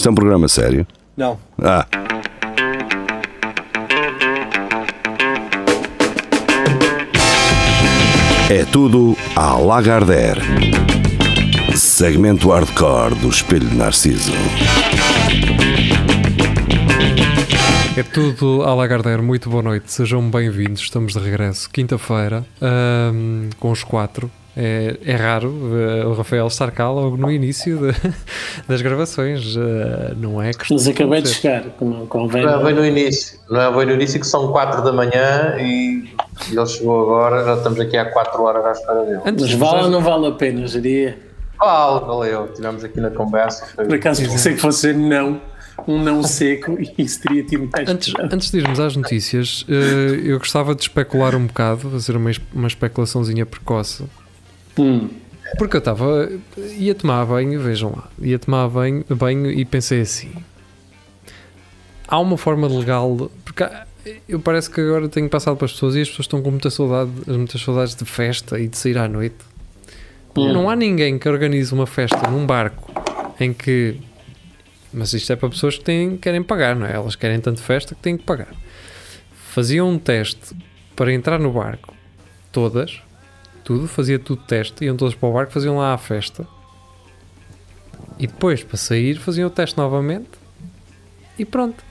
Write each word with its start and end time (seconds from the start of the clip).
Isto 0.00 0.08
é 0.08 0.12
um 0.12 0.14
programa 0.14 0.48
sério? 0.48 0.86
Não. 1.14 1.38
Ah. 1.62 1.86
É 8.48 8.64
tudo 8.72 9.14
à 9.36 9.58
Lagardère. 9.58 10.40
Segmento 11.76 12.48
hardcore 12.48 13.14
do 13.16 13.28
Espelho 13.28 13.68
de 13.68 13.76
Narciso. 13.76 14.32
É 17.94 18.02
tudo 18.02 18.62
à 18.62 18.72
Lagardère, 18.74 19.20
muito 19.20 19.50
boa 19.50 19.62
noite, 19.62 19.92
sejam 19.92 20.30
bem-vindos, 20.30 20.80
estamos 20.80 21.12
de 21.12 21.18
regresso 21.18 21.68
quinta-feira 21.68 22.46
ahm, 22.62 23.50
com 23.58 23.70
os 23.70 23.84
quatro. 23.84 24.30
É, 24.56 24.98
é 25.04 25.14
raro 25.14 25.52
eh, 25.78 26.04
o 26.04 26.12
Rafael 26.12 26.46
estar 26.48 26.70
cá 26.72 26.90
logo 26.90 27.16
no 27.16 27.30
início 27.30 27.78
de- 27.78 28.12
das 28.66 28.82
gravações, 28.82 29.56
eh, 29.56 30.14
não 30.16 30.42
é? 30.42 30.50
Mas 30.68 30.88
acabei 30.88 31.22
de 31.22 31.28
chegar, 31.28 31.62
como 31.78 32.06
convém. 32.08 32.44
Não 32.44 32.60
é 32.60 32.64
bem 32.64 32.74
no 32.74 32.84
início, 32.84 33.38
não 33.48 33.60
é 33.60 33.70
bem 33.72 33.86
no 33.86 33.92
início 33.92 34.18
que 34.18 34.26
são 34.26 34.50
4 34.50 34.82
da 34.82 34.92
manhã 34.92 35.56
e 35.60 36.12
ele 36.50 36.66
chegou 36.66 37.02
agora, 37.02 37.44
já 37.44 37.54
estamos 37.54 37.78
aqui 37.78 37.96
há 37.96 38.06
4 38.06 38.42
horas 38.42 38.64
à 38.66 38.72
espera 38.72 39.04
dele. 39.04 39.20
Antes 39.24 39.50
Mas 39.50 39.54
vale 39.54 39.84
ou 39.84 39.90
não 39.90 40.00
vale 40.00 40.26
a 40.26 40.32
pena, 40.32 40.66
geria? 40.66 41.16
Vale, 41.56 42.06
valeu, 42.06 42.48
tivemos 42.48 42.82
aqui 42.82 43.00
na 43.00 43.10
conversa. 43.10 43.66
Foi... 43.76 43.84
Por 43.86 43.94
acaso 43.94 44.22
pensei 44.22 44.54
que 44.54 44.60
fosse 44.60 44.92
não, 44.92 45.40
um 45.86 46.02
não 46.02 46.22
seco 46.24 46.76
e 46.80 46.92
isso 46.98 47.20
teria 47.20 47.44
tido 47.44 47.68
mais. 47.72 47.88
Antes, 47.88 48.12
antes 48.18 48.50
de 48.50 48.58
irmos 48.58 48.80
às 48.80 48.96
notícias, 48.96 49.64
eh, 49.68 50.20
eu 50.24 50.38
gostava 50.38 50.74
de 50.74 50.82
especular 50.82 51.36
um 51.36 51.46
bocado, 51.46 51.88
fazer 51.90 52.16
uma, 52.16 52.30
uma 52.52 52.66
especulaçãozinha 52.66 53.46
precoce. 53.46 54.04
Hum, 54.82 55.08
Porque 55.58 55.76
eu 55.76 55.80
estava. 55.80 56.28
ia 56.76 56.94
tomar 56.94 57.24
banho, 57.26 57.60
vejam 57.60 57.90
lá, 57.94 58.08
ia 58.20 58.38
tomar 58.38 58.68
banho, 58.68 59.04
banho 59.10 59.50
e 59.50 59.64
pensei 59.64 60.00
assim: 60.02 60.30
há 62.06 62.18
uma 62.18 62.36
forma 62.36 62.66
legal. 62.68 63.30
Porque 63.44 63.64
eu 64.28 64.40
parece 64.40 64.70
que 64.70 64.80
agora 64.80 65.08
tenho 65.08 65.28
passado 65.28 65.56
para 65.56 65.66
as 65.66 65.72
pessoas 65.72 65.94
e 65.96 66.00
as 66.00 66.08
pessoas 66.08 66.24
estão 66.24 66.42
com 66.42 66.50
muita 66.50 66.70
saudade, 66.70 67.10
muitas 67.26 67.60
saudades 67.60 67.94
de 67.94 68.04
festa 68.04 68.58
e 68.58 68.68
de 68.68 68.76
sair 68.76 68.96
à 68.98 69.08
noite. 69.08 69.36
hum. 70.36 70.52
Não 70.52 70.70
há 70.70 70.76
ninguém 70.76 71.18
que 71.18 71.28
organize 71.28 71.72
uma 71.74 71.86
festa 71.86 72.28
num 72.30 72.46
barco 72.46 72.90
em 73.38 73.52
que. 73.52 74.00
Mas 74.92 75.12
isto 75.12 75.32
é 75.32 75.36
para 75.36 75.48
pessoas 75.48 75.78
que 75.78 75.84
têm, 75.84 76.16
querem 76.16 76.42
pagar, 76.42 76.74
não 76.74 76.84
é? 76.86 76.92
Elas 76.94 77.14
querem 77.14 77.40
tanto 77.40 77.60
festa 77.62 77.94
que 77.94 78.00
têm 78.00 78.16
que 78.16 78.24
pagar. 78.24 78.52
Faziam 79.52 79.88
um 79.88 79.98
teste 79.98 80.54
para 80.96 81.12
entrar 81.12 81.38
no 81.38 81.52
barco, 81.52 81.94
todas, 82.50 83.00
tudo, 83.64 83.86
fazia 83.86 84.18
tudo 84.18 84.42
teste, 84.42 84.84
iam 84.84 84.96
todas 84.96 85.14
para 85.14 85.28
o 85.28 85.32
barco, 85.32 85.52
faziam 85.52 85.76
lá 85.78 85.94
a 85.94 85.98
festa 85.98 86.46
e 88.18 88.26
depois 88.26 88.62
para 88.62 88.76
sair 88.76 89.18
faziam 89.18 89.48
o 89.48 89.50
teste 89.50 89.78
novamente 89.78 90.28
e 91.38 91.44
pronto. 91.44 91.82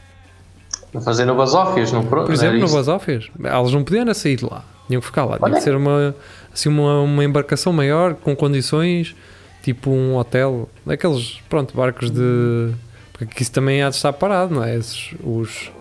Fazer 1.04 1.26
no 1.26 1.36
Basófias, 1.36 1.92
não 1.92 2.06
pronto. 2.06 2.28
Por 2.28 2.34
exemplo, 2.34 2.60
no 2.60 2.70
Basófias, 2.70 3.30
elas 3.44 3.72
não 3.72 3.84
podiam 3.84 4.12
sair 4.14 4.36
de 4.36 4.46
lá, 4.46 4.64
tinham 4.88 5.02
que 5.02 5.08
ficar 5.08 5.26
lá, 5.26 5.38
tinha 5.38 5.52
que 5.52 5.62
ser 5.62 5.76
uma, 5.76 6.16
assim, 6.54 6.70
uma, 6.70 7.02
uma 7.02 7.24
embarcação 7.24 7.74
maior, 7.74 8.14
com 8.16 8.36
condições, 8.36 9.16
tipo 9.64 9.90
um 9.90 10.16
hotel, 10.16 10.70
daqueles, 10.86 11.40
pronto, 11.50 11.76
barcos 11.76 12.12
de. 12.12 12.72
Porque 13.12 13.34
aqui 13.34 13.42
isso 13.44 13.52
também 13.52 13.84
há 13.84 13.90
de 13.90 13.96
estar 13.96 14.14
parado, 14.14 14.54
não 14.54 14.64
é? 14.64 14.76
Esses, 14.76 15.14
os. 15.24 15.72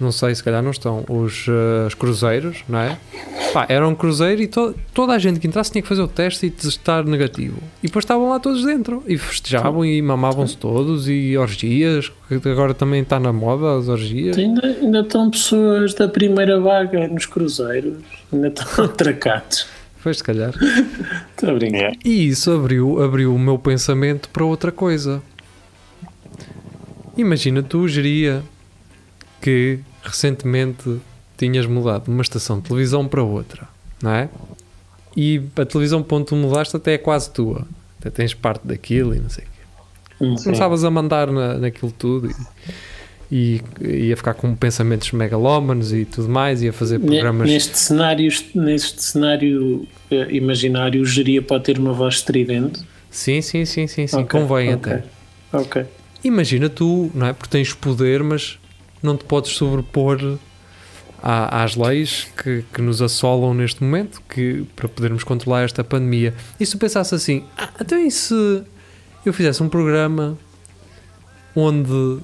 Não 0.00 0.10
sei, 0.10 0.34
se 0.34 0.42
calhar 0.42 0.62
não 0.62 0.70
estão. 0.70 1.04
Os, 1.10 1.44
eh, 1.46 1.86
os 1.86 1.92
cruzeiros, 1.92 2.64
não 2.66 2.78
é? 2.78 2.96
Pá, 3.52 3.66
era 3.68 3.86
um 3.86 3.94
cruzeiro 3.94 4.40
e 4.40 4.46
to- 4.46 4.74
toda 4.94 5.12
a 5.12 5.18
gente 5.18 5.38
que 5.38 5.46
entrasse 5.46 5.70
tinha 5.70 5.82
que 5.82 5.88
fazer 5.88 6.00
o 6.00 6.08
teste 6.08 6.46
e 6.46 6.50
testar 6.50 7.04
negativo. 7.04 7.58
E 7.82 7.86
depois 7.88 8.04
estavam 8.04 8.30
lá 8.30 8.40
todos 8.40 8.64
dentro. 8.64 9.02
E 9.06 9.18
festejavam 9.18 9.84
e 9.84 10.00
mamavam-se 10.00 10.56
todos. 10.56 11.06
E 11.06 11.36
orgias, 11.36 12.10
que 12.28 12.48
agora 12.48 12.72
também 12.72 13.02
está 13.02 13.20
na 13.20 13.30
moda 13.30 13.76
as 13.78 13.88
orgias. 13.88 14.38
Ainda, 14.38 14.66
ainda 14.66 15.00
estão 15.00 15.30
pessoas 15.30 15.92
da 15.92 16.08
primeira 16.08 16.58
vaga 16.58 17.06
nos 17.06 17.26
cruzeiros, 17.26 17.98
ainda 18.32 18.48
estão 18.48 18.84
atracados. 18.86 19.66
Foi 19.98 20.14
se 20.14 20.24
calhar. 20.24 20.54
Estou 21.36 21.50
a 21.50 21.54
brincar. 21.54 21.92
E 22.02 22.26
isso 22.28 22.50
abriu, 22.50 23.02
abriu 23.02 23.34
o 23.34 23.38
meu 23.38 23.58
pensamento 23.58 24.30
para 24.30 24.46
outra 24.46 24.72
coisa. 24.72 25.22
Imagina 27.18 27.62
tu, 27.62 27.86
geria, 27.86 28.42
que 29.42 29.78
recentemente 30.02 30.98
tinhas 31.36 31.66
mudado 31.66 32.04
de 32.04 32.10
uma 32.10 32.22
estação 32.22 32.58
de 32.58 32.68
televisão 32.68 33.06
para 33.08 33.22
outra, 33.22 33.68
não 34.02 34.10
é? 34.12 34.28
E 35.16 35.42
a 35.56 35.64
televisão 35.64 36.04
onde 36.10 36.26
tu 36.26 36.36
mudaste 36.36 36.76
até 36.76 36.94
é 36.94 36.98
quase 36.98 37.30
tua. 37.30 37.66
Até 37.98 38.10
tens 38.10 38.32
parte 38.34 38.66
daquilo 38.66 39.14
e 39.14 39.18
não 39.18 39.28
sei 39.28 39.44
o 39.44 39.46
quê. 39.46 40.24
Hum, 40.24 40.34
Começavas 40.42 40.84
a 40.84 40.90
mandar 40.90 41.30
na, 41.30 41.58
naquilo 41.58 41.92
tudo 41.92 42.30
e, 43.30 43.60
e 43.80 44.06
ia 44.08 44.16
ficar 44.16 44.34
com 44.34 44.54
pensamentos 44.54 45.12
megalómanos 45.12 45.92
e 45.92 46.04
tudo 46.04 46.28
mais, 46.28 46.62
ia 46.62 46.72
fazer 46.72 46.98
programas... 46.98 47.48
Neste 47.48 47.78
cenário, 47.78 48.30
neste 48.54 49.02
cenário 49.02 49.86
eh, 50.10 50.28
imaginário, 50.30 51.00
o 51.02 51.04
geria 51.04 51.40
pode 51.42 51.64
ter 51.64 51.78
uma 51.78 51.92
voz 51.92 52.16
estridente. 52.16 52.82
Sim, 53.10 53.40
sim, 53.40 53.64
sim, 53.64 53.86
sim, 53.86 54.06
sim, 54.06 54.16
Ok, 54.16 54.40
convém 54.40 54.74
ok. 54.74 54.92
até. 54.92 55.04
Ok. 55.52 55.84
Imagina 56.22 56.68
tu, 56.68 57.10
não 57.14 57.26
é? 57.26 57.32
Porque 57.32 57.50
tens 57.50 57.72
poder, 57.72 58.22
mas 58.22 58.58
não 59.02 59.16
te 59.16 59.24
podes 59.24 59.52
sobrepor 59.52 60.38
à- 61.22 61.62
às 61.62 61.76
leis 61.76 62.28
que, 62.42 62.64
que 62.72 62.80
nos 62.82 63.00
assolam 63.02 63.54
neste 63.54 63.82
momento 63.82 64.22
que, 64.28 64.64
para 64.76 64.88
podermos 64.88 65.24
controlar 65.24 65.62
esta 65.62 65.82
pandemia. 65.84 66.34
E 66.58 66.64
se 66.66 66.72
tu 66.72 66.78
pensasse 66.78 67.14
assim, 67.14 67.44
ah, 67.56 67.70
então 67.80 67.98
e 67.98 68.10
se 68.10 68.62
eu 69.24 69.32
fizesse 69.32 69.62
um 69.62 69.68
programa 69.68 70.36
onde 71.54 72.18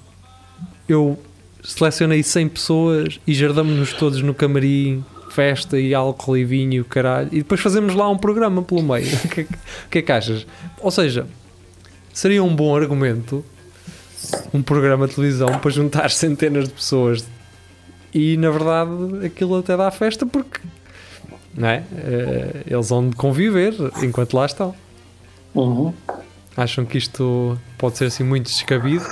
eu 0.88 1.18
selecionei 1.62 2.22
100 2.22 2.48
pessoas 2.48 3.20
e 3.26 3.34
jardamos-nos 3.34 3.92
todos 3.92 4.22
no 4.22 4.32
camarim, 4.32 5.04
festa 5.30 5.78
e 5.78 5.92
álcool 5.94 6.36
e 6.36 6.44
vinho 6.44 6.84
caralho, 6.84 7.28
e 7.32 7.38
depois 7.38 7.60
fazemos 7.60 7.94
lá 7.94 8.08
um 8.08 8.16
programa 8.16 8.62
pelo 8.62 8.82
meio. 8.82 9.06
O 9.24 9.28
que, 9.28 9.40
é 9.42 9.46
que 9.90 9.98
é 9.98 10.02
que 10.02 10.12
achas? 10.12 10.46
Ou 10.80 10.90
seja, 10.90 11.26
seria 12.12 12.42
um 12.42 12.54
bom 12.54 12.74
argumento 12.74 13.44
um 14.52 14.62
programa 14.62 15.06
de 15.06 15.14
televisão 15.14 15.58
para 15.58 15.70
juntar 15.70 16.10
centenas 16.12 16.64
de 16.68 16.74
pessoas 16.74 17.26
e 18.12 18.36
na 18.36 18.50
verdade 18.50 19.26
aquilo 19.26 19.58
até 19.58 19.76
dá 19.76 19.90
festa 19.90 20.24
porque 20.24 20.60
não 21.56 21.68
é? 21.68 21.82
Eh, 21.96 22.62
eles 22.66 22.88
vão 22.90 23.10
conviver 23.10 23.72
enquanto 24.02 24.34
lá 24.34 24.44
estão. 24.44 24.74
Uhum. 25.54 25.92
Acham 26.54 26.84
que 26.84 26.98
isto 26.98 27.58
pode 27.78 27.96
ser 27.96 28.06
assim 28.06 28.24
muito 28.24 28.46
descabido? 28.46 29.04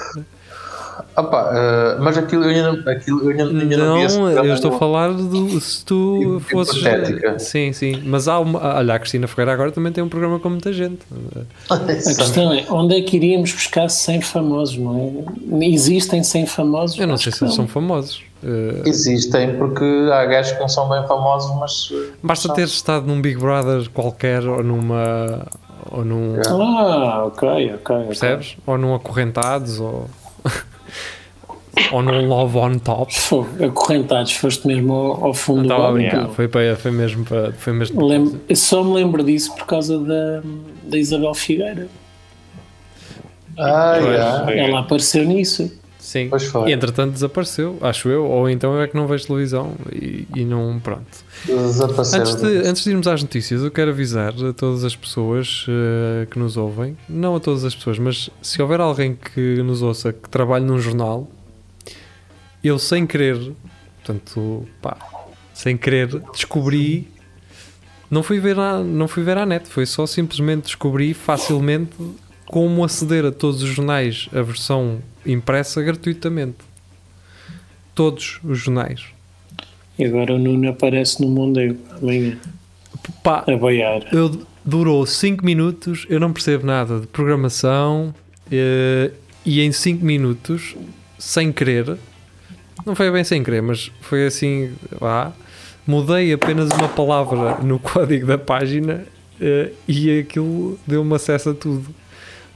Opa, 1.17 1.51
eh, 1.55 1.97
mas 2.01 2.19
aquilo 2.19 2.43
eu 2.45 2.49
ainda, 2.51 2.73
não- 2.73 2.93
aquilo, 2.93 3.23
eu 3.23 3.31
ainda, 3.31 3.45
ainda 3.45 3.77
não, 3.77 3.95
Não, 4.09 4.45
eu 4.45 4.55
estou 4.55 4.75
a 4.75 4.79
falar 4.79 5.13
do 5.13 5.61
se 5.61 5.85
tu 5.85 6.39
Hipo- 6.39 6.41
fosses. 6.51 6.77
hipotética. 6.81 7.39
Sim, 7.39 7.73
sim. 7.73 8.03
Mas 8.05 8.27
há 8.27 8.39
uma. 8.41 8.59
Olha, 8.79 8.95
a 8.95 8.99
Cristina 8.99 9.29
Ferreira 9.29 9.53
agora 9.53 9.71
também 9.71 9.93
tem 9.93 10.03
um 10.03 10.09
programa 10.09 10.41
com 10.41 10.51
muita 10.51 10.73
gente. 10.73 10.99
A 11.71 11.79
questão 11.79 12.53
é, 12.53 12.65
onde 12.71 12.97
é 12.97 13.01
que 13.03 13.17
iríamos 13.17 13.53
buscar 13.53 13.89
100 13.89 14.23
famosos, 14.23 14.77
não 14.77 15.25
é? 15.61 15.65
Existem 15.67 16.23
100 16.25 16.47
famosos? 16.47 16.99
Eu 16.99 17.07
não 17.07 17.17
sei 17.17 17.31
se 17.33 17.45
eles 17.45 17.55
são 17.55 17.69
famosos. 17.69 18.21
Eh, 18.43 18.83
Existem 18.85 19.57
porque 19.57 19.85
há 20.13 20.25
gajos 20.27 20.53
que 20.53 20.61
não 20.61 20.69
são 20.69 20.89
bem 20.89 21.07
famosos, 21.07 21.55
mas 21.59 21.89
eh, 21.93 22.11
basta 22.23 22.49
são. 22.49 22.57
ter 22.57 22.65
estado 22.65 23.07
num 23.07 23.23
Big 23.23 23.39
Brother 23.39 23.89
qualquer 23.91 24.45
ou 24.47 24.63
numa. 24.65 25.47
ou 25.93 26.05
num. 26.05 26.37
Ah, 26.47 27.25
ok, 27.27 27.49
ok. 27.49 27.75
ok. 27.97 28.07
Percebes? 28.09 28.57
Ou 28.67 28.77
num 28.77 28.95
Acorrentados 28.95 29.79
ou. 29.79 30.11
ou 31.93 32.03
num 32.03 32.27
Love 32.29 32.57
on 32.59 32.79
Top. 32.79 33.13
Acorrentados, 33.65 34.33
foste 34.33 34.67
mesmo 34.67 34.93
ao, 34.93 35.25
ao 35.27 35.35
fundo 35.35 35.63
Não 35.63 35.63
do 35.63 35.73
estava 35.73 35.83
a 35.83 35.87
balde. 35.93 36.09
brincar. 36.09 36.29
Foi, 36.31 36.49
para, 36.49 36.77
foi 36.77 36.91
mesmo 36.91 37.25
para. 37.25 37.53
Foi 37.53 37.73
mesmo 37.73 38.41
só 38.55 38.83
me 38.85 38.95
lembro 38.95 39.23
disso 39.23 39.55
por 39.55 39.67
causa 39.67 39.99
da, 39.99 40.43
da 40.85 40.97
Isabel 40.99 41.35
Figueira. 41.35 41.89
Ah, 43.59 43.97
Pois. 44.01 44.07
yeah. 44.15 44.53
Ela 44.57 44.81
apareceu 44.81 45.25
nisso. 45.25 45.71
Sim. 45.99 46.29
Pois 46.29 46.45
foi. 46.45 46.69
E 46.69 46.73
entretanto 46.73 47.13
desapareceu, 47.13 47.79
acho 47.81 48.09
eu. 48.11 48.27
Ou 48.27 48.51
então 48.51 48.79
é 48.81 48.87
que 48.87 48.95
não 48.95 49.07
vejo 49.07 49.27
televisão 49.27 49.73
e, 49.91 50.29
e 50.37 50.45
não. 50.45 50.79
Pronto. 50.79 51.03
Desapareceram. 51.47 52.23
Antes 52.25 52.35
de, 52.43 52.69
antes 52.69 52.85
de 52.85 52.91
irmos 52.91 53.07
às 53.07 53.23
notícias, 53.23 53.63
eu 53.63 53.71
quero 53.71 53.91
avisar 53.91 54.35
a 54.35 54.53
todas 54.53 54.85
as 54.85 54.95
pessoas 54.95 55.65
eh, 55.69 56.27
que 56.31 56.39
nos 56.39 56.59
ouvem, 56.59 56.95
não 57.09 57.37
a 57.37 57.41
todas 57.41 57.65
as 57.65 57.75
pessoas, 57.75 57.99
mas 57.99 58.29
se 58.43 58.61
houver 58.61 58.81
alguém 58.81 59.17
que 59.35 59.63
nos 59.63 59.81
ouça 59.81 60.13
que 60.13 60.29
trabalhe 60.29 60.65
num 60.67 60.79
jornal, 60.79 61.27
eu 62.69 62.79
sem 62.79 63.07
querer, 63.07 63.39
portanto, 64.03 64.67
pá, 64.81 64.97
sem 65.53 65.77
querer, 65.77 66.09
descobri. 66.33 67.09
Não 68.11 68.23
fui 68.23 68.39
ver 68.41 68.59
à, 68.59 68.83
não 68.83 69.09
fui 69.09 69.23
ver 69.23 69.37
à 69.39 69.47
net, 69.47 69.69
foi 69.69 69.87
só 69.87 70.07
simplesmente 70.07 70.65
descobri 70.65 71.15
facilmente 71.15 71.93
como 72.47 72.85
aceder 72.85 73.25
a 73.25 73.33
todos 73.33 73.63
os 73.63 73.69
jornais, 73.71 74.29
a 74.33 74.43
versão 74.43 75.01
impressa 75.27 75.83
gratuitamente. 75.83 76.59
Todos 77.95 78.41
os 78.43 78.59
jornais. 78.59 79.05
E 79.99 80.05
agora 80.05 80.35
o 80.35 80.39
Nuno 80.39 80.69
aparece 80.69 81.21
no 81.23 81.29
Mondego 81.29 81.79
amanhã 82.01 82.37
Pá, 83.23 83.45
a 83.47 83.57
boiar. 83.57 84.03
eu, 84.13 84.45
durou 84.65 85.07
5 85.07 85.45
minutos, 85.45 86.07
eu 86.09 86.19
não 86.19 86.33
percebo 86.33 86.67
nada 86.67 87.01
de 87.01 87.07
programação 87.07 88.15
eh, 88.51 89.11
e 89.45 89.61
em 89.61 89.71
5 89.71 90.05
minutos, 90.05 90.75
sem 91.19 91.53
querer, 91.53 91.97
não 92.85 92.95
foi 92.95 93.11
bem 93.11 93.25
sem 93.25 93.43
querer, 93.43 93.63
mas 93.63 93.91
foi 94.01 94.27
assim, 94.27 94.75
vá, 94.99 95.33
mudei 95.87 96.33
apenas 96.33 96.71
uma 96.71 96.89
palavra 96.89 97.59
no 97.63 97.79
código 97.81 98.27
da 98.27 98.39
página 98.39 99.05
eh, 99.41 99.71
e 99.87 100.21
aquilo 100.21 100.79
deu-me 100.87 101.15
acesso 101.15 101.51
a 101.51 101.55
tudo. 101.55 101.95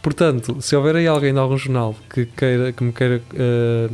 Portanto, 0.02 0.60
se 0.60 0.74
houver 0.76 0.96
aí 0.96 1.06
alguém 1.06 1.32
de 1.32 1.38
algum 1.38 1.56
jornal 1.56 1.94
que 2.12 2.26
queira, 2.26 2.72
que 2.72 2.82
me 2.82 2.92
queira, 2.92 3.22
eh, 3.34 3.88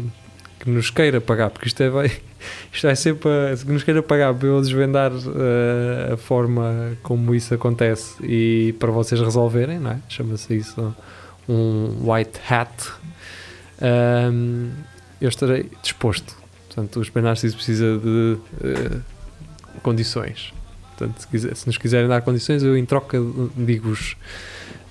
que 0.61 0.71
nos 0.71 0.91
queira 0.91 1.21
pagar, 1.21 1.51
porque 1.51 1.69
isto 1.69 1.83
é 1.83 1.91
bem, 1.91 2.11
isto 2.73 2.87
vai 2.87 2.97
ser 2.97 3.15
para, 3.17 3.57
que 3.57 3.71
nos 3.71 3.83
queira 3.83 4.03
pagar 4.03 4.35
para 4.35 4.49
eu 4.49 4.61
desvendar 4.61 5.13
eh, 5.13 6.13
a 6.15 6.17
forma 6.17 6.97
como 7.03 7.35
isso 7.35 7.55
acontece 7.55 8.17
e 8.23 8.75
para 8.79 8.91
vocês 8.91 9.21
resolverem, 9.21 9.79
não 9.79 9.93
é? 9.93 9.99
Chama-se 10.09 10.57
isso 10.57 10.95
um 11.49 12.11
white 12.11 12.41
hat. 12.49 12.71
Ahm, 13.81 14.71
eu 15.21 15.29
estarei 15.29 15.71
disposto. 15.83 16.37
Portanto, 16.67 16.99
o 16.99 17.03
Espelho 17.03 17.27
Narciso 17.27 17.57
precisa 17.57 17.99
de 17.99 18.37
eh, 18.63 18.99
condições. 19.83 20.53
Portanto, 20.97 21.19
se, 21.21 21.29
quiser- 21.29 21.55
se 21.57 21.67
nos 21.67 21.77
quiserem 21.79 22.09
dar 22.09 22.21
condições, 22.23 22.63
eu 22.63 22.77
em 22.77 22.85
troca 22.85 23.19
digo-vos 23.57 24.17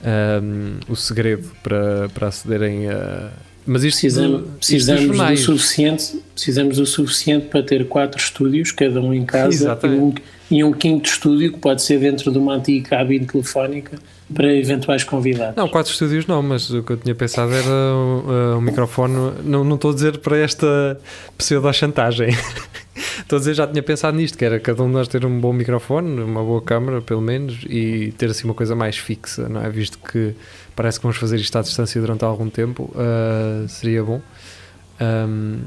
ahm, 0.03 0.79
o 0.87 0.95
segredo 0.95 1.49
para, 1.61 2.09
para 2.09 2.27
acederem 2.27 2.89
a. 2.89 3.31
Mas 3.65 3.83
isto, 3.83 3.99
Precisamos, 4.01 4.43
precisamos, 4.57 5.17
do 5.17 5.37
suficiente, 5.37 6.19
precisamos 6.33 6.77
do 6.77 6.85
suficiente 6.85 7.47
para 7.47 7.63
ter 7.63 7.87
quatro 7.87 8.19
estúdios, 8.19 8.71
cada 8.71 8.99
um 9.01 9.13
em 9.13 9.25
casa, 9.25 9.77
e 9.83 9.87
um, 9.87 10.13
e 10.51 10.63
um 10.63 10.71
quinto 10.71 11.09
estúdio 11.09 11.53
que 11.53 11.59
pode 11.59 11.81
ser 11.81 11.99
dentro 11.99 12.31
de 12.31 12.37
uma 12.37 12.55
antiga 12.55 12.89
cabine 12.89 13.25
telefónica 13.25 13.97
para 14.33 14.53
eventuais 14.53 15.03
convidados. 15.03 15.55
Não, 15.55 15.67
quatro 15.69 15.91
estúdios 15.91 16.25
não, 16.27 16.41
mas 16.41 16.69
o 16.69 16.83
que 16.83 16.91
eu 16.91 16.97
tinha 16.97 17.15
pensado 17.15 17.53
era 17.53 17.69
um, 17.69 18.57
um 18.57 18.61
microfone. 18.61 19.33
Não, 19.43 19.63
não 19.63 19.75
estou 19.75 19.91
a 19.91 19.93
dizer 19.93 20.17
para 20.17 20.37
esta 20.37 20.99
pseudo-chantagem. 21.37 22.29
estou 23.19 23.37
a 23.37 23.39
dizer, 23.39 23.53
já 23.53 23.67
tinha 23.67 23.83
pensado 23.83 24.17
nisto, 24.17 24.37
que 24.37 24.45
era 24.45 24.59
cada 24.59 24.83
um 24.83 24.87
de 24.87 24.93
nós 24.93 25.07
ter 25.07 25.25
um 25.25 25.39
bom 25.39 25.53
microfone, 25.53 26.21
uma 26.21 26.43
boa 26.43 26.61
câmara, 26.61 27.01
pelo 27.01 27.21
menos, 27.21 27.65
e 27.69 28.13
ter 28.17 28.29
assim 28.29 28.45
uma 28.45 28.53
coisa 28.53 28.75
mais 28.75 28.97
fixa, 28.97 29.47
não 29.47 29.63
é? 29.63 29.69
Visto 29.69 29.99
que 29.99 30.33
parece 30.75 30.99
que 30.99 31.03
vamos 31.03 31.17
fazer 31.17 31.37
isto 31.37 31.57
à 31.57 31.61
distância 31.61 31.99
durante 31.99 32.23
algum 32.23 32.49
tempo, 32.49 32.93
ah, 32.95 33.65
seria 33.67 34.03
bom. 34.03 34.21
Ahm, 34.99 35.65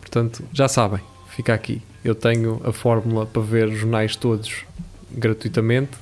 portanto, 0.00 0.44
já 0.52 0.68
sabem, 0.68 1.00
fica 1.28 1.54
aqui. 1.54 1.82
Eu 2.04 2.14
tenho 2.14 2.60
a 2.64 2.72
fórmula 2.72 3.26
para 3.26 3.42
ver 3.42 3.70
jornais 3.70 4.16
todos 4.16 4.64
gratuitamente, 5.10 5.92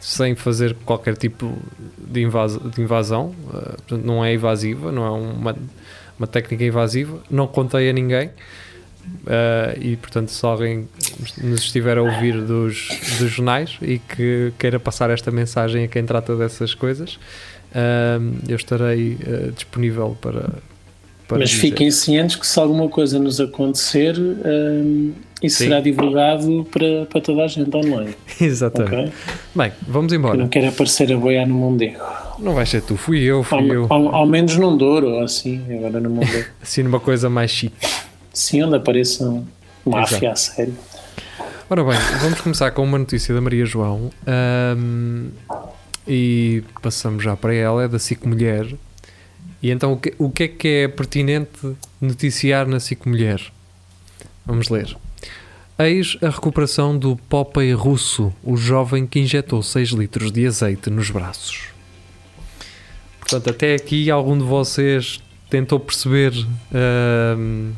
sem 0.00 0.34
fazer 0.34 0.74
qualquer 0.84 1.16
tipo 1.16 1.56
de, 1.98 2.22
invas- 2.22 2.58
de 2.58 2.80
invasão. 2.80 3.34
Uh, 3.48 3.52
portanto, 3.52 4.04
não 4.04 4.24
é 4.24 4.34
invasiva, 4.34 4.92
não 4.92 5.04
é 5.04 5.10
uma, 5.10 5.56
uma 6.18 6.26
técnica 6.26 6.64
invasiva. 6.64 7.20
Não 7.30 7.46
contei 7.46 7.88
a 7.88 7.92
ninguém. 7.92 8.28
Uh, 8.28 9.80
e 9.80 9.96
portanto, 9.96 10.30
se 10.30 10.44
alguém 10.44 10.88
nos 11.38 11.60
estiver 11.62 11.96
a 11.96 12.02
ouvir 12.02 12.40
dos, 12.42 12.88
dos 13.18 13.30
jornais 13.30 13.78
e 13.80 14.00
que 14.00 14.52
queira 14.58 14.80
passar 14.80 15.10
esta 15.10 15.30
mensagem 15.30 15.84
a 15.84 15.88
quem 15.88 16.04
trata 16.04 16.34
dessas 16.34 16.74
coisas, 16.74 17.18
eu 18.48 18.56
estarei 18.56 19.14
uh, 19.26 19.52
disponível 19.52 20.16
para. 20.20 20.50
para 21.28 21.38
Mas 21.38 21.50
dizer. 21.50 21.60
fiquem 21.62 21.90
cientes 21.90 22.36
que 22.36 22.46
se 22.46 22.58
alguma 22.58 22.88
coisa 22.88 23.18
nos 23.18 23.40
acontecer, 23.40 24.14
isso 25.42 25.58
Sim. 25.58 25.64
será 25.64 25.80
divulgado 25.80 26.66
para, 26.70 27.06
para 27.06 27.20
toda 27.20 27.44
a 27.44 27.48
gente 27.48 27.74
online. 27.76 28.14
Exatamente. 28.40 28.94
ok? 28.94 29.12
Bem, 29.54 29.72
vamos 29.86 30.12
Eu 30.12 30.18
embora. 30.18 30.36
não 30.36 30.48
quero 30.48 30.68
aparecer 30.68 31.12
a 31.12 31.16
boiar 31.16 31.46
no 31.46 31.54
Mondego. 31.54 31.98
Não 32.38 32.54
vai 32.54 32.66
ser 32.66 32.82
tu, 32.82 32.96
fui 32.96 33.22
eu, 33.22 33.38
Ao, 33.38 33.44
fui 33.44 33.70
eu. 33.70 33.86
ao, 33.88 34.14
ao 34.14 34.26
menos 34.26 34.56
num 34.56 34.76
Douro, 34.76 35.08
ou 35.08 35.22
assim, 35.24 35.62
agora 35.74 36.00
no 36.00 36.10
Mondego. 36.10 36.46
Assim, 36.62 36.82
numa 36.82 37.00
coisa 37.00 37.28
mais 37.30 37.50
chique. 37.50 37.74
Sim, 38.32 38.64
onde 38.64 38.76
apareça 38.76 39.24
um 39.24 39.44
máfia 39.86 40.16
Exato. 40.16 40.32
a 40.32 40.36
sério. 40.36 40.74
Ora 41.68 41.82
bem, 41.82 41.98
vamos 42.20 42.40
começar 42.42 42.70
com 42.72 42.84
uma 42.84 42.98
notícia 42.98 43.34
da 43.34 43.40
Maria 43.40 43.64
João 43.64 44.10
ahm, 44.26 45.28
e 46.06 46.62
passamos 46.82 47.22
já 47.22 47.36
para 47.36 47.54
ela, 47.54 47.84
é 47.84 47.88
da 47.88 47.98
SIC 47.98 48.24
Mulher. 48.26 48.66
E 49.62 49.70
então 49.70 49.92
o 49.92 49.96
que, 49.96 50.14
o 50.18 50.30
que 50.30 50.42
é 50.44 50.48
que 50.48 50.68
é 50.68 50.88
pertinente 50.88 51.76
noticiar 52.00 52.66
na 52.66 52.78
SIC 52.78 53.06
Mulher? 53.06 53.40
Vamos 54.44 54.68
ler. 54.68 54.96
Eis 55.78 56.16
a 56.22 56.30
recuperação 56.30 56.96
do 56.96 57.16
Popeye 57.16 57.72
russo, 57.72 58.32
o 58.42 58.56
jovem 58.56 59.06
que 59.06 59.18
injetou 59.18 59.62
6 59.62 59.90
litros 59.90 60.32
de 60.32 60.46
azeite 60.46 60.88
nos 60.88 61.10
braços. 61.10 61.68
Portanto, 63.20 63.50
até 63.50 63.74
aqui 63.74 64.10
algum 64.10 64.38
de 64.38 64.44
vocês 64.44 65.20
tentou 65.50 65.80
perceber 65.80 66.32
ahm, 66.72 67.72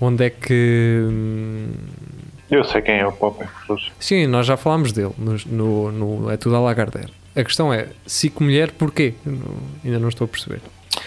onde 0.00 0.24
é 0.24 0.30
que 0.30 1.06
hum, 1.08 1.72
Eu 2.50 2.64
sei 2.64 2.82
quem 2.82 2.98
é 2.98 3.06
o 3.06 3.12
Popeye 3.12 3.48
Russo. 3.68 3.92
Sim, 4.00 4.26
nós 4.26 4.46
já 4.46 4.56
falámos 4.56 4.90
dele 4.90 5.12
no, 5.18 5.36
no, 5.46 5.92
no 5.92 6.30
É 6.30 6.36
Tudo 6.36 6.56
a 6.56 6.60
Lagardère. 6.60 7.19
A 7.36 7.44
questão 7.44 7.72
é, 7.72 7.88
Cico 8.06 8.42
Mulher, 8.42 8.72
porquê? 8.72 9.14
Não- 9.24 9.38
ainda 9.84 9.98
não 9.98 10.08
estou 10.08 10.24
a 10.24 10.28
perceber. 10.28 10.60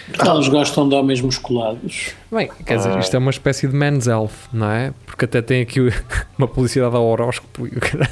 Eles 0.08 0.48
gostam 0.48 0.88
de 0.88 0.94
homens 0.94 1.20
musculados. 1.20 2.10
Bem, 2.32 2.50
quer 2.64 2.78
dizer, 2.78 2.98
isto 2.98 3.14
é 3.14 3.18
uma 3.18 3.30
espécie 3.30 3.68
de 3.68 3.74
man's 3.74 4.06
health, 4.06 4.30
não 4.52 4.70
é? 4.70 4.92
Porque 5.06 5.26
até 5.26 5.42
tem 5.42 5.60
aqui 5.62 5.80
uma 6.38 6.48
publicidade 6.48 6.96
ao 6.96 7.04
horóscopo 7.04 7.66
e 7.66 7.70
o 7.76 7.80
caralho. 7.80 8.10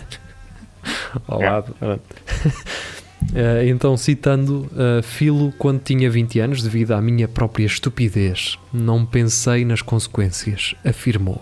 Ao 1.27 1.43
É. 1.43 1.51
lado. 1.51 1.75
pronto. 1.79 2.03
Eh, 3.37 3.69
então, 3.69 3.97
citando 3.97 4.69
eh, 4.77 5.01
Filo, 5.01 5.53
quando 5.57 5.81
tinha 5.81 6.11
20 6.11 6.41
anos, 6.41 6.61
devido 6.61 6.91
à 6.91 7.01
minha 7.01 7.29
própria 7.29 7.65
estupidez, 7.65 8.59
não 8.73 9.07
pensei 9.07 9.65
nas 9.65 9.81
consequências, 9.81 10.75
afirmou. 10.85 11.41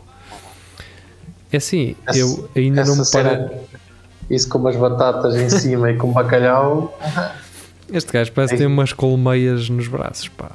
É 1.50 1.56
assim, 1.56 1.96
Essa- 2.06 2.18
eu 2.18 2.50
ainda 2.54 2.84
não 2.84 2.96
me 2.96 3.10
para... 3.10 3.30
cena, 3.48 3.52
isso 4.30 4.48
com 4.48 4.58
umas 4.58 4.76
batatas 4.76 5.34
em 5.36 5.48
cima 5.50 5.90
e 5.90 5.96
com 5.96 6.12
bacalhau. 6.12 6.96
Este 7.92 8.12
gajo 8.12 8.30
parece 8.32 8.56
ter 8.56 8.66
umas 8.66 8.92
colmeias 8.92 9.68
nos 9.68 9.88
braços, 9.88 10.28
pá. 10.28 10.50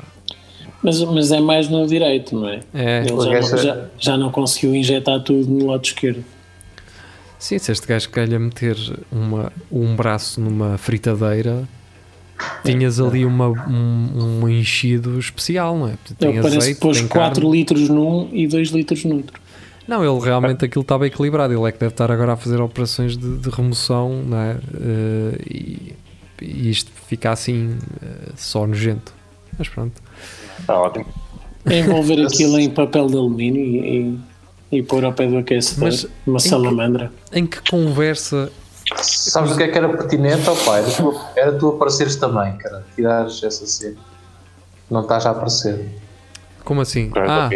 Mas, 0.81 1.01
mas 1.01 1.31
é 1.31 1.39
mais 1.41 1.67
no 1.67 1.85
direito, 1.87 2.35
não 2.35 2.47
é? 2.47 2.59
É, 2.73 2.99
Ele 3.07 3.21
já, 3.21 3.31
gajo 3.31 3.55
é- 3.55 3.57
já, 3.57 3.85
já 3.99 4.17
não 4.17 4.29
conseguiu 4.31 4.73
injetar 4.75 5.19
tudo 5.21 5.49
no 5.49 5.67
lado 5.67 5.83
esquerdo. 5.83 6.23
sim, 7.39 7.57
se 7.59 7.71
este 7.71 7.85
gajo 7.87 8.09
quer 8.09 8.27
meter 8.39 8.77
uma, 9.11 9.51
um 9.71 9.95
braço 9.95 10.39
numa 10.39 10.77
fritadeira, 10.77 11.63
tinhas 12.63 12.99
ali 12.99 13.25
uma, 13.25 13.47
um, 13.49 14.41
um 14.43 14.49
enchido 14.49 15.17
especial, 15.19 15.75
não 15.77 15.87
é? 15.87 15.93
Tem 16.19 16.29
Ele 16.31 16.39
parece 16.39 16.57
azeite, 16.57 16.75
que 16.75 16.81
pôs 16.81 16.97
tem 16.99 17.07
4 17.07 17.41
carne. 17.41 17.57
litros 17.57 17.89
num 17.89 18.29
e 18.31 18.45
2 18.47 18.69
litros 18.69 19.03
no 19.05 19.15
outro. 19.17 19.41
Não, 19.87 20.03
ele 20.03 20.23
realmente 20.25 20.65
aquilo 20.65 20.81
estava 20.81 21.05
equilibrado. 21.05 21.53
Ele 21.53 21.63
é 21.67 21.71
que 21.71 21.79
deve 21.79 21.93
estar 21.93 22.11
agora 22.11 22.33
a 22.33 22.35
fazer 22.37 22.59
operações 22.59 23.15
de, 23.17 23.37
de 23.37 23.49
remoção, 23.49 24.23
não 24.23 24.37
é? 24.37 24.57
Eh, 24.81 25.41
e, 25.49 25.95
e 26.41 26.69
isto 26.69 26.91
fica 27.07 27.31
assim, 27.31 27.77
eh, 28.01 28.31
só 28.35 28.65
nojento. 28.65 29.13
Mas 29.57 29.69
pronto. 29.69 30.01
Está 30.59 30.73
Tá 30.73 30.79
ótimo. 30.81 31.05
É 31.65 31.79
envolver 31.79 32.19
aquilo 32.25 32.59
em 32.59 32.69
papel 32.69 33.07
de 33.07 33.15
alumínio 33.15 33.61
e, 33.63 34.19
e, 34.71 34.77
e 34.79 34.83
pôr 34.83 35.05
ao 35.05 35.13
pé 35.13 35.27
do 35.27 35.37
aquecedor 35.37 35.85
Mas 35.85 36.07
uma 36.25 36.37
em 36.37 36.41
que- 36.41 36.49
salamandra. 36.49 37.11
Em 37.31 37.45
que 37.45 37.59
conversa 37.69 38.51
Sabes 39.01 39.51
o 39.53 39.57
que 39.57 39.63
é 39.63 39.67
que 39.67 39.77
era 39.77 39.89
pertinente, 39.89 40.47
ó 40.47 40.55
pai? 40.63 40.81
Era 40.83 40.91
tu, 40.91 41.21
era 41.35 41.51
tu 41.53 41.69
apareceres 41.69 42.15
também, 42.17 42.55
cara. 42.57 42.85
Tirares 42.95 43.41
essa 43.43 43.65
cena. 43.65 43.97
Não 44.91 45.01
estás 45.01 45.25
a 45.25 45.31
aparecer. 45.31 45.89
Como 46.63 46.81
assim? 46.81 47.11
Ah. 47.15 47.49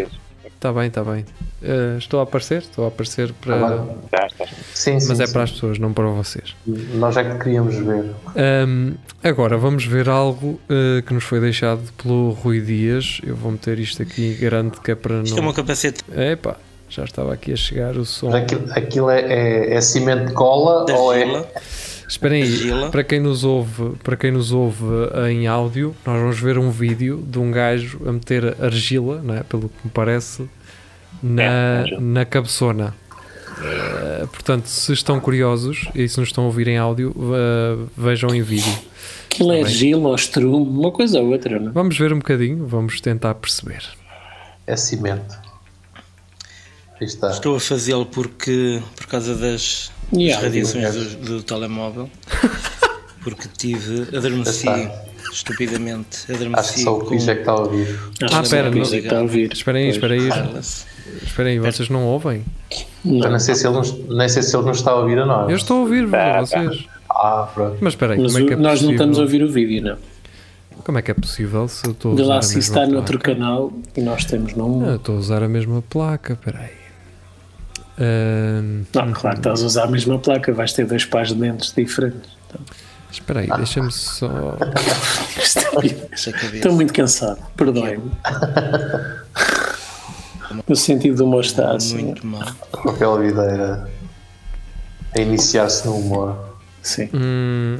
Está 0.59 0.73
bem, 0.73 0.87
está 0.87 1.03
bem. 1.03 1.25
Eh, 1.63 1.95
estou 1.97 2.19
a 2.19 2.23
aparecer? 2.23 2.57
Estou 2.57 2.83
a 2.83 2.89
aparecer 2.89 3.31
para. 3.33 3.85
Estás. 4.03 4.33
Sim, 4.73 4.99
sim. 4.99 5.07
Mas 5.07 5.19
é 5.21 5.25
sim. 5.25 5.33
para 5.33 5.43
as 5.43 5.51
pessoas, 5.51 5.79
não 5.79 5.93
para 5.93 6.05
vocês. 6.07 6.53
Nós 6.67 7.15
é 7.15 7.23
que 7.23 7.39
queríamos 7.41 7.75
ver. 7.75 8.13
Ahm, 8.35 8.95
agora 9.23 9.57
vamos 9.57 9.85
ver 9.85 10.09
algo 10.09 10.59
eh, 10.69 11.01
que 11.01 11.13
nos 11.13 11.23
foi 11.23 11.39
deixado 11.39 11.81
pelo 11.93 12.31
Rui 12.31 12.59
Dias. 12.59 13.21
Eu 13.25 13.35
vou 13.35 13.53
meter 13.53 13.79
isto 13.79 14.01
aqui, 14.01 14.35
garanto 14.35 14.81
que 14.81 14.91
é 14.91 14.95
para 14.95 15.21
Isto 15.21 15.37
é 15.37 15.41
não. 15.41 15.47
uma 15.47 15.53
capacete 15.53 16.03
Epá, 16.11 16.57
já 16.89 17.05
estava 17.05 17.33
aqui 17.33 17.53
a 17.53 17.55
chegar 17.55 17.95
o 17.95 18.03
som. 18.03 18.29
Mas 18.29 18.43
aquilo, 18.43 18.71
aquilo 18.73 19.09
é, 19.09 19.21
é, 19.21 19.73
é 19.75 19.81
cimento 19.81 20.27
de 20.27 20.33
cola 20.33 20.85
da 20.85 20.93
ou 20.93 21.13
é. 21.13 21.45
Esperem 22.09 22.41
aí, 22.41 22.89
para 22.91 23.03
quem 23.03 23.19
nos 23.19 23.43
ouve, 23.43 23.91
para 24.03 24.17
quem 24.17 24.31
nos 24.31 24.51
ouve 24.51 24.83
em 25.29 25.45
áudio, 25.45 25.95
nós 26.03 26.19
vamos 26.19 26.39
ver 26.39 26.57
um 26.57 26.71
vídeo 26.71 27.23
de 27.25 27.37
um 27.37 27.51
gajo 27.51 28.01
a 28.03 28.11
meter 28.11 28.57
argila, 28.59 29.21
não 29.23 29.35
é? 29.35 29.43
pelo 29.43 29.69
que 29.69 29.75
me 29.85 29.91
parece, 29.91 30.49
na, 31.21 31.43
É, 31.43 31.99
na 31.99 32.25
cabeçona. 32.25 32.95
Eh, 33.61 34.27
portanto, 34.31 34.65
se 34.65 34.93
estão 34.93 35.19
curiosos 35.19 35.87
e 35.93 36.07
se 36.07 36.19
nos 36.19 36.29
estão 36.29 36.45
a 36.45 36.47
ouvir 36.47 36.67
em 36.67 36.77
áudio, 36.77 37.13
eh, 37.15 37.77
vejam 37.97 38.33
em 38.33 38.41
vídeo. 38.41 38.73
Aquilo 39.25 39.51
é 39.51 39.61
argila 39.61 40.09
ou 40.09 40.15
estrume, 40.15 40.79
uma 40.79 40.91
coisa 40.91 41.19
ou 41.19 41.31
outra, 41.31 41.59
não 41.59 41.69
é? 41.69 41.71
Vamos 41.71 41.97
ver 41.97 42.13
um 42.13 42.17
bocadinho, 42.17 42.65
vamos 42.65 42.99
tentar 43.01 43.35
perceber. 43.35 43.83
É 44.65 44.75
cimento. 44.75 45.37
Estou 47.01 47.55
a 47.55 47.59
fazê-lo 47.59 48.05
porque 48.05 48.81
por 48.95 49.07
causa 49.07 49.33
das, 49.35 49.89
Yeah, 50.13 50.41
das 50.41 50.43
radiações 50.73 51.15
do, 51.15 51.25
do 51.37 51.43
telemóvel. 51.43 52.09
Porque 53.23 53.47
tive, 53.57 54.15
adormeci 54.15 54.67
estupidamente 55.31 56.07
Acho 56.17 56.25
que 56.25 56.33
adormeci 56.33 56.83
só 56.83 56.97
o 56.97 56.99
com 57.01 57.09
Luís 57.09 57.27
é 57.27 57.33
que 57.35 57.39
está 57.41 57.51
a 57.51 57.55
ouvir. 57.59 57.99
Ah, 58.31 58.41
espera, 58.41 58.69
não- 58.69 58.77
Luís 58.77 58.91
está 58.93 59.17
a 59.17 59.21
ouvir. 59.21 59.51
Esperem 59.53 59.83
aí, 59.85 59.89
esperem 59.89 60.19
aí. 60.21 60.59
Esperem 61.23 61.53
aí, 61.53 61.59
vocês 61.59 61.89
não 61.89 62.05
ouvem? 62.05 62.43
Eu 63.05 63.11
Não, 63.13 63.29
nem 63.29 63.39
sei 63.39 63.55
se 63.55 63.67
ele 63.67 63.75
nos, 63.77 63.91
nem 64.09 64.29
sei 64.29 64.41
se 64.41 64.55
ele 64.55 64.65
nos 64.65 64.77
está 64.77 64.91
a 64.91 64.95
ouvir 64.95 65.19
ou 65.19 65.25
não. 65.25 65.49
Eu 65.49 65.55
estou 65.57 65.77
a 65.77 65.79
ouvir 65.81 66.05
vocês. 66.07 66.87
Ah, 67.09 67.49
pronto. 67.53 67.77
Mas 67.81 67.93
espera 67.93 68.13
aí, 68.13 68.21
mas 68.21 68.31
como 68.33 68.43
é 68.43 68.47
que 68.47 68.53
é 68.53 68.55
o- 68.55 68.59
nós 68.59 68.81
não 68.81 68.91
estamos 68.91 69.17
a 69.19 69.21
possível? 69.23 69.45
ouvir 69.47 69.51
o 69.51 69.67
vídeo, 69.67 69.83
não. 69.83 69.97
Como 70.83 70.97
é 70.97 71.01
que 71.01 71.11
é 71.11 71.13
possível 71.13 71.67
se 71.67 71.85
eu 71.85 71.91
estou 71.91 72.11
a 72.11 72.15
usar 72.15 72.23
lá 72.25 72.37
a 72.37 72.41
se 72.41 72.55
mesma 72.55 72.75
está 72.75 72.87
noutro 72.87 73.19
placa? 73.19 73.35
canal 73.35 73.73
e 73.97 74.01
nós 74.01 74.23
temos 74.25 74.53
num. 74.55 74.85
Ah, 74.85 74.89
eu 74.91 74.95
estou 74.95 75.15
a 75.15 75.19
usar 75.19 75.43
a 75.43 75.49
mesma 75.49 75.81
placa, 75.89 76.33
espera 76.33 76.69
Não, 78.93 79.11
claro 79.13 79.35
que 79.35 79.39
estás 79.41 79.61
a 79.61 79.65
usar 79.65 79.83
a 79.83 79.87
mesma 79.87 80.17
placa, 80.19 80.53
vais 80.53 80.71
ter 80.73 80.85
dois 80.85 81.05
pares 81.05 81.29
de 81.33 81.35
dentes 81.35 81.73
diferentes. 81.75 82.31
Então, 82.47 82.61
espera 83.11 83.39
aí, 83.41 83.47
deixa-me 83.57 83.91
só. 83.91 84.29
Cabeça. 85.73 86.29
Estou 86.53 86.73
muito 86.73 86.93
cansado, 86.93 87.39
perdoem-me. 87.57 88.11
O 90.67 90.75
sentido 90.75 91.17
do 91.17 91.25
humor 91.25 91.43
está 91.43 91.73
assim. 91.75 92.05
Muito 92.05 92.25
mal. 92.25 92.47
Papel 92.71 93.19
videira 93.19 93.89
a 95.15 95.19
iniciar-se 95.21 95.85
no 95.87 95.95
humor. 95.97 96.37
Sim. 96.81 97.09
Hum, 97.13 97.77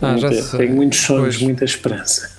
ah, 0.00 0.16
já 0.16 0.28
Tenho- 0.28 0.42
sei. 0.44 0.58
Tenho 0.60 0.76
muitos 0.76 0.98
sonhos, 1.00 1.36
Pois. 1.36 1.42
muita 1.42 1.64
esperança. 1.64 2.30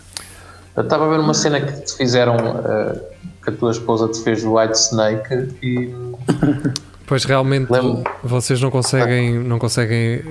Eu 0.76 0.84
estava 0.84 1.06
a 1.06 1.10
ver 1.10 1.20
uma 1.20 1.34
cena 1.34 1.60
que 1.62 1.82
te 1.82 1.98
fizeram, 1.98 2.36
eh, 2.38 3.02
que 3.44 3.50
a 3.50 3.54
tua 3.54 3.72
esposa 3.72 4.08
te 4.08 4.24
fez 4.24 4.44
o 4.44 4.56
White 4.58 4.78
Snake 4.78 5.56
e 5.62 5.94
Pois 7.06 7.26
realmente 7.26 7.70
Lembro- 7.72 8.04
vocês 8.24 8.62
não 8.62 8.72
conseguem, 8.72 9.38
não 9.38 9.60
conseguem, 9.60 10.22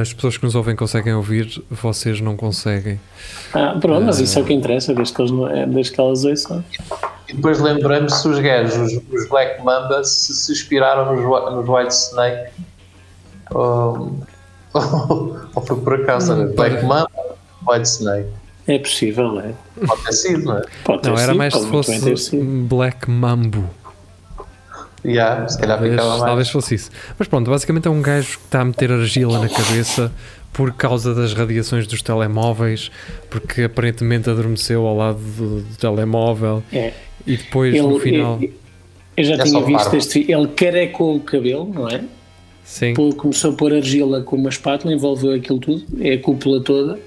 as 0.00 0.12
pessoas 0.12 0.36
que 0.36 0.44
nos 0.44 0.54
ouvem 0.54 0.76
conseguem 0.76 1.12
ouvir, 1.14 1.62
vocês 1.70 2.20
não 2.20 2.36
conseguem. 2.36 3.00
Ah, 3.52 3.76
pronto, 3.80 4.04
mas 4.06 4.20
isso 4.20 4.38
é 4.38 4.42
o 4.42 4.44
que 4.44 4.52
interessa, 4.52 4.94
desde 4.94 5.12
que, 5.14 5.22
eles 5.22 5.32
é, 5.50 5.66
desde 5.66 5.92
que 5.92 6.00
elas 6.00 6.24
ouçam. 6.24 6.64
E 7.28 7.34
depois 7.34 7.58
lembrei-me 7.60 8.10
se 8.10 8.26
os 8.28 8.38
gajos, 8.38 8.76
os, 8.76 9.02
os 9.12 9.28
Black 9.28 9.62
Mamba, 9.64 10.04
se 10.04 10.32
se 10.34 10.52
inspiraram 10.52 11.14
nos, 11.14 11.24
nos 11.56 11.68
White 11.68 11.94
Snake 11.94 12.50
ou, 13.50 14.18
ou 15.54 15.62
foi 15.66 15.76
por 15.80 15.94
acaso. 15.94 16.34
Não, 16.36 16.52
Black 16.54 16.84
Mamba, 16.84 17.10
White 17.66 17.88
Snake. 17.88 18.28
É 18.66 18.78
possível, 18.78 19.40
é. 19.40 19.52
Pode 19.84 20.02
ter 20.04 20.12
sido, 20.12 20.44
não 20.44 20.58
é? 20.58 20.62
Pode 20.84 21.02
ter 21.02 21.08
Não, 21.08 21.16
era 21.16 21.26
sido, 21.32 21.38
mais 21.38 21.52
pode 21.54 21.86
se 21.86 22.00
fosse. 22.00 22.36
Black 22.36 23.10
Mambo. 23.10 23.68
Yeah, 25.04 25.48
se 25.48 25.58
calhar 25.58 25.76
Talvez, 25.78 25.94
ficava 25.94 26.10
mais. 26.10 26.22
talvez 26.24 26.50
fosse 26.50 26.74
isso. 26.74 26.90
Mas 27.18 27.26
pronto, 27.28 27.50
basicamente 27.50 27.88
é 27.88 27.90
um 27.90 28.02
gajo 28.02 28.38
que 28.38 28.44
está 28.44 28.60
a 28.60 28.64
meter 28.64 28.92
argila 28.92 29.38
na 29.38 29.48
cabeça 29.48 30.12
por 30.52 30.72
causa 30.74 31.14
das 31.14 31.32
radiações 31.32 31.86
dos 31.86 32.02
telemóveis, 32.02 32.90
porque 33.30 33.62
aparentemente 33.62 34.28
adormeceu 34.28 34.86
ao 34.86 34.96
lado 34.96 35.18
do, 35.18 35.60
do 35.62 35.76
telemóvel 35.78 36.62
É. 36.72 36.92
e 37.26 37.36
depois 37.36 37.74
no 37.82 37.98
final. 38.00 38.38
eu, 38.42 38.52
eu 39.16 39.24
já 39.24 39.34
É 39.34 39.38
tinha 39.44 39.60
visto 39.64 39.76
barba. 39.84 39.96
este 39.96 40.30
Ele 40.30 40.48
carecou 40.48 41.16
o 41.16 41.20
cabelo, 41.20 41.72
não 41.72 41.88
é? 41.88 42.02
Sim. 42.64 42.94
Pô- 42.94 43.14
Começou 43.14 43.52
a 43.52 43.54
pôr 43.54 43.72
argila 43.72 44.22
com 44.22 44.36
uma 44.36 44.48
espátula, 44.50 44.92
envolveu 44.92 45.32
aquilo 45.34 45.58
tudo, 45.60 45.84
é 46.00 46.12
a 46.14 46.18
cúpula 46.18 46.60
toda, 46.62 46.98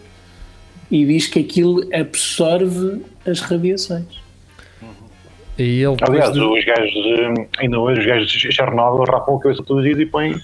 e 0.89 1.05
diz 1.05 1.27
que 1.27 1.39
aquilo 1.39 1.83
absorve 1.93 3.01
as 3.25 3.39
radiações. 3.39 4.22
E 5.57 5.81
ele 5.83 5.95
Aliás, 6.01 6.31
de- 6.33 6.39
os 6.41 6.65
gajos 6.65 6.91
de, 6.91 7.47
ainda 7.59 7.79
hoje, 7.79 7.99
os 7.99 8.05
gajos 8.05 8.31
de 8.31 8.51
Chernobyl 8.51 9.03
rapam 9.05 9.35
a 9.35 9.39
cabeça 9.39 9.63
todos 9.63 9.83
os 9.83 9.87
dias 9.87 9.99
e 9.99 10.05
põem 10.05 10.35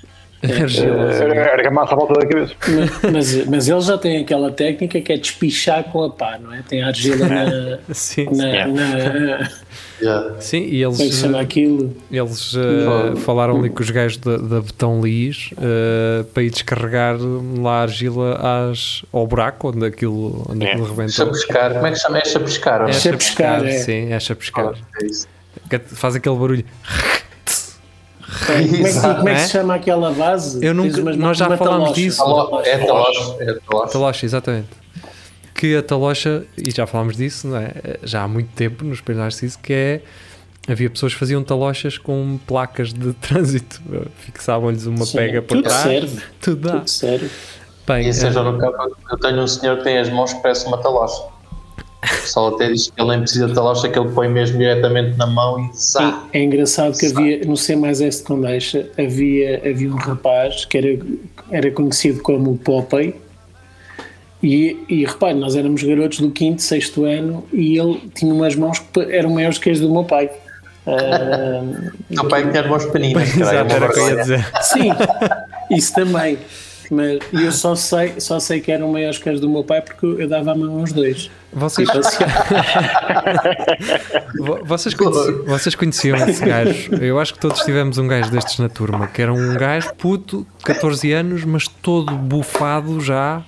argila. 0.44 1.14
eh, 1.14 1.52
argamassa 1.54 1.94
à 1.94 1.96
volta 1.98 2.14
da 2.14 2.26
cabeça. 2.26 2.54
Mas, 2.68 3.12
mas, 3.12 3.46
mas 3.48 3.68
eles 3.70 3.86
já 3.86 3.98
têm 3.98 4.22
aquela 4.22 4.52
técnica 4.52 5.02
que 5.02 5.12
é 5.14 5.18
despichar 5.18 5.84
com 5.86 6.04
a 6.04 6.10
pá, 6.10 6.38
não 6.42 6.54
é? 6.54 6.62
Tem 6.68 6.82
a 6.82 6.88
argila 6.88 7.28
na. 7.28 7.80
Sim, 7.94 8.28
na, 8.32 8.68
na 8.68 9.50
Yeah. 10.02 10.40
sim, 10.40 10.60
e 10.64 10.82
eles, 10.82 10.96
como 10.96 11.08
é 11.08 11.10
que 11.10 11.14
se 11.16 11.22
chama 11.24 11.42
aquilo? 11.42 11.94
eles 12.10 12.54
uh, 12.54 13.18
falaram 13.18 13.58
ali 13.60 13.70
com 13.70 13.84
os 13.84 13.92
gajos 13.92 14.18
da, 14.18 14.38
da 14.38 14.62
Betão 14.62 15.02
Lis 15.02 15.50
uh, 15.52 16.24
para 16.34 16.42
ir 16.44 16.52
descarregar 16.52 17.18
lá 17.20 17.80
a 17.80 17.82
argila 17.82 18.70
às, 18.72 19.04
ao 19.12 19.28
buraco 19.28 19.68
onde 19.76 19.86
aquilo, 19.86 20.46
onde 20.50 20.66
É. 20.66 20.70
aquilo 20.72 20.86
rebentou. 20.86 21.12
Chapiscar, 21.26 21.74
como 21.74 21.86
é 21.88 21.92
que 21.92 21.98
se 21.98 22.04
chama? 22.04 22.18
É 22.18 22.24
chapiscar, 22.26 22.90
É 22.90 22.94
chapiscar, 22.94 23.66
é. 23.66 23.72
Sim, 23.80 24.14
é 24.14 24.20
chapiscar. 24.22 24.74
É 25.70 25.80
Faz 25.80 26.16
aquele 26.16 26.36
barulho. 26.38 26.66
Como 28.46 28.58
é, 28.58 28.64
que, 28.64 29.00
como 29.02 29.30
é 29.30 29.36
que 29.36 29.42
É? 29.42 29.46
se 29.46 29.52
chama 29.52 29.76
aquela 29.76 30.12
base? 30.12 30.66
Eu 30.66 30.74
nunca- 30.74 31.02
nós 31.16 31.38
já 31.38 31.56
falámos 31.58 31.94
disso. 31.94 32.22
É 32.64 32.78
talocha. 32.78 33.36
É 33.40 33.54
talocha. 33.66 33.92
Talocha, 33.92 34.26
exatamente. 34.26 34.68
Que 35.54 35.76
a 35.76 35.84
talocha, 35.84 36.46
e 36.58 36.72
já 36.72 36.88
falámos 36.88 37.18
disso, 37.18 37.48
não 37.48 37.58
é? 37.58 37.72
já 38.04 38.24
há 38.24 38.28
muito 38.28 38.50
tempo 38.56 38.84
no 38.86 38.94
Espelho 38.94 39.20
Narciso, 39.20 39.60
que 39.60 39.74
é. 39.74 40.02
Havia 40.68 40.90
pessoas 40.90 41.14
que 41.14 41.20
faziam 41.20 41.44
talochas 41.44 41.98
com 41.98 42.38
placas 42.46 42.94
de 42.94 43.12
trânsito, 43.20 43.82
fixavam-lhes 44.20 44.86
uma 44.86 45.04
Sim, 45.06 45.18
pega 45.18 45.42
por 45.42 45.62
trás. 45.64 45.82
serve. 45.82 46.22
Tudo 46.40 46.62
dá. 46.68 46.72
Tudo 46.78 46.90
serve. 46.90 47.30
Bem, 47.88 48.14
seja 48.14 48.44
no 48.44 48.56
campo, 48.58 48.96
eu 49.10 49.18
tenho 49.18 49.42
um 49.42 49.48
senhor 49.48 49.78
que 49.78 49.84
tem 49.84 49.98
as 49.98 50.10
mãos 50.10 50.32
que 50.32 50.42
parece 50.44 50.68
uma 50.68 50.78
talocha. 50.78 51.24
O 52.04 52.08
pessoal 52.08 52.56
até 52.56 52.72
diz 52.72 52.90
que 52.90 53.02
ele 53.02 53.10
nem 53.10 53.20
precisa 53.20 53.48
de 53.48 53.54
talocha, 53.54 53.90
que 53.90 54.00
ele 54.00 54.10
põe 54.10 54.30
mesmo 54.30 54.58
diretamente 54.58 55.18
na 55.18 55.28
mão 55.28 55.60
e 55.60 55.78
zá. 55.78 56.24
É 56.32 56.42
engraçado 56.42 56.98
que 56.98 57.08
havia, 57.08 57.46
no 57.46 57.58
C 57.58 57.76
mais 57.76 58.00
S 58.00 58.20
de 58.20 58.24
Condeixa, 58.24 58.88
havia, 58.98 59.62
havia 59.70 59.92
um 59.92 59.98
rapaz 59.98 60.64
que 60.64 60.78
era, 60.78 61.00
era 61.52 61.72
conhecido 61.72 62.22
como 62.22 62.58
Popeye. 62.58 63.16
E, 64.42 64.78
e 64.88 65.06
repare, 65.06 65.34
nós 65.34 65.58
éramos 65.58 65.84
garotos 65.84 66.22
do 66.22 66.32
5 66.36 66.60
sexto 66.60 67.04
ano 67.04 67.46
e 67.52 67.78
ele 67.78 68.00
tinha 68.16 68.34
umas 68.34 68.56
mãos 68.56 68.80
que 68.80 69.02
eram 69.14 69.32
maiores 69.32 69.58
que 69.58 69.70
as 69.70 69.82
do 69.82 69.92
meu 69.92 70.06
pai. 70.06 70.30
O 72.10 72.16
teu 72.16 72.28
pai 72.28 72.50
tinha 72.50 72.62
as 72.62 72.68
mãos 72.68 72.86
pequeninas. 72.86 73.38
é 73.38 73.42
exato, 73.42 73.74
era 73.74 73.86
o 73.86 73.94
que 73.94 74.00
eu 74.00 74.10
ia 74.10 74.16
dizer. 74.16 74.48
sim, 74.62 74.90
isso 75.70 75.94
também. 75.94 76.40
Mas 76.92 77.20
eu 77.32 77.52
só 77.52 77.76
sei, 77.76 78.20
só 78.20 78.40
sei 78.40 78.60
que 78.62 78.72
eram 78.72 78.92
maiores 78.92 79.20
que 79.20 79.30
as 79.30 79.40
do 79.40 79.48
meu 79.50 79.64
pai 79.64 79.80
porque 79.82 80.06
eu 80.06 80.28
dava 80.28 80.52
a 80.54 80.56
mão 80.56 80.80
aos 80.80 80.92
dois. 80.92 81.30
Vocês, 81.54 81.88
passeava. 81.90 82.34
vo- 84.40 84.60
vocês, 84.66 84.94
conheciam, 84.96 85.44
vocês 85.46 85.76
conheciam 85.76 86.18
esse 86.28 86.44
gajo? 86.46 86.96
Eu 86.96 87.20
acho 87.20 87.34
que 87.34 87.40
todos 87.40 87.62
tivemos 87.62 87.98
um 87.98 88.08
gajo 88.08 88.32
destes 88.32 88.60
na 88.60 88.70
turma, 88.70 89.08
que 89.08 89.22
era 89.22 89.34
um 89.34 89.56
gajo 89.56 89.94
puto, 89.96 90.46
14 90.64 91.12
anos, 91.12 91.44
mas 91.46 91.68
todo 91.68 92.16
bufado 92.16 93.00
já, 93.02 93.42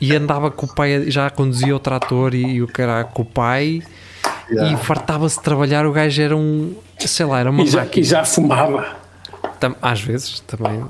e 0.00 0.14
andava 0.14 0.50
com 0.50 0.66
o 0.66 0.74
pai, 0.74 1.10
já 1.10 1.28
conduzia 1.30 1.74
o 1.74 1.78
trator 1.78 2.34
e, 2.34 2.44
e 2.54 2.62
o 2.62 2.66
cara 2.68 3.04
com 3.04 3.22
o 3.22 3.26
pai, 3.26 3.82
e 4.50 4.76
fartava-se 4.78 5.36
de 5.38 5.42
trabalhar. 5.44 5.86
O 5.86 5.92
gajo 5.92 6.20
era 6.20 6.36
um, 6.36 6.74
sei 6.98 7.26
lá, 7.26 7.40
era 7.40 7.50
uma 7.50 7.62
E 7.62 7.66
já, 7.66 7.80
máquina. 7.80 8.04
e 8.04 8.08
já 8.08 8.24
fumava. 8.24 8.99
Tam- 9.58 9.76
às 9.82 10.00
vezes 10.00 10.40
também. 10.40 10.82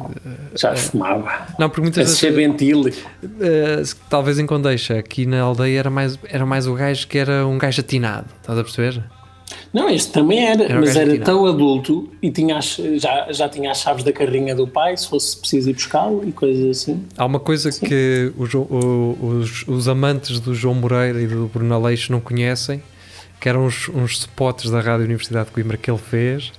Já 0.57 0.75
fumava. 0.76 1.47
Não, 1.59 1.69
porque 1.69 1.80
muitas 1.83 2.11
ser 2.11 2.30
vezes. 2.33 2.47
ventil. 2.50 2.80
Uh, 3.25 3.97
talvez 4.09 4.38
em 4.38 4.47
Condeixa, 4.47 4.97
aqui 4.99 5.26
na 5.26 5.40
aldeia 5.42 5.78
era 5.80 5.90
mais, 5.90 6.19
era 6.28 6.47
mais 6.47 6.66
o 6.66 6.75
gajo 6.75 7.07
que 7.09 7.19
era 7.19 7.47
um 7.47 7.59
gajo 7.59 7.80
atinado, 7.80 8.26
estás 8.40 8.59
a 8.59 8.62
perceber? 8.62 9.02
Não, 9.73 9.88
este 9.88 10.12
também 10.12 10.47
era, 10.47 10.62
Era 10.64 10.80
mas 10.80 10.95
era 10.95 11.09
atinado. 11.11 11.25
tão 11.25 11.47
adulto 11.47 12.09
e 12.23 12.30
tinha 12.30 12.59
as- 12.59 12.76
já, 12.97 13.26
já 13.33 13.49
tinha 13.49 13.71
as 13.73 13.78
chaves 13.80 14.04
da 14.04 14.12
carrinha 14.12 14.54
do 14.54 14.66
pai, 14.66 14.97
se 14.97 15.09
fosse 15.09 15.37
preciso 15.37 15.71
ir 15.71 15.75
buscá-lo 15.75 16.23
e 16.26 16.30
coisas 16.33 16.71
assim. 16.83 17.04
Há 17.16 17.25
uma 17.26 17.40
coisa 17.40 17.71
que 17.73 18.33
o 18.37 18.47
Jo- 18.47 18.66
o- 18.71 19.19
os, 19.40 19.66
os 19.66 19.88
amantes 19.88 20.38
do 20.38 20.54
João 20.54 20.75
Moreira 20.75 21.21
e 21.21 21.26
do 21.26 21.47
Bruno 21.52 21.75
Aleixo 21.75 22.12
não 22.12 22.21
conhecem, 22.21 22.80
que 23.40 23.49
eram 23.49 23.66
uns, 23.66 23.88
uns 23.88 24.12
spots 24.19 24.71
da 24.71 24.80
Rádio 24.80 25.04
Universidade 25.07 25.47
de 25.47 25.52
Coimbra 25.52 25.76
que 25.76 25.90
ele 25.90 25.99
fez, 25.99 26.52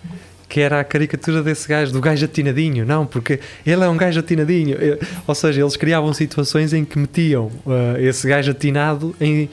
que 0.51 0.59
era 0.59 0.81
a 0.81 0.83
caricatura 0.83 1.41
desse 1.41 1.65
gajo, 1.65 1.93
do 1.93 2.01
gajo 2.01 2.25
atinadinho, 2.25 2.85
não, 2.85 3.05
porque 3.05 3.39
ele 3.65 3.85
é 3.85 3.87
um 3.87 3.95
gajo 3.95 4.19
atinadinho. 4.19 4.75
Ou 5.25 5.33
seja, 5.33 5.61
eles 5.61 5.77
criavam 5.77 6.13
situações 6.13 6.73
em 6.73 6.83
que 6.83 6.99
metiam 6.99 7.49
eh, 7.65 8.03
esse 8.03 8.27
gajo 8.27 8.51
atinado 8.51 9.15
em, 9.21 9.49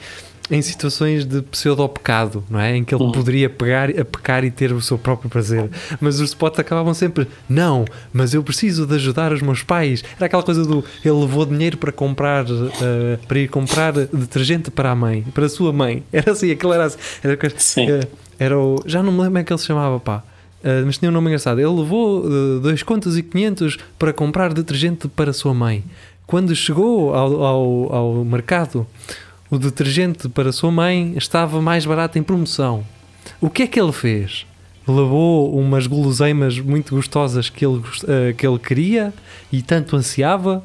em 0.51 0.61
situações 0.61 1.23
de 1.23 1.41
pseudo-pecado, 1.41 2.43
não 2.49 2.59
é? 2.59 2.75
Em 2.75 2.83
que 2.83 2.93
ele 2.93 3.13
poderia 3.13 3.49
pegar, 3.49 3.89
a 3.89 4.03
pecar 4.03 4.43
e 4.43 4.51
ter 4.51 4.73
o 4.73 4.81
seu 4.81 4.97
próprio 4.97 5.29
prazer. 5.29 5.69
Mas 6.01 6.19
os 6.19 6.31
spots 6.31 6.59
acabavam 6.59 6.93
sempre, 6.93 7.25
não, 7.47 7.85
mas 8.11 8.33
eu 8.33 8.43
preciso 8.43 8.85
de 8.85 8.95
ajudar 8.95 9.31
os 9.31 9.41
meus 9.41 9.63
pais. 9.63 10.03
Era 10.17 10.25
aquela 10.25 10.43
coisa 10.43 10.65
do, 10.65 10.83
ele 11.05 11.15
levou 11.15 11.45
dinheiro 11.45 11.77
para 11.77 11.93
comprar, 11.93 12.43
eh, 12.45 13.17
para 13.25 13.39
ir 13.39 13.47
comprar 13.47 13.93
detergente 13.93 14.69
para 14.69 14.91
a 14.91 14.95
mãe, 14.95 15.23
para 15.33 15.45
a 15.45 15.49
sua 15.49 15.71
mãe. 15.71 16.03
Era 16.11 16.33
assim, 16.33 16.51
aquilo 16.51 16.73
era 16.73 16.83
assim. 16.87 16.97
Era, 17.23 17.37
Sim. 17.55 17.89
eh, 17.89 18.07
era 18.37 18.59
o, 18.59 18.83
já 18.85 19.01
não 19.01 19.13
me 19.13 19.19
lembro 19.19 19.29
como 19.31 19.37
é 19.37 19.43
que 19.45 19.53
ele 19.53 19.59
se 19.59 19.65
chamava, 19.65 19.97
pá. 19.97 20.23
Uh, 20.63 20.85
mas 20.85 20.97
tinha 20.97 21.09
um 21.09 21.13
nome 21.13 21.27
engraçado. 21.27 21.59
Ele 21.59 21.69
levou 21.69 22.25
uh, 22.25 22.59
dois 22.59 22.83
contos 22.83 23.17
e 23.17 23.23
500 23.23 23.77
para 23.97 24.11
comprar 24.11 24.53
detergente 24.53 25.07
para 25.07 25.31
sua 25.31 25.53
mãe. 25.53 25.83
Quando 26.27 26.55
chegou 26.55 27.13
ao, 27.15 27.43
ao, 27.43 27.93
ao 27.95 28.25
mercado, 28.25 28.85
o 29.49 29.57
detergente 29.57 30.29
para 30.29 30.51
sua 30.51 30.71
mãe 30.71 31.13
estava 31.17 31.61
mais 31.61 31.85
barato 31.85 32.19
em 32.19 32.23
promoção. 32.23 32.83
O 33.41 33.49
que 33.49 33.63
é 33.63 33.67
que 33.67 33.79
ele 33.79 33.91
fez? 33.91 34.45
Levou 34.91 35.57
umas 35.59 35.87
guloseimas 35.87 36.59
muito 36.59 36.95
gostosas 36.95 37.49
que 37.49 37.65
ele, 37.65 37.81
eh, 38.07 38.33
que 38.37 38.45
ele 38.47 38.59
queria 38.59 39.13
e 39.51 39.61
tanto 39.61 39.95
ansiava, 39.95 40.63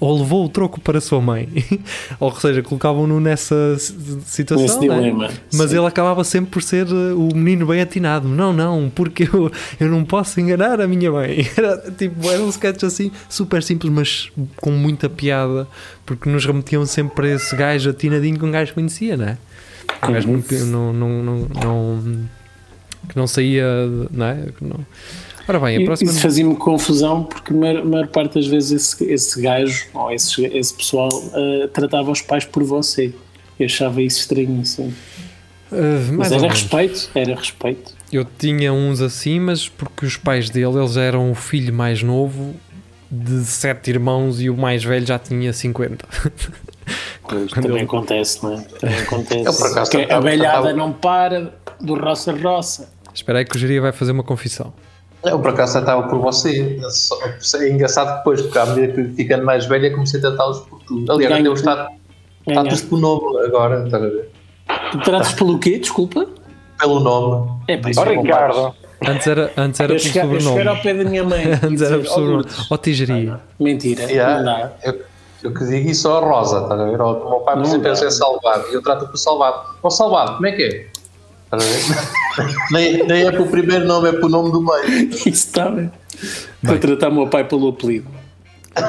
ou 0.00 0.18
levou 0.18 0.44
o 0.44 0.48
troco 0.48 0.80
para 0.80 0.98
a 0.98 1.00
sua 1.00 1.20
mãe. 1.20 1.48
ou 2.18 2.34
seja, 2.34 2.62
colocavam-no 2.62 3.20
nessa 3.20 3.76
si- 3.78 4.18
situação. 4.26 4.76
É? 4.76 4.80
dilema. 4.80 5.30
Mas 5.52 5.70
Sim. 5.70 5.78
ele 5.78 5.86
acabava 5.86 6.24
sempre 6.24 6.50
por 6.50 6.62
ser 6.62 6.86
eh, 6.88 7.12
o 7.14 7.34
menino 7.34 7.66
bem 7.66 7.80
atinado. 7.80 8.28
Não, 8.28 8.52
não, 8.52 8.90
porque 8.94 9.24
eu, 9.32 9.50
eu 9.78 9.88
não 9.88 10.04
posso 10.04 10.40
enganar 10.40 10.80
a 10.80 10.86
minha 10.86 11.10
mãe. 11.10 11.48
Era, 11.56 11.78
tipo, 11.92 12.30
eram 12.30 12.48
sketches 12.48 12.84
assim, 12.84 13.10
super 13.28 13.62
simples, 13.62 13.92
mas 13.92 14.32
com 14.56 14.70
muita 14.70 15.08
piada, 15.08 15.66
porque 16.04 16.28
nos 16.28 16.44
remetiam 16.44 16.84
sempre 16.86 17.14
para 17.14 17.28
esse 17.28 17.54
gajo 17.54 17.90
atinadinho 17.90 18.38
que 18.38 18.44
um 18.44 18.50
gajo 18.50 18.74
conhecia, 18.74 19.16
não 19.16 19.26
é? 19.26 19.38
Um 20.08 20.12
gajo 20.12 20.28
não, 20.66 20.92
não, 20.92 21.22
não, 21.22 21.48
não- 21.62 22.28
que 23.08 23.16
não 23.16 23.26
saía, 23.26 23.64
não 24.10 24.26
é? 24.26 24.46
Que 24.56 24.64
não- 24.64 24.84
Ora 25.46 25.60
bem, 25.60 25.82
a 25.82 25.84
próxima. 25.84 26.10
Isso 26.10 26.20
fazia-me 26.20 26.56
confusão 26.56 27.24
porque 27.24 27.52
a 27.52 27.56
maior, 27.56 27.84
maior 27.84 28.06
parte 28.08 28.34
das 28.36 28.46
vezes 28.46 28.72
esse, 28.94 29.04
esse 29.12 29.42
gajo 29.42 29.86
ou 29.92 30.10
esse, 30.10 30.42
esse 30.46 30.72
pessoal 30.72 31.10
eh, 31.34 31.68
tratava 31.72 32.10
os 32.10 32.22
pais 32.22 32.44
por 32.46 32.64
você. 32.64 33.12
Eu 33.60 33.66
achava 33.66 34.00
isso 34.00 34.20
estranhíssimo. 34.20 34.92
Uh, 35.70 36.12
Mas 36.14 36.32
era 36.32 36.48
respeito, 36.48 37.10
era 37.14 37.34
respeito. 37.34 37.92
Eu 38.12 38.24
tinha 38.24 38.72
uns 38.72 39.00
assim, 39.00 39.38
mas 39.40 39.68
porque 39.68 40.06
os 40.06 40.16
pais 40.16 40.48
dele, 40.48 40.78
eles 40.78 40.96
eram 40.96 41.30
o 41.30 41.34
filho 41.34 41.74
mais 41.74 42.02
novo 42.02 42.54
de 43.10 43.44
sete 43.44 43.90
irmãos 43.90 44.40
e 44.40 44.48
o 44.48 44.56
mais 44.56 44.82
velho 44.82 45.04
já 45.06 45.18
tinha 45.18 45.52
50. 45.52 46.06
Pois, 47.26 47.50
também 47.52 47.70
ele- 47.76 47.80
acontece, 47.84 48.42
não 48.42 48.52
é? 48.54 48.60
Também 48.60 48.98
acontece. 49.00 49.44
Eu, 49.62 49.66
acaso, 49.66 49.90
Porque 49.90 50.12
a 50.12 50.20
velhada 50.20 50.74
não 50.74 50.92
para 50.92 51.54
do 51.80 51.94
roça-roça. 51.94 52.92
Espera 53.14 53.38
aí 53.38 53.44
que 53.44 53.56
o 53.56 53.58
Jeria 53.58 53.80
vai 53.80 53.92
fazer 53.92 54.12
uma 54.12 54.22
confissão. 54.24 54.72
Eu 55.24 55.38
por 55.38 55.50
acaso 55.50 55.78
estava 55.78 56.02
por 56.08 56.18
você. 56.18 56.78
É 57.60 57.68
engraçado 57.70 58.18
depois, 58.18 58.42
porque 58.42 58.58
à 58.58 58.66
medida 58.66 58.92
que 58.92 59.08
ficando 59.14 59.44
mais 59.44 59.64
velha, 59.66 59.90
comecei 59.92 60.18
a 60.20 60.22
tratá-los 60.22 60.60
por 60.60 60.80
tudo. 60.80 61.10
Aliás, 61.12 61.32
Ganho- 61.34 61.50
até 61.50 61.50
o 61.50 61.54
status, 61.56 61.94
status 62.42 62.62
Ganhaste. 62.64 62.86
por 62.88 62.98
nome 63.00 63.46
agora, 63.46 63.84
estás 63.84 64.02
a 64.02 64.06
ver? 64.06 64.30
Tu 64.92 64.98
tratas 65.00 65.32
pelo 65.32 65.58
quê? 65.58 65.78
Desculpa? 65.78 66.26
Pelo 66.78 67.00
nome. 67.00 67.50
É 67.68 67.76
pá, 67.78 67.88
Isso 67.90 68.00
é 68.02 68.16
Ricardo, 68.20 68.74
Antes 69.06 69.26
era, 69.26 69.50
antes 69.56 69.80
era 69.80 69.92
eu, 69.92 69.96
por 69.96 70.02
chegar, 70.02 70.24
eu 70.26 70.40
chegar 70.40 70.68
ao 70.68 70.76
sobrenome. 70.76 70.82
pé 70.82 70.94
da 70.94 71.10
minha 71.10 71.24
mãe 71.24 71.44
Antes 71.62 71.82
era 71.82 71.98
por 71.98 72.06
"Oh, 72.06 72.08
sobrenome. 72.08 72.32
Lourdes." 72.36 72.70
Ó 72.70 72.76
Tigeria. 72.76 73.40
Mentira, 73.60 74.02
Yeah, 74.04 74.36
não 74.38 74.44
dá. 74.44 74.72
eu, 74.84 75.00
eu 75.42 75.54
que 75.54 75.64
digo 75.66 75.90
isso 75.90 76.08
ao 76.08 76.24
Rosa, 76.26 76.62
estás 76.62 76.80
a 76.80 76.84
ver? 76.84 77.00
O 77.00 77.30
meu 77.30 77.40
pai, 77.40 77.54
por 77.54 77.62
Não 77.62 77.68
exemplo, 77.68 77.88
em 77.92 78.10
Salvado 78.10 78.64
e 78.70 78.74
eu 78.74 78.82
trato 78.82 79.06
por 79.08 79.16
Salvado. 79.16 79.74
Ó 79.82 79.90
Salvado, 79.90 80.34
como 80.34 80.46
é 80.46 80.52
que 80.52 80.62
é? 80.62 80.86
Nem, 82.70 83.06
nem 83.06 83.26
é 83.26 83.30
pelo 83.30 83.46
primeiro 83.46 83.86
nome, 83.86 84.08
é 84.08 84.12
pelo 84.12 84.28
nome 84.28 84.50
do 84.50 84.60
meio. 84.60 85.10
Isso 85.10 85.28
está 85.28 85.68
bem. 85.68 85.90
Para 86.62 86.78
tratar 86.78 87.08
o 87.10 87.14
meu 87.14 87.28
pai 87.28 87.44
pelo 87.44 87.68
apelido. 87.68 88.08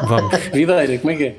Vamos. 0.07 0.36
Videira, 0.53 0.98
como 0.98 1.12
é 1.12 1.15
que 1.15 1.24
é? 1.25 1.36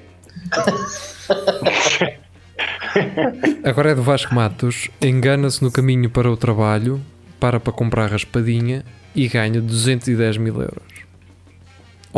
Agora 3.64 3.90
é 3.90 3.94
do 3.94 4.02
Vasco 4.02 4.34
Matos. 4.34 4.88
Engana-se 5.00 5.62
no 5.62 5.70
caminho 5.70 6.08
para 6.08 6.30
o 6.30 6.36
trabalho, 6.36 7.00
para 7.40 7.58
para 7.58 7.72
comprar 7.72 8.10
raspadinha 8.10 8.84
e 9.14 9.28
ganha 9.28 9.60
210 9.60 10.36
mil 10.36 10.54
euros. 10.54 10.95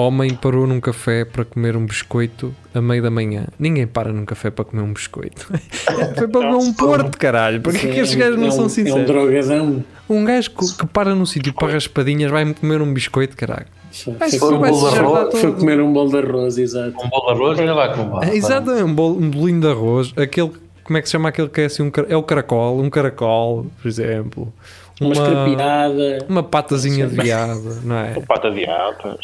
Homem 0.01 0.33
parou 0.33 0.65
num 0.65 0.79
café 0.81 1.25
para 1.25 1.45
comer 1.45 1.77
um 1.77 1.85
biscoito 1.85 2.55
a 2.73 2.81
meio 2.81 3.03
da 3.03 3.11
manhã. 3.11 3.47
Ninguém 3.59 3.85
para 3.85 4.13
num 4.13 4.25
café 4.25 4.49
para 4.49 4.65
comer 4.65 4.83
um 4.83 4.93
biscoito. 4.93 5.49
Foi 6.17 6.29
para 6.29 6.41
comer 6.41 6.55
um 6.55 6.73
porto, 6.73 7.19
caralho. 7.19 7.61
Porquê 7.61 7.89
que 7.89 7.99
estes 7.99 8.13
É 8.13 8.17
um- 8.17 8.21
gajos 8.21 8.37
não 8.39 8.45
é 8.45 8.49
um- 8.49 8.53
são 8.53 8.63
É 8.63 8.67
um 8.67 8.69
sinceros? 8.69 9.07
drogadão. 9.07 9.85
Um 10.09 10.25
gajo 10.25 10.51
que, 10.53 10.77
que 10.79 10.87
para 10.87 11.15
num 11.17 11.27
sítio 11.27 11.53
para 11.53 11.73
raspadinhas 11.73 12.31
vai-me 12.31 12.55
comer 12.55 12.81
um 12.81 12.95
biscoito, 12.95 13.37
caralho. 13.37 13.67
Foi, 13.91 14.15
foi, 14.15 14.39
for 14.39 14.53
um 14.55 14.61
bolo 14.61 14.91
de 14.91 14.99
arroz, 14.99 15.41
foi 15.41 15.53
comer 15.53 15.81
um 15.81 15.93
bolo 15.93 16.11
de 16.11 16.19
arroz, 16.19 16.59
exato. 16.59 16.95
Um 17.05 17.09
bolo 17.09 17.27
de 17.27 17.31
arroz 17.33 17.59
ainda 17.59 17.75
vai 17.75 17.95
com 17.97 18.23
É, 18.23 18.37
Exatamente, 18.37 18.85
um, 18.85 18.95
bolo, 18.95 19.19
um 19.19 19.29
bolinho 19.31 19.61
de 19.61 19.67
arroz, 19.67 20.13
aquele, 20.17 20.53
como 20.85 20.97
é 20.97 21.03
que 21.03 21.09
se 21.09 21.13
chama 21.13 21.29
aquele 21.31 21.49
que 21.49 21.61
é 21.63 21.65
assim, 21.65 21.83
um, 21.83 21.91
é 22.09 22.17
o 22.17 22.23
caracol, 22.23 22.79
um 22.81 22.89
caracol, 22.89 23.67
por 23.83 23.89
exemplo. 23.89 24.53
Uma 25.01 25.13
escarpiada. 25.13 26.27
uma 26.29 26.43
patazinha 26.43 27.07
de 27.07 27.15
viado, 27.21 27.81
não 27.85 27.97
é? 27.97 28.21
pata 28.21 28.51
de 28.51 28.65
atas. 28.65 29.19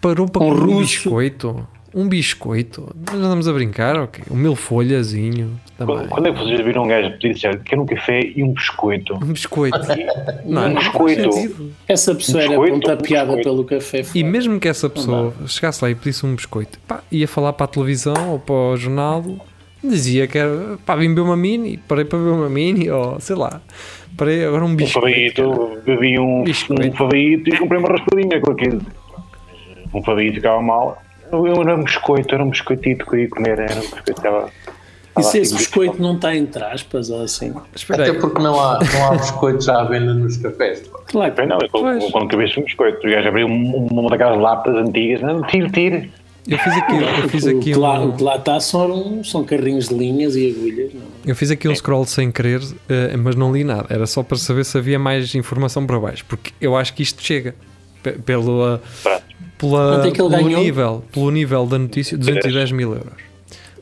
Parou 0.00 0.28
para 0.28 0.42
Um 0.42 0.50
comer 0.50 0.72
um 0.74 0.78
biscoito. 0.78 1.66
Um 1.94 2.08
biscoito. 2.08 2.92
Nós 3.06 3.14
andamos 3.14 3.46
a 3.46 3.52
brincar, 3.52 3.94
ok? 3.96 4.24
Um 4.28 4.34
mil 4.34 4.56
folhazinho 4.56 5.60
também. 5.78 5.96
Quando, 5.96 6.08
quando 6.08 6.26
é 6.26 6.32
que 6.32 6.38
vocês 6.40 6.60
viram 6.60 6.82
um 6.82 6.88
gajo 6.88 7.10
pedir 7.18 7.46
assim, 7.48 7.58
quer 7.60 7.78
um 7.78 7.86
café 7.86 8.20
e 8.20 8.42
um 8.42 8.52
biscoito? 8.52 9.14
Um 9.14 9.32
biscoito. 9.32 9.78
Não? 10.44 10.66
Um 10.66 10.70
Não 10.70 10.80
faz 10.82 11.16
biscoito. 11.16 11.70
Essa 11.86 12.14
pessoa 12.16 12.42
era 12.42 12.48
biscoito, 12.50 12.80
pontapeada 12.80 13.32
um 13.32 13.42
pelo 13.42 13.64
café. 13.64 14.04
E 14.12 14.24
mesmo 14.24 14.58
que 14.58 14.66
essa 14.66 14.90
pessoa 14.90 15.32
chegasse 15.46 15.84
lá 15.84 15.90
e 15.90 15.94
pedisse 15.94 16.26
um 16.26 16.34
biscoito, 16.34 16.80
pá, 16.80 17.00
ia 17.12 17.28
falar 17.28 17.52
para 17.52 17.64
a 17.64 17.68
televisão 17.68 18.30
ou 18.30 18.38
para 18.40 18.54
o 18.54 18.76
jornal, 18.76 19.24
dizia 19.88 20.26
que 20.26 20.38
era, 20.38 20.76
pá, 20.84 20.96
vim 20.96 21.08
beber 21.08 21.22
uma 21.22 21.36
mini, 21.36 21.76
parei 21.88 22.04
para 22.04 22.18
beber 22.18 22.30
uma 22.32 22.48
mini, 22.48 22.90
ou 22.90 23.18
sei 23.20 23.36
lá, 23.36 23.60
parei 24.16 24.44
agora 24.44 24.64
um 24.64 24.68
Um 24.68 24.76
biscoito. 24.76 25.42
cara. 25.42 25.54
favito, 25.56 25.78
bebi 25.84 26.18
um, 26.18 26.44
Biscoito. 26.44 26.86
um 26.88 26.92
favito 26.92 27.54
e 27.54 27.58
comprei 27.58 27.78
uma 27.80 27.88
raspadinha 27.88 28.40
com 28.40 28.50
aquilo. 28.52 28.80
Um 29.92 30.02
favito 30.02 30.34
ficava 30.36 30.60
mal. 30.60 30.98
Eu 31.32 31.46
era 31.62 31.74
um 31.76 31.82
biscoito, 31.84 32.34
era 32.34 32.44
um 32.44 32.50
biscoitito 32.50 33.06
que 33.06 33.14
eu 33.16 33.20
ia 33.20 33.28
comer, 33.28 33.58
era 33.58 33.74
um 33.74 33.80
biscoito. 33.80 34.10
Estava, 34.12 34.48
E 35.18 35.22
se 35.22 35.38
esse 35.38 35.54
assim, 35.54 35.64
biscoito 35.64 36.00
não 36.02 36.14
está 36.16 36.34
entre 36.34 36.62
aspas 36.64 37.10
ou 37.10 37.22
assim? 37.22 37.52
Até 37.90 38.12
porque 38.14 38.40
não 38.42 38.58
há, 38.60 38.78
não 38.92 39.06
há 39.06 39.10
biscoitos 39.16 39.68
à 39.68 39.84
venda 39.84 40.14
nos 40.14 40.36
cafés. 40.36 40.82
Claro 41.06 41.32
não, 41.46 41.58
eu, 41.60 42.10
quando 42.10 42.28
cabeça 42.28 42.60
um 42.60 42.64
biscoito, 42.64 43.06
o 43.06 43.10
gajo 43.10 43.28
abriu 43.28 43.46
um- 43.46 43.86
uma 43.90 44.10
daquelas 44.10 44.38
latas 44.40 44.74
antigas, 44.76 45.20
não, 45.22 45.42
tire, 45.42 45.70
tire. 45.70 46.10
Eu 46.46 46.58
fiz 46.58 46.72
aqui, 46.74 46.94
eu 47.22 47.28
fiz 47.28 47.44
o, 47.44 47.48
aqui 47.50 47.60
que 47.72 47.74
lá, 47.74 48.00
um, 48.00 48.08
o 48.10 48.16
que 48.16 48.22
lá 48.22 48.36
está 48.36 48.60
são, 48.60 49.22
são 49.24 49.44
carrinhos 49.44 49.88
de 49.88 49.94
linhas 49.94 50.36
e 50.36 50.50
agulhas. 50.50 50.92
Não. 50.92 51.00
eu 51.24 51.34
fiz 51.34 51.50
aqui 51.50 51.68
um 51.68 51.74
scroll 51.74 52.04
sem 52.04 52.30
querer, 52.30 52.60
eh, 52.88 53.16
mas 53.16 53.34
não 53.34 53.52
li 53.52 53.64
nada, 53.64 53.86
era 53.88 54.06
só 54.06 54.22
para 54.22 54.36
saber 54.36 54.64
se 54.64 54.76
havia 54.76 54.98
mais 54.98 55.34
informação 55.34 55.86
para 55.86 55.98
baixo, 55.98 56.24
porque 56.28 56.52
eu 56.60 56.76
acho 56.76 56.92
que 56.94 57.02
isto 57.02 57.22
chega 57.22 57.54
pe- 58.02 58.12
pelo, 58.12 58.78
Pronto. 59.02 59.22
pela, 59.58 60.06
é 60.06 60.10
pelo 60.10 60.28
ganhou? 60.28 60.60
nível, 60.62 61.04
pelo 61.12 61.30
nível 61.30 61.66
da 61.66 61.78
notícia, 61.78 62.16
210 62.18 62.72
mil 62.72 62.90
euros. 62.92 63.22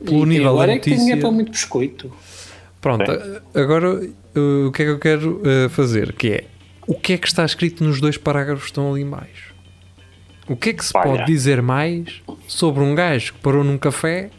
Pelo 0.03 0.23
E 0.23 0.25
nível 0.25 0.43
da 0.45 0.49
agora 0.51 0.71
é 0.73 0.77
que 0.79 0.89
tem 0.89 0.93
notícia. 0.97 1.17
para 1.17 1.31
muito 1.31 1.51
biscoito. 1.51 2.11
Pronto, 2.81 3.05
agora 3.53 3.93
uh, 3.95 4.67
o 4.67 4.71
que 4.71 4.81
é 4.81 4.85
que 4.85 4.91
eu 4.91 4.99
quero 4.99 5.41
uh, 5.41 5.69
fazer? 5.69 6.11
Que 6.13 6.27
é 6.29 6.43
o 6.85 6.93
que 6.95 7.13
é 7.13 7.17
que 7.17 7.27
está 7.27 7.45
escrito 7.45 7.81
nos 7.81 8.01
dois 8.01 8.17
parágrafos 8.17 8.63
que 8.65 8.71
estão 8.71 8.91
ali 8.91 9.01
em 9.03 9.09
baixo? 9.09 9.52
O 10.47 10.55
que 10.55 10.69
é 10.69 10.73
que 10.73 10.83
se 10.85 10.91
Olha. 10.95 11.03
pode 11.09 11.25
dizer 11.25 11.61
mais 11.61 12.21
sobre 12.47 12.83
um 12.83 12.93
gajo 12.93 13.33
que 13.33 13.39
parou 13.39 13.63
num 13.63 13.77
café 13.77 14.29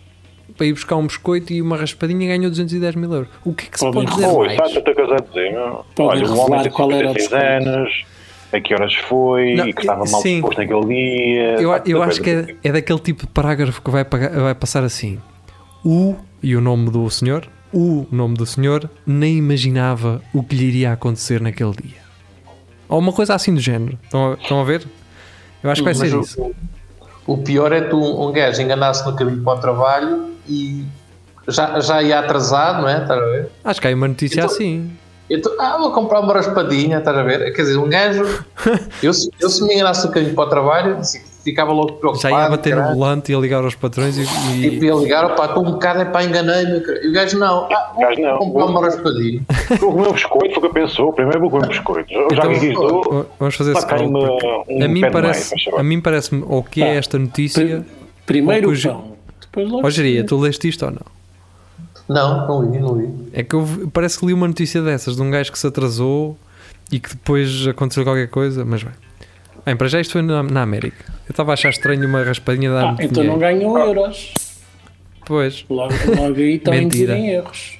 para 0.56 0.66
ir 0.66 0.72
buscar 0.72 0.96
um 0.96 1.06
biscoito 1.06 1.52
e 1.52 1.60
uma 1.62 1.76
raspadinha 1.76 2.26
e 2.26 2.28
ganhou 2.28 2.50
210 2.50 2.94
mil 2.94 3.12
euros? 3.12 3.28
O 3.44 3.54
que 3.54 3.64
é 3.64 3.68
que 3.68 3.78
se 3.78 3.84
Podem 3.84 4.04
pode 4.04 4.14
dizer 4.16 4.28
Oi, 4.28 4.56
mais? 4.56 4.72
tanta 4.72 4.94
coisa 4.94 5.14
a 5.14 5.18
dizer. 5.20 5.52
Podem 5.52 5.82
Olha, 5.98 6.24
o 6.24 6.28
revelar 6.28 6.46
homem 6.46 6.62
tem 6.62 6.72
qual 6.72 6.92
era 6.92 7.10
o 7.10 7.14
56 7.14 7.28
biscoito. 7.30 7.68
anos, 7.78 8.04
a 8.52 8.60
que 8.60 8.74
horas 8.74 8.94
foi, 8.94 9.54
Não, 9.54 9.66
e 9.68 9.72
que 9.72 9.80
estava 9.80 10.04
mal 10.10 10.20
sim. 10.20 10.34
disposto 10.34 10.58
naquele 10.58 10.86
dia. 10.86 11.54
Eu, 11.60 11.72
eu 11.86 12.02
acho 12.02 12.20
que 12.20 12.30
é, 12.30 12.56
é 12.62 12.72
daquele 12.72 12.98
tipo 13.00 13.22
de 13.26 13.32
parágrafo 13.32 13.80
que 13.82 13.90
vai, 13.90 14.04
vai 14.04 14.54
passar 14.54 14.84
assim: 14.84 15.18
o 15.84 16.14
e 16.42 16.54
o 16.54 16.60
nome 16.60 16.90
do 16.90 17.08
senhor, 17.10 17.48
o 17.72 18.06
nome 18.12 18.34
do 18.36 18.44
senhor, 18.46 18.88
nem 19.06 19.38
imaginava 19.38 20.22
o 20.32 20.42
que 20.44 20.54
lhe 20.54 20.66
iria 20.66 20.92
acontecer 20.92 21.40
naquele 21.40 21.72
dia. 21.72 22.04
Ou 22.88 22.98
uma 23.00 23.12
coisa 23.12 23.34
assim 23.34 23.54
do 23.54 23.60
género. 23.60 23.98
Estão 24.04 24.32
a, 24.32 24.34
estão 24.34 24.60
a 24.60 24.64
ver? 24.64 24.86
Eu 25.64 25.70
acho 25.70 25.80
que 25.82 25.84
vai 25.92 25.94
Mas 25.94 26.10
ser 26.10 26.16
o- 26.16 26.20
isso. 26.20 26.54
O 27.26 27.38
pior 27.38 27.72
é 27.72 27.80
tu, 27.80 27.98
um 27.98 28.30
gajo 28.30 28.60
enganar-se 28.60 29.04
no 29.06 29.16
caminho 29.16 29.42
para 29.42 29.58
o 29.58 29.60
trabalho 29.60 30.30
e 30.46 30.84
já, 31.48 31.80
já 31.80 32.02
ia 32.02 32.18
atrasado, 32.20 32.82
não 32.82 32.88
é? 32.88 33.00
Estás 33.02 33.18
a 33.20 33.24
ver? 33.24 33.50
Acho 33.64 33.80
que 33.80 33.88
há 33.88 33.94
uma 33.94 34.08
notícia 34.08 34.40
Então- 34.40 34.50
assim. 34.54 34.90
Então, 35.30 35.52
ah, 35.58 35.78
vou 35.78 35.90
comprar 35.90 36.20
uma 36.20 36.34
raspadinha, 36.34 36.98
estás 36.98 37.16
a 37.16 37.22
ver? 37.22 37.50
Quer 37.54 37.62
dizer, 37.62 37.78
um 37.78 37.88
gajo, 37.88 38.24
eu, 39.02 39.12
se- 39.14 39.30
eu 39.40 39.48
se 39.48 39.64
me 39.64 39.72
enganasse 39.74 40.06
no 40.06 40.12
caminho 40.12 40.34
para 40.34 40.44
o 40.44 40.50
trabalho, 40.50 40.98
ficava 41.44 41.72
logo 41.72 41.92
preocupado. 41.92 42.22
Já 42.34 42.42
ia 42.42 42.48
bater 42.48 42.70
no 42.70 42.76
caralho. 42.80 42.96
volante 42.98 43.30
e 43.30 43.34
ia 43.34 43.40
ligar 43.40 43.62
aos 43.62 43.74
patrões 43.74 44.16
e. 44.18 44.24
Tipo, 44.24 44.84
e- 44.84 44.86
ia 44.86 44.94
ligar, 44.94 45.24
opá, 45.26 45.46
estou 45.46 45.62
um 45.66 45.72
bocado, 45.72 46.00
é 46.00 46.04
pá, 46.06 46.24
enganei-me. 46.24 46.82
E 47.02 47.08
o 47.08 47.12
gajo 47.12 47.38
não, 47.38 47.68
ah, 47.72 47.92
vou 47.94 48.02
gajo 48.02 48.20
não. 48.20 48.38
comprar 48.38 48.64
uma 48.66 48.80
raspadinha. 48.82 49.42
Vou 49.78 49.92
comer 49.92 50.08
um 50.08 50.12
biscoito, 50.12 50.54
foi 50.54 50.56
o 50.56 50.60
que 50.60 50.66
eu 50.66 50.72
pensou. 50.72 51.12
Primeiro 51.12 51.40
vou 51.40 51.50
comer 51.50 51.66
um 51.66 51.68
biscoito. 51.68 52.12
Eu 52.12 52.28
já 52.34 52.36
Então, 52.42 52.54
vi 52.54 52.70
isto. 52.72 53.10
v- 53.10 53.24
Vamos 53.38 53.54
fazer 53.54 53.72
esse 53.72 53.80
Tacar-me 53.82 54.10
call, 54.12 54.38
porque 54.38 54.72
um 54.74 54.84
a 54.84 54.88
mim 54.88 55.00
parece, 55.10 55.64
favor. 55.64 55.80
a 55.80 55.82
mim 55.82 56.00
parece-me 56.00 56.44
ou 56.48 56.62
que 56.62 56.82
é 56.82 56.96
esta 56.96 57.18
notícia. 57.18 57.84
Primeiro 58.26 58.70
o 58.70 58.72
o 58.72 58.82
pão. 58.82 59.12
Depois 59.40 59.68
logo. 59.70 59.86
Ó 59.86 59.90
Jeria, 59.90 60.24
tu 60.24 60.38
leste 60.40 60.66
isto 60.68 60.84
ou 60.86 60.90
não? 60.90 61.00
Não, 62.08 62.46
não 62.46 62.62
li, 62.70 62.78
não 62.78 62.96
li. 62.98 63.08
É 63.32 63.42
que 63.42 63.54
eu 63.54 63.66
parece 63.92 64.18
que 64.18 64.26
li 64.26 64.32
uma 64.34 64.46
notícia 64.46 64.82
dessas 64.82 65.16
de 65.16 65.22
um 65.22 65.30
gajo 65.30 65.50
que 65.50 65.58
se 65.58 65.66
atrasou 65.66 66.36
e 66.92 66.98
que 67.00 67.10
depois 67.10 67.66
aconteceu 67.66 68.04
qualquer 68.04 68.28
coisa, 68.28 68.64
mas 68.64 68.82
bem. 68.82 68.92
Bem, 69.64 69.76
para 69.76 69.88
já 69.88 70.00
isto 70.00 70.12
foi 70.12 70.22
na, 70.22 70.42
na 70.42 70.62
América. 70.62 71.04
Eu 71.26 71.30
estava 71.30 71.52
a 71.52 71.54
achar 71.54 71.70
estranho 71.70 72.06
uma 72.06 72.22
raspadinha 72.22 72.70
dar 72.70 72.90
Ah, 72.90 72.96
então 73.00 73.24
não 73.24 73.38
ganham 73.38 73.76
euros. 73.78 74.32
Pois, 75.26 75.64
Logo, 75.70 75.94
logo 76.16 76.34
aí 76.36 76.56
estão 76.56 76.72
a 76.72 76.76
induzir 76.76 77.08
Mentira. 77.08 77.18
em 77.18 77.30
erros. 77.30 77.78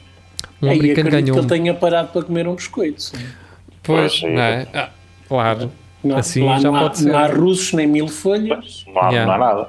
um 0.63 0.71
Aí 0.71 0.79
americano 0.79 1.11
ganhou. 1.11 1.35
que 1.35 1.41
ele 1.41 1.49
tenha 1.49 1.75
parado 1.75 2.09
para 2.09 2.23
comer 2.23 2.49
um 2.49 2.55
biscoito. 2.55 3.03
sim. 3.03 3.17
Pois, 3.83 4.19
Pois, 4.21 4.33
não 4.33 4.41
é? 4.41 4.67
Ah, 4.73 4.89
Claro. 5.29 5.71
Não, 6.03 6.17
Assim 6.17 6.45
lá 6.45 6.59
já 6.59 6.69
não, 6.71 6.77
há, 6.77 6.81
pode 6.81 6.99
ser. 6.99 7.09
não 7.13 7.19
há 7.19 7.27
russos 7.27 7.73
nem 7.75 7.87
mil 7.87 8.09
folhas. 8.09 8.85
Não 8.87 9.03
há, 9.03 9.11
Yeah. 9.11 9.27
não 9.27 9.33
há 9.33 9.39
nada. 9.55 9.69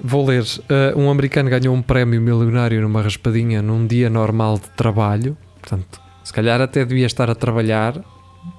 Vou 0.00 0.26
ler. 0.26 0.42
Uh, 0.42 0.98
um 0.98 1.08
americano 1.10 1.48
ganhou 1.50 1.74
um 1.74 1.80
prémio 1.82 2.20
milionário 2.20 2.80
numa 2.82 3.00
raspadinha 3.00 3.62
num 3.62 3.86
dia 3.86 4.10
normal 4.10 4.54
de 4.58 4.68
trabalho. 4.70 5.36
Portanto, 5.60 6.00
se 6.22 6.32
calhar 6.32 6.60
até 6.60 6.84
devia 6.84 7.06
estar 7.06 7.30
a 7.30 7.34
trabalhar 7.34 7.96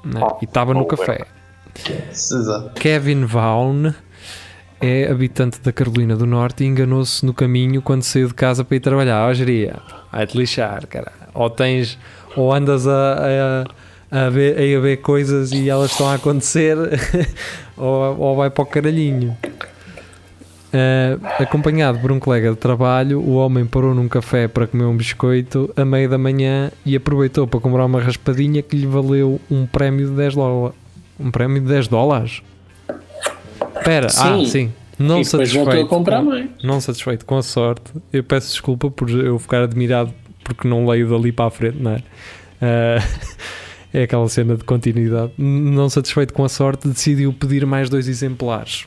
né? 0.03 0.19
Oh, 0.21 0.37
e 0.41 0.45
estava 0.45 0.73
no 0.73 0.85
café. 0.85 1.25
Exato. 2.11 2.79
Kevin 2.79 3.25
Vaughn 3.25 3.91
é 4.81 5.09
habitante 5.09 5.59
da 5.61 5.71
Carolina 5.71 6.15
do 6.15 6.25
Norte 6.25 6.63
e 6.63 6.67
enganou-se 6.67 7.25
no 7.25 7.33
caminho 7.33 7.81
quando 7.81 8.03
saiu 8.03 8.27
de 8.27 8.33
casa 8.33 8.63
para 8.63 8.77
ir 8.77 8.79
trabalhar. 8.79 9.27
Ó, 9.27 9.33
geria, 9.33 9.77
vai-te 10.11 10.37
lixar, 10.37 10.87
cara. 10.87 11.11
Ou 11.33 11.49
tens, 11.49 11.97
ou 12.35 12.53
andas 12.53 12.87
a, 12.87 13.65
a, 14.11 14.25
a, 14.25 14.29
ver, 14.29 14.77
a 14.77 14.79
ver 14.79 14.97
coisas 14.97 15.51
e 15.51 15.69
elas 15.69 15.91
estão 15.91 16.07
a 16.07 16.15
acontecer, 16.15 16.77
ou, 17.75 18.17
ou 18.19 18.35
vai 18.35 18.49
para 18.49 18.63
o 18.63 18.65
caralhinho. 18.65 19.35
Eh, 20.77 21.17
acompanhado 21.39 21.99
por 21.99 22.11
um 22.11 22.19
colega 22.19 22.49
de 22.49 22.57
trabalho, 22.57 23.21
o 23.21 23.35
homem 23.35 23.65
parou 23.65 23.95
num 23.95 24.09
café 24.09 24.45
para 24.45 24.67
comer 24.67 24.83
um 24.83 24.97
biscoito 24.97 25.71
a 25.73 25.85
meio 25.85 26.09
da 26.09 26.17
manhã 26.17 26.69
e 26.85 26.97
aproveitou 26.97 27.47
para 27.47 27.61
comprar 27.61 27.85
uma 27.85 28.01
raspadinha 28.01 28.61
que 28.61 28.75
lhe 28.75 28.85
valeu 28.85 29.39
um 29.49 29.65
prémio 29.65 30.09
de 30.09 30.15
10 30.15 30.35
dólares. 30.35 30.84
Um 31.19 31.31
prémio 31.31 31.61
de 31.61 31.67
10 31.67 31.87
dólares? 31.87 32.41
Espera, 33.77 34.07
ah, 34.07 34.45
Sim. 34.45 34.71
Não 34.97 35.19
e 35.19 35.25
satisfeito, 35.25 35.69
a 35.69 35.87
comprar 35.87 36.19
com, 36.19 36.29
mais. 36.29 36.49
não 36.63 36.79
satisfeito 36.79 37.25
com 37.25 37.37
a 37.37 37.43
sorte, 37.43 37.91
eu 38.13 38.23
peço 38.23 38.47
desculpa 38.47 38.89
por 38.89 39.09
eu 39.09 39.37
ficar 39.37 39.61
admirado 39.61 40.13
porque 40.43 40.67
não 40.67 40.87
leio 40.87 41.09
dali 41.09 41.31
para 41.31 41.45
a 41.45 41.49
frente, 41.49 41.77
não 41.79 41.91
é? 41.91 42.03
Ah, 42.61 42.97
é 43.93 44.03
aquela 44.03 44.27
cena 44.29 44.55
de 44.55 44.63
continuidade. 44.63 45.33
Não 45.37 45.89
satisfeito 45.89 46.33
com 46.33 46.43
a 46.43 46.49
sorte, 46.49 46.87
decidiu 46.87 47.33
pedir 47.33 47.65
mais 47.65 47.89
dois 47.89 48.07
exemplares. 48.07 48.85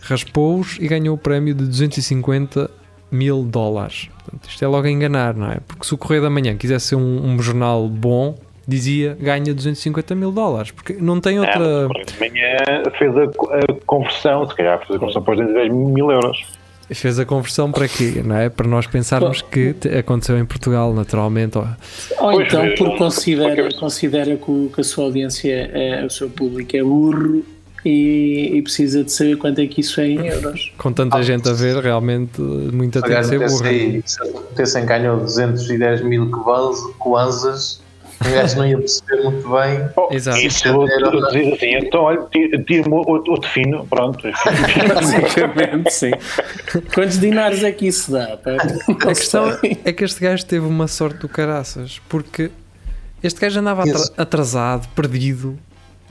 Raspou-os 0.00 0.78
e 0.80 0.86
ganhou 0.86 1.14
o 1.14 1.18
prémio 1.18 1.54
de 1.54 1.64
250 1.66 2.70
mil 3.10 3.44
dólares. 3.44 4.08
Portanto, 4.24 4.48
isto 4.48 4.64
é 4.64 4.68
logo 4.68 4.86
a 4.86 4.90
enganar, 4.90 5.34
não 5.34 5.50
é? 5.50 5.58
Porque 5.66 5.86
se 5.86 5.94
o 5.94 5.98
Correio 5.98 6.22
da 6.22 6.30
Manhã 6.30 6.56
quisesse 6.56 6.88
ser 6.88 6.96
um, 6.96 7.24
um 7.24 7.40
jornal 7.40 7.88
bom, 7.88 8.36
dizia 8.66 9.16
ganha 9.20 9.52
250 9.54 10.14
mil 10.14 10.30
dólares. 10.32 10.70
Porque 10.70 10.94
não 10.94 11.20
tem 11.20 11.36
É, 11.36 11.40
outra. 11.40 11.88
mas 11.94 12.06
de 12.06 12.20
manhã 12.20 12.56
fez 12.98 13.16
a, 13.16 13.22
a 13.24 13.74
conversão, 13.86 14.48
se 14.48 14.54
calhar 14.56 14.78
fez 14.86 14.90
a 14.96 14.98
conversão 14.98 15.22
para 15.22 15.32
os 15.34 15.40
210 15.40 15.72
mil 15.72 16.10
euros. 16.10 16.44
Fez 16.90 17.18
a 17.18 17.24
conversão 17.24 17.72
para 17.72 17.88
quê? 17.88 18.20
Não 18.22 18.36
é? 18.36 18.50
Para 18.50 18.66
nós 18.68 18.86
pensarmos 18.86 19.40
que 19.40 19.72
te- 19.72 19.88
aconteceu 19.88 20.36
em 20.38 20.44
Portugal, 20.44 20.92
naturalmente. 20.92 21.56
Ou 21.56 21.64
Pois, 22.18 22.46
então 22.48 22.64
mas- 22.66 22.78
porque 22.78 22.98
considera, 22.98 23.68
considera 23.78 24.36
que, 24.36 24.80
a 24.80 24.84
sua 24.84 25.04
audiência, 25.04 25.70
é, 25.72 26.04
o 26.04 26.10
seu 26.10 26.28
público 26.28 26.76
é 26.76 26.82
burro 26.82 27.42
e, 27.82 28.50
e 28.56 28.60
precisa 28.62 29.02
de 29.02 29.10
saber 29.10 29.36
quanto 29.36 29.60
é 29.62 29.66
que 29.66 29.80
isso 29.80 30.02
é 30.02 30.06
em 30.08 30.26
euros. 30.26 30.70
Com 30.76 30.92
tanta 30.92 31.22
gente 31.22 31.48
a 31.48 31.54
ver, 31.54 31.76
realmente 31.78 32.38
muita 32.42 32.98
Se 33.00 33.06
o 33.06 33.08
tem 33.08 33.10
que 33.10 33.16
gajo 33.16 33.28
ser 33.28 33.38
metesse 33.38 34.18
burra. 34.18 34.66
se 34.66 34.80
em 34.80 34.84
ganhou 34.86 35.16
210 35.18 36.02
mil 36.02 36.30
kwanzas, 36.98 37.80
o 38.28 38.34
gajo 38.34 38.56
não 38.56 38.66
ia 38.66 38.78
perceber 38.78 39.22
muito 39.22 39.48
bem. 39.48 39.88
Oh, 39.96 40.08
Exato. 40.12 40.38
Isso 40.38 40.62
diz 41.32 41.52
assim, 41.54 41.74
então 41.76 42.02
olha, 42.02 42.22
tira- 42.30 42.62
tira-me 42.64 42.94
outro, 42.94 43.32
outro 43.32 43.50
fino, 43.50 43.86
pronto. 43.86 44.18
Basicamente, 44.94 45.90
sim. 45.92 46.10
Quantos 46.94 47.18
dinares 47.18 47.62
é 47.62 47.72
que 47.72 47.86
isso 47.86 48.12
dá? 48.12 48.38
A 49.02 49.14
questão 49.14 49.58
é 49.84 49.92
que 49.92 50.04
este 50.04 50.20
gajo 50.20 50.44
teve 50.46 50.66
uma 50.66 50.86
sorte 50.88 51.18
do 51.18 51.28
caraças, 51.28 52.00
porque 52.08 52.50
este 53.22 53.40
gajo 53.40 53.60
andava 53.60 53.84
atrasado, 54.16 54.88
perdido, 54.94 55.58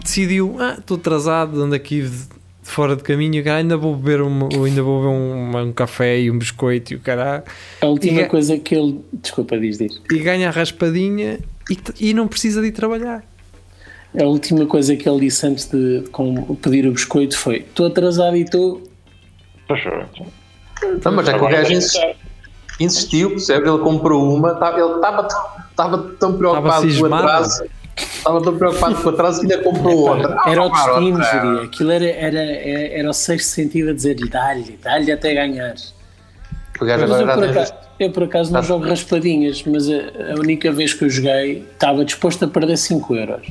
decidiu, 0.01 0.55
ah, 0.59 0.75
estou 0.79 0.97
atrasado, 0.97 1.61
ando 1.61 1.75
aqui 1.75 2.01
de- 2.01 2.41
de 2.63 2.69
fora 2.69 2.95
de 2.95 3.01
caminho, 3.01 3.43
cara, 3.43 3.57
ainda 3.57 3.75
vou 3.75 3.95
beber, 3.95 4.21
um, 4.21 4.47
ainda 4.63 4.83
vou 4.83 5.01
beber 5.01 5.09
um, 5.15 5.57
um 5.69 5.73
café 5.73 6.19
e 6.19 6.29
um 6.29 6.37
biscoito 6.37 6.93
e 6.93 6.95
o 6.95 6.99
caralho, 6.99 7.41
A 7.81 7.87
última 7.87 8.21
E- 8.21 8.25
coisa 8.27 8.55
que 8.57 8.75
ele. 8.75 8.99
Desculpa, 9.13 9.57
diz, 9.57 9.79
diz. 9.79 9.99
e 10.11 10.19
ganha 10.19 10.47
a 10.47 10.51
raspadinha 10.51 11.39
e, 11.71 12.09
e 12.09 12.13
não 12.13 12.27
precisa 12.27 12.61
de 12.61 12.67
ir 12.67 12.71
trabalhar. 12.71 13.23
A 14.19 14.23
última 14.25 14.65
coisa 14.65 14.95
que 14.95 15.07
ele 15.07 15.21
disse 15.21 15.45
antes 15.47 15.65
de 15.69 16.03
com- 16.11 16.55
pedir 16.55 16.85
o 16.85 16.91
biscoito 16.91 17.37
foi: 17.37 17.57
Estou 17.57 17.85
atrasado 17.87 18.35
e 18.35 18.43
é. 19.85 20.05
Não, 21.05 21.11
mas 21.13 21.27
é 21.29 21.33
que 21.37 21.43
o 21.43 21.47
gajo 21.47 21.73
insistiu, 22.79 23.29
percebe? 23.31 23.69
Ele 23.69 23.77
comprou 23.79 24.33
uma, 24.35 24.55
tava- 24.55 24.79
ele 24.79 24.95
estava 24.95 25.27
estava 25.69 25.97
tão 26.19 26.37
preocupado 26.37 26.87
com 26.95 27.01
o 27.03 27.13
atraso, 27.15 27.63
estava 27.97 28.41
tão 28.43 28.57
preocupado 28.57 28.95
com 28.95 29.09
o 29.09 29.13
atraso 29.13 29.41
que 29.41 29.53
ainda 29.53 29.63
comprou 29.63 29.97
outra. 30.09 30.35
Ah, 30.43 30.51
Era 30.51 30.63
o 30.63 30.69
destino, 30.69 31.17
outra. 31.19 31.31
geria. 31.31 31.61
Aquilo 31.63 31.91
era, 31.91 32.05
era, 32.05 32.39
era, 32.39 32.87
era 32.99 33.09
o 33.09 33.13
sexto 33.13 33.47
sentido 33.47 33.91
a 33.91 33.93
dizer-lhe: 33.93 34.27
dá-lhe, 34.27 34.77
dá-lhe 34.83 35.11
até 35.11 35.33
ganhar. 35.33 35.75
O 36.81 36.85
gajo 36.85 37.07
Mas 37.07 37.11
eu 37.11 37.15
agora 37.29 37.35
por, 37.35 37.49
acaso, 37.49 37.73
eu 37.99 38.11
por 38.11 38.23
acaso 38.23 38.51
não 38.51 38.59
Ah. 38.59 38.63
jogo 38.63 38.85
raspadinhas, 38.85 39.63
mas 39.63 39.87
a, 39.87 40.33
a 40.33 40.39
única 40.39 40.71
vez 40.71 40.93
que 40.93 41.05
eu 41.05 41.09
joguei 41.09 41.63
estava 41.73 42.03
disposto 42.03 42.43
a 42.43 42.47
perder 42.47 42.75
5 42.77 43.15
euros. 43.15 43.47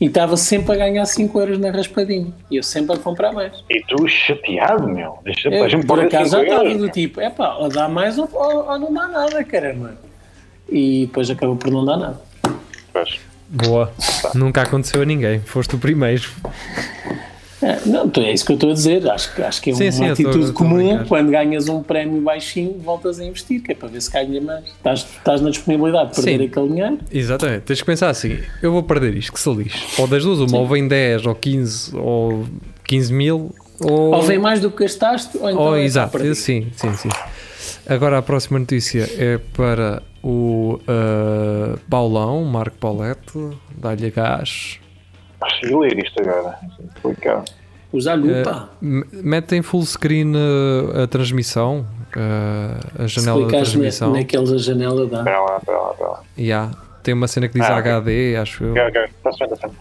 E 0.00 0.04
estava 0.06 0.36
sempre 0.36 0.74
a 0.74 0.76
ganhar 0.76 1.04
5 1.06 1.40
euros 1.40 1.58
na 1.58 1.70
raspadinha. 1.70 2.32
E 2.50 2.56
eu 2.56 2.62
sempre 2.62 2.94
a 2.94 2.98
comprar 2.98 3.32
mais. 3.32 3.52
E 3.68 3.82
tu 3.88 4.06
chateado, 4.06 4.86
meu. 4.86 5.18
Deixa, 5.24 5.48
Eu, 5.48 5.64
a 5.64 5.68
gente 5.68 5.86
por 5.86 5.98
acaso 5.98 6.30
já 6.30 6.42
estava 6.42 6.74
do 6.74 6.88
tipo: 6.90 7.20
é 7.20 7.30
pá, 7.30 7.54
ou 7.54 7.68
dá 7.68 7.88
mais 7.88 8.16
ou, 8.18 8.28
ou, 8.32 8.68
ou 8.70 8.78
não 8.78 8.92
dá 8.92 9.08
nada, 9.08 9.42
caramba. 9.42 9.94
E 10.68 11.06
depois 11.06 11.28
acabou 11.30 11.56
por 11.56 11.70
não 11.70 11.84
dar 11.84 11.96
nada. 11.96 12.20
Pois. 12.92 13.18
Boa. 13.48 13.90
Nunca 14.34 14.60
aconteceu 14.62 15.00
a 15.00 15.04
ninguém, 15.06 15.40
foste 15.40 15.74
o 15.74 15.78
primeiro. 15.78 16.28
É, 17.60 17.78
não, 17.86 18.06
então 18.06 18.22
é 18.22 18.32
isso 18.32 18.44
que 18.46 18.52
eu 18.52 18.54
estou 18.54 18.70
a 18.70 18.74
dizer. 18.74 19.10
Acho, 19.10 19.34
que- 19.34 19.42
acho 19.42 19.60
que 19.60 19.70
é 19.70 19.74
Sim, 19.74 19.84
uma 19.84 19.92
sim, 19.92 20.04
atitude 20.10 20.38
estou 20.38 20.52
comum. 20.54 21.04
Quando 21.08 21.30
ganhas 21.30 21.68
um 21.68 21.82
prémio 21.82 22.20
baixinho, 22.20 22.78
voltas 22.78 23.18
a 23.18 23.24
investir, 23.24 23.60
que 23.62 23.72
é 23.72 23.74
para 23.74 23.88
ver 23.88 24.00
se 24.00 24.10
ganha 24.10 24.40
mais. 24.40 24.64
Estás, 24.66 25.00
estás 25.00 25.40
na 25.40 25.50
disponibilidade 25.50 26.10
de 26.10 26.14
perder 26.16 26.38
Sim. 26.38 26.44
aquele 26.46 26.68
dinheiro. 26.68 26.98
Exatamente, 27.10 27.60
tens 27.62 27.80
que 27.80 27.86
pensar 27.86 28.10
assim: 28.10 28.38
eu 28.62 28.70
vou 28.72 28.82
perder 28.82 29.16
isto, 29.16 29.32
que 29.32 29.40
se 29.40 29.50
lixe. 29.52 30.00
Ou 30.00 30.06
das 30.06 30.22
duas, 30.22 30.38
uma, 30.40 30.58
ou 30.58 30.66
vem 30.68 30.86
10, 30.86 31.26
ou 31.26 31.34
15, 31.34 31.96
ou 31.96 32.46
15 32.84 33.12
mil, 33.12 33.52
ou. 33.80 34.14
Ou 34.14 34.22
vem 34.22 34.38
mais 34.38 34.60
do 34.60 34.70
que 34.70 34.84
gastaste, 34.84 35.36
ou 35.38 35.50
então 35.50 35.62
Oh, 35.70 35.74
é 35.74 35.82
exato, 35.82 36.18
sim, 36.36 36.68
sim, 36.76 36.94
sim. 36.94 37.08
Agora 37.88 38.18
a 38.18 38.22
próxima 38.22 38.58
notícia 38.58 39.08
é 39.18 39.38
para 39.56 40.02
o 40.22 40.78
uh, 40.82 41.78
Paulão, 41.88 42.44
Marco 42.44 42.76
Paulette, 42.78 43.32
dá-lhe 43.76 44.10
gás. 44.10 44.78
Consegui 45.40 45.74
ler 45.74 45.98
isto 46.04 46.20
agora. 46.20 46.58
Complicado. 47.02 47.44
Usar 47.92 48.14
lupa. 48.16 48.68
M- 48.82 49.04
Mete 49.12 49.54
em 49.56 49.62
full 49.62 49.84
screen 49.86 50.34
uh, 50.34 51.02
a 51.04 51.06
transmissão, 51.06 51.86
uh, 52.16 53.02
a 53.02 53.06
janela 53.06 53.40
da 53.40 53.46
Explicaste 53.46 53.46
na, 53.46 53.50
transmissão. 53.82 54.12
naqueles 54.12 54.52
a 54.52 54.58
janela 54.58 55.06
dá. 55.06 55.18
Espera 55.18 55.40
lá, 55.40 55.56
espera 55.58 55.78
lá, 55.78 55.90
espera 55.92 56.10
lá. 56.10 56.20
Yeah. 56.38 56.72
Tem 57.02 57.14
uma 57.14 57.26
cena 57.28 57.48
que 57.48 57.58
diz 57.58 57.68
Ah. 57.68 57.76
HD, 57.78 58.36
acho 58.36 58.64
eu. 58.64 58.72
Ok, 58.72 58.82
ok. 58.88 59.02
Está 59.04 59.32
certo, 59.32 59.54
está 59.54 59.68
certo. 59.68 59.76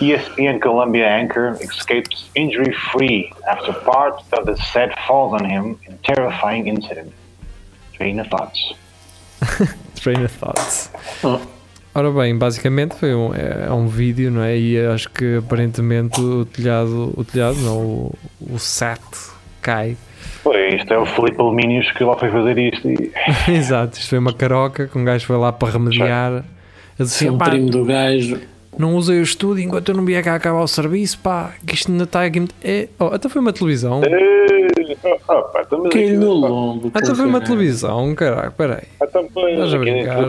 ESPN 0.00 0.58
Columbia 0.60 1.06
anchor 1.16 1.56
escapes 1.60 2.30
injury 2.36 2.72
free 2.92 3.30
after 3.46 3.72
part 3.84 4.22
of 4.32 4.44
the 4.46 4.56
set 4.72 4.92
falls 5.06 5.32
on 5.32 5.44
him 5.44 5.76
in 5.88 5.96
terrifying 6.04 6.66
incident. 6.68 7.12
Train 7.96 8.20
of 8.20 8.28
thoughts. 8.30 8.74
Train 10.00 10.24
of 10.24 10.32
thoughts. 10.32 10.90
Oh, 11.24 11.40
Ora 11.98 12.12
bem, 12.12 12.38
basicamente 12.38 12.94
foi 12.94 13.12
um, 13.12 13.34
é, 13.34 13.66
é 13.66 13.72
um 13.72 13.88
vídeo, 13.88 14.30
não 14.30 14.40
é? 14.40 14.56
E 14.56 14.78
acho 14.86 15.10
que 15.10 15.38
aparentemente 15.38 16.20
o 16.20 16.44
telhado, 16.44 17.12
o 17.16 17.24
telhado, 17.24 17.56
não, 17.56 17.76
o, 17.76 18.14
o 18.52 18.56
set 18.56 19.00
cai. 19.60 19.96
Foi, 20.44 20.76
isto 20.76 20.94
é 20.94 20.96
o 20.96 21.04
Felipe 21.04 21.40
Alumínios 21.40 21.90
que 21.90 22.04
lá 22.04 22.16
foi 22.16 22.30
fazer 22.30 22.56
isto 22.56 22.88
e 22.88 23.12
Exato, 23.50 23.98
isto 23.98 24.10
foi 24.10 24.18
uma 24.18 24.32
caroca 24.32 24.86
que 24.86 24.96
um 24.96 25.04
gajo 25.04 25.26
foi 25.26 25.36
lá 25.38 25.52
para 25.52 25.72
remediar. 25.72 26.44
Assim, 26.96 27.36
pá, 27.36 27.50
primo 27.50 27.68
do 27.68 27.84
gajo. 27.84 28.38
Não 28.78 28.94
usei 28.96 29.18
o 29.18 29.22
estúdio 29.22 29.64
enquanto 29.64 29.88
eu 29.90 29.94
não 29.96 30.04
via 30.04 30.22
cá 30.22 30.34
acabar 30.34 30.62
o 30.62 30.68
serviço, 30.68 31.18
pá, 31.18 31.52
que 31.66 31.74
isto 31.74 31.90
ainda 31.90 32.04
está 32.04 32.24
aqui. 32.24 32.46
É, 32.62 32.88
oh, 32.98 33.06
até 33.06 33.28
foi 33.28 33.40
uma 33.42 33.52
televisão. 33.52 34.00
Pá, 35.26 35.64
Caiu 35.90 36.20
no 36.20 36.32
lombo. 36.32 36.90
Até 36.94 37.06
foi 37.14 37.24
uma 37.26 37.40
caralho. 37.40 37.44
televisão, 37.46 38.14
caralho, 38.14 38.52
peraí. 38.52 38.82
Então, 39.02 39.28
foi, 39.32 39.56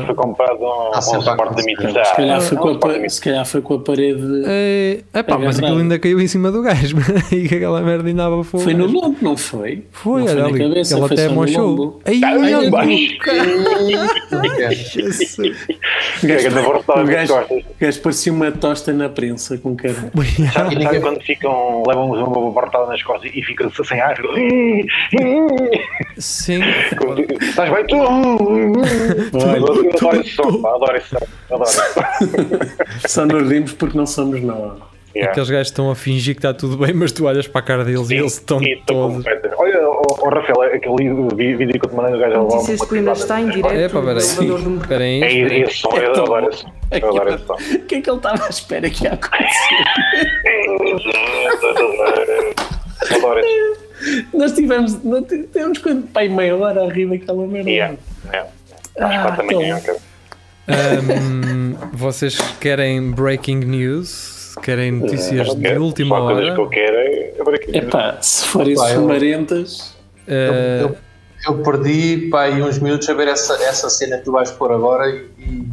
foi 0.05 0.15
comprado 0.15 0.59
um, 0.59 0.91
Há 0.93 0.97
um 0.97 1.01
suporte 1.01 1.55
de 1.55 1.63
mitad. 1.65 2.05
Se 2.05 2.15
calhar, 2.15 2.41
foi 2.41 2.57
com 2.57 2.67
a, 2.69 2.71
Um 2.87 3.09
se 3.09 3.21
calhar 3.21 3.45
foi 3.45 3.61
com 3.61 3.73
a 3.75 3.79
parede. 3.79 4.43
É, 4.45 4.99
epá, 5.13 5.37
mas 5.37 5.57
agarrado. 5.57 5.63
aquilo 5.65 5.77
ainda 5.79 5.99
caiu 5.99 6.19
em 6.19 6.27
cima 6.27 6.51
do 6.51 6.61
gajo 6.61 6.97
e 7.31 7.47
que 7.47 7.55
aquela 7.55 7.81
merda 7.81 8.07
ainda 8.07 8.23
dava 8.23 8.43
fogo. 8.43 8.63
Foi 8.63 8.73
no 8.73 8.87
lombo, 8.87 9.17
não 9.21 9.37
foi? 9.37 9.85
Foi, 9.91 10.23
não 10.23 10.27
olha 10.31 10.41
foi 10.41 10.49
ali. 10.51 10.59
cabeça, 10.59 10.97
ele 10.97 11.07
foi 11.07 11.17
até 11.17 11.29
mochou. 11.29 12.01
as 16.19 16.23
gajo- 16.23 17.33
costas. 17.33 17.63
o 17.63 17.65
gajo 17.79 18.01
parecia 18.01 18.33
uma 18.39 18.51
tosta 18.51 18.93
na 18.93 19.09
prensa 19.09 19.57
com 19.57 19.75
cara. 19.75 19.93
Sabe, 20.53 20.81
sabe 20.83 20.99
quando 21.01 21.21
ficam, 21.21 21.83
levam 21.85 22.11
uma 22.11 22.49
abortada 22.49 22.85
nas 22.87 23.03
costas 23.03 23.31
e 23.33 23.41
ficam 23.43 23.69
sem 23.71 23.99
ar? 23.99 24.15
Sim, 26.17 26.59
Estás 27.41 27.69
bem? 27.71 27.85
Tu? 27.87 27.95
Adoro 29.37 30.21
esse 30.21 30.35
som, 30.35 30.67
adoro 30.67 30.97
esse 30.97 31.09
som. 31.09 31.17
Adoro. 31.51 31.69
Só 33.07 33.25
nos 33.25 33.49
rimos 33.49 33.73
porque 33.73 33.97
não 33.97 34.05
somos 34.05 34.41
nós. 34.41 34.79
Yeah. 35.15 35.31
Aqueles 35.31 35.49
gajos 35.49 35.67
estão 35.69 35.89
a 35.89 35.95
fingir 35.95 36.35
que 36.35 36.39
está 36.39 36.53
tudo 36.53 36.77
bem, 36.77 36.93
mas 36.93 37.11
tu 37.11 37.25
olhas 37.25 37.47
para 37.47 37.61
a 37.61 37.63
cara 37.63 37.83
deles 37.83 38.09
e 38.11 38.15
eles 38.15 38.33
estão 38.33 38.61
E 38.61 38.75
todos. 38.85 39.25
Olha, 39.57 39.89
o, 39.89 40.01
o 40.07 40.29
Rafael, 40.29 40.61
aquele 40.73 40.95
vídeo 41.35 41.79
que 41.79 41.85
eu 41.85 41.89
te 41.89 41.95
mandei 41.95 42.13
do 42.13 42.19
gajo 42.19 42.35
a 42.35 42.41
levar 42.43 42.55
Notícias 42.55 42.79
uma 42.79 42.85
de 42.85 42.89
Coimbra 42.89 43.13
privada. 43.13 43.19
está 43.19 43.41
em 43.41 43.49
direto. 43.49 43.73
É, 43.75 43.89
pá, 43.89 44.01
peraí. 44.01 44.23
elevador 44.23 44.61
do 44.61 44.69
mercado. 44.69 44.83
Espera 44.83 45.03
aí, 45.03 45.23
É 45.23 45.27
espera 45.27 45.53
aí. 45.53 45.63
isso, 45.63 45.87
adoro 45.89 46.49
esse 47.33 47.45
som. 47.45 47.53
O 47.53 47.79
que 47.85 47.95
é 47.95 48.01
que 48.01 48.09
ele 48.09 48.17
estava 48.17 48.45
à 48.45 48.49
espera 48.49 48.89
que 48.89 49.03
ia 49.03 49.13
acontecer? 49.13 49.83
Adoro 53.15 53.41
Nós 54.33 54.51
tivemos, 54.53 54.93
tivemos 55.51 55.77
quando, 55.79 56.07
pai, 56.07 56.29
meia 56.29 56.55
hora 56.55 56.83
a 56.83 56.89
rir 56.91 57.07
daquela 57.09 57.45
merda. 57.47 57.69
Yeah, 57.69 57.95
yeah. 58.27 58.49
Às 58.97 59.11
Ah, 59.15 59.21
quatro 59.23 59.37
da 59.47 59.53
manhã, 59.55 59.79
então. 59.79 59.95
cara. 59.95 59.99
Ahm, 60.99 61.73
vocês 61.93 62.37
querem 62.59 63.11
breaking 63.11 63.57
news? 63.65 64.38
Querem 64.61 64.91
notícias 64.91 65.55
de 65.55 65.77
última 65.77 66.17
Só 66.17 66.25
coisas 66.27 66.53
que 66.53 66.59
eu 66.59 66.63
hora? 66.63 66.69
quero 66.71 66.97
é 66.97 67.33
é. 67.73 67.77
Epá, 67.77 68.17
se 68.21 68.45
forem 68.45 68.73
eu- 68.73 68.85
sumarentas, 68.85 69.95
Ah, 70.27 70.31
Eu, 70.81 70.95
eu 71.47 71.63
perdi 71.63 72.27
pá, 72.29 72.43
aí 72.43 72.61
uns 72.61 72.79
minutos 72.79 73.07
a 73.09 73.13
ver 73.13 73.27
essa, 73.29 73.53
essa 73.63 73.89
cena 73.89 74.17
que 74.17 74.25
tu 74.25 74.31
vais 74.31 74.51
pôr 74.51 74.71
agora 74.71 75.09
e, 75.09 75.25
e 75.39 75.67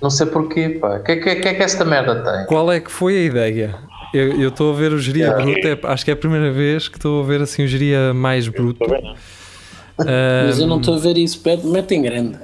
não 0.00 0.10
sei 0.10 0.26
porquê. 0.26 0.70
pá. 0.70 0.96
O 0.96 1.02
que, 1.04 1.12
é 1.12 1.16
que, 1.16 1.34
que 1.36 1.48
é 1.48 1.54
que 1.54 1.62
esta 1.62 1.84
merda 1.84 2.16
tem? 2.22 2.46
qual 2.46 2.72
é 2.72 2.80
que 2.80 2.90
foi 2.90 3.16
a 3.18 3.22
ideia? 3.22 3.74
Eu 4.12 4.40
eu 4.42 4.48
estou 4.48 4.72
a 4.72 4.76
ver 4.76 4.92
o 4.92 4.98
geria 4.98 5.26
Yeah. 5.26 5.42
bruto, 5.44 5.66
é- 5.86 5.92
acho 5.92 6.04
que 6.04 6.10
é 6.10 6.14
a 6.14 6.16
primeira 6.16 6.50
vez 6.52 6.88
que 6.88 6.96
estou 6.98 7.22
a 7.22 7.26
ver 7.26 7.40
assim 7.42 7.64
o 7.64 7.66
geria 7.68 8.12
mais 8.12 8.46
bruto. 8.48 8.82
Estou 8.82 8.88
bem, 8.90 9.02
não? 9.02 9.14
Ah, 10.00 10.44
mas 10.46 10.58
eu 10.58 10.66
não 10.66 10.78
estou 10.80 10.94
a 10.94 10.98
ver 10.98 11.16
isso, 11.16 11.40
mete 11.64 11.94
em 11.94 12.02
grande. 12.02 12.38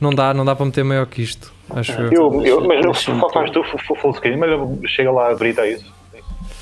não 0.00 0.10
dá, 0.14 0.32
não 0.32 0.44
dá 0.44 0.54
para 0.56 0.64
meter 0.66 0.82
maior 0.84 1.06
que 1.06 1.22
isto, 1.22 1.52
acho 1.74 1.92
eu. 1.92 2.12
Eu, 2.12 2.46
eu, 2.46 2.60
mas 2.66 2.84
eu, 2.84 2.92
Deixa-me 2.92 3.20
só 3.20 3.30
faz 3.30 3.50
tu 3.50 3.62
full- 3.64 4.14
screen, 4.14 4.36
mas 4.36 4.50
chega 4.90 5.10
lá 5.10 5.30
a 5.30 5.34
brita 5.34 5.66
isso. 5.66 5.84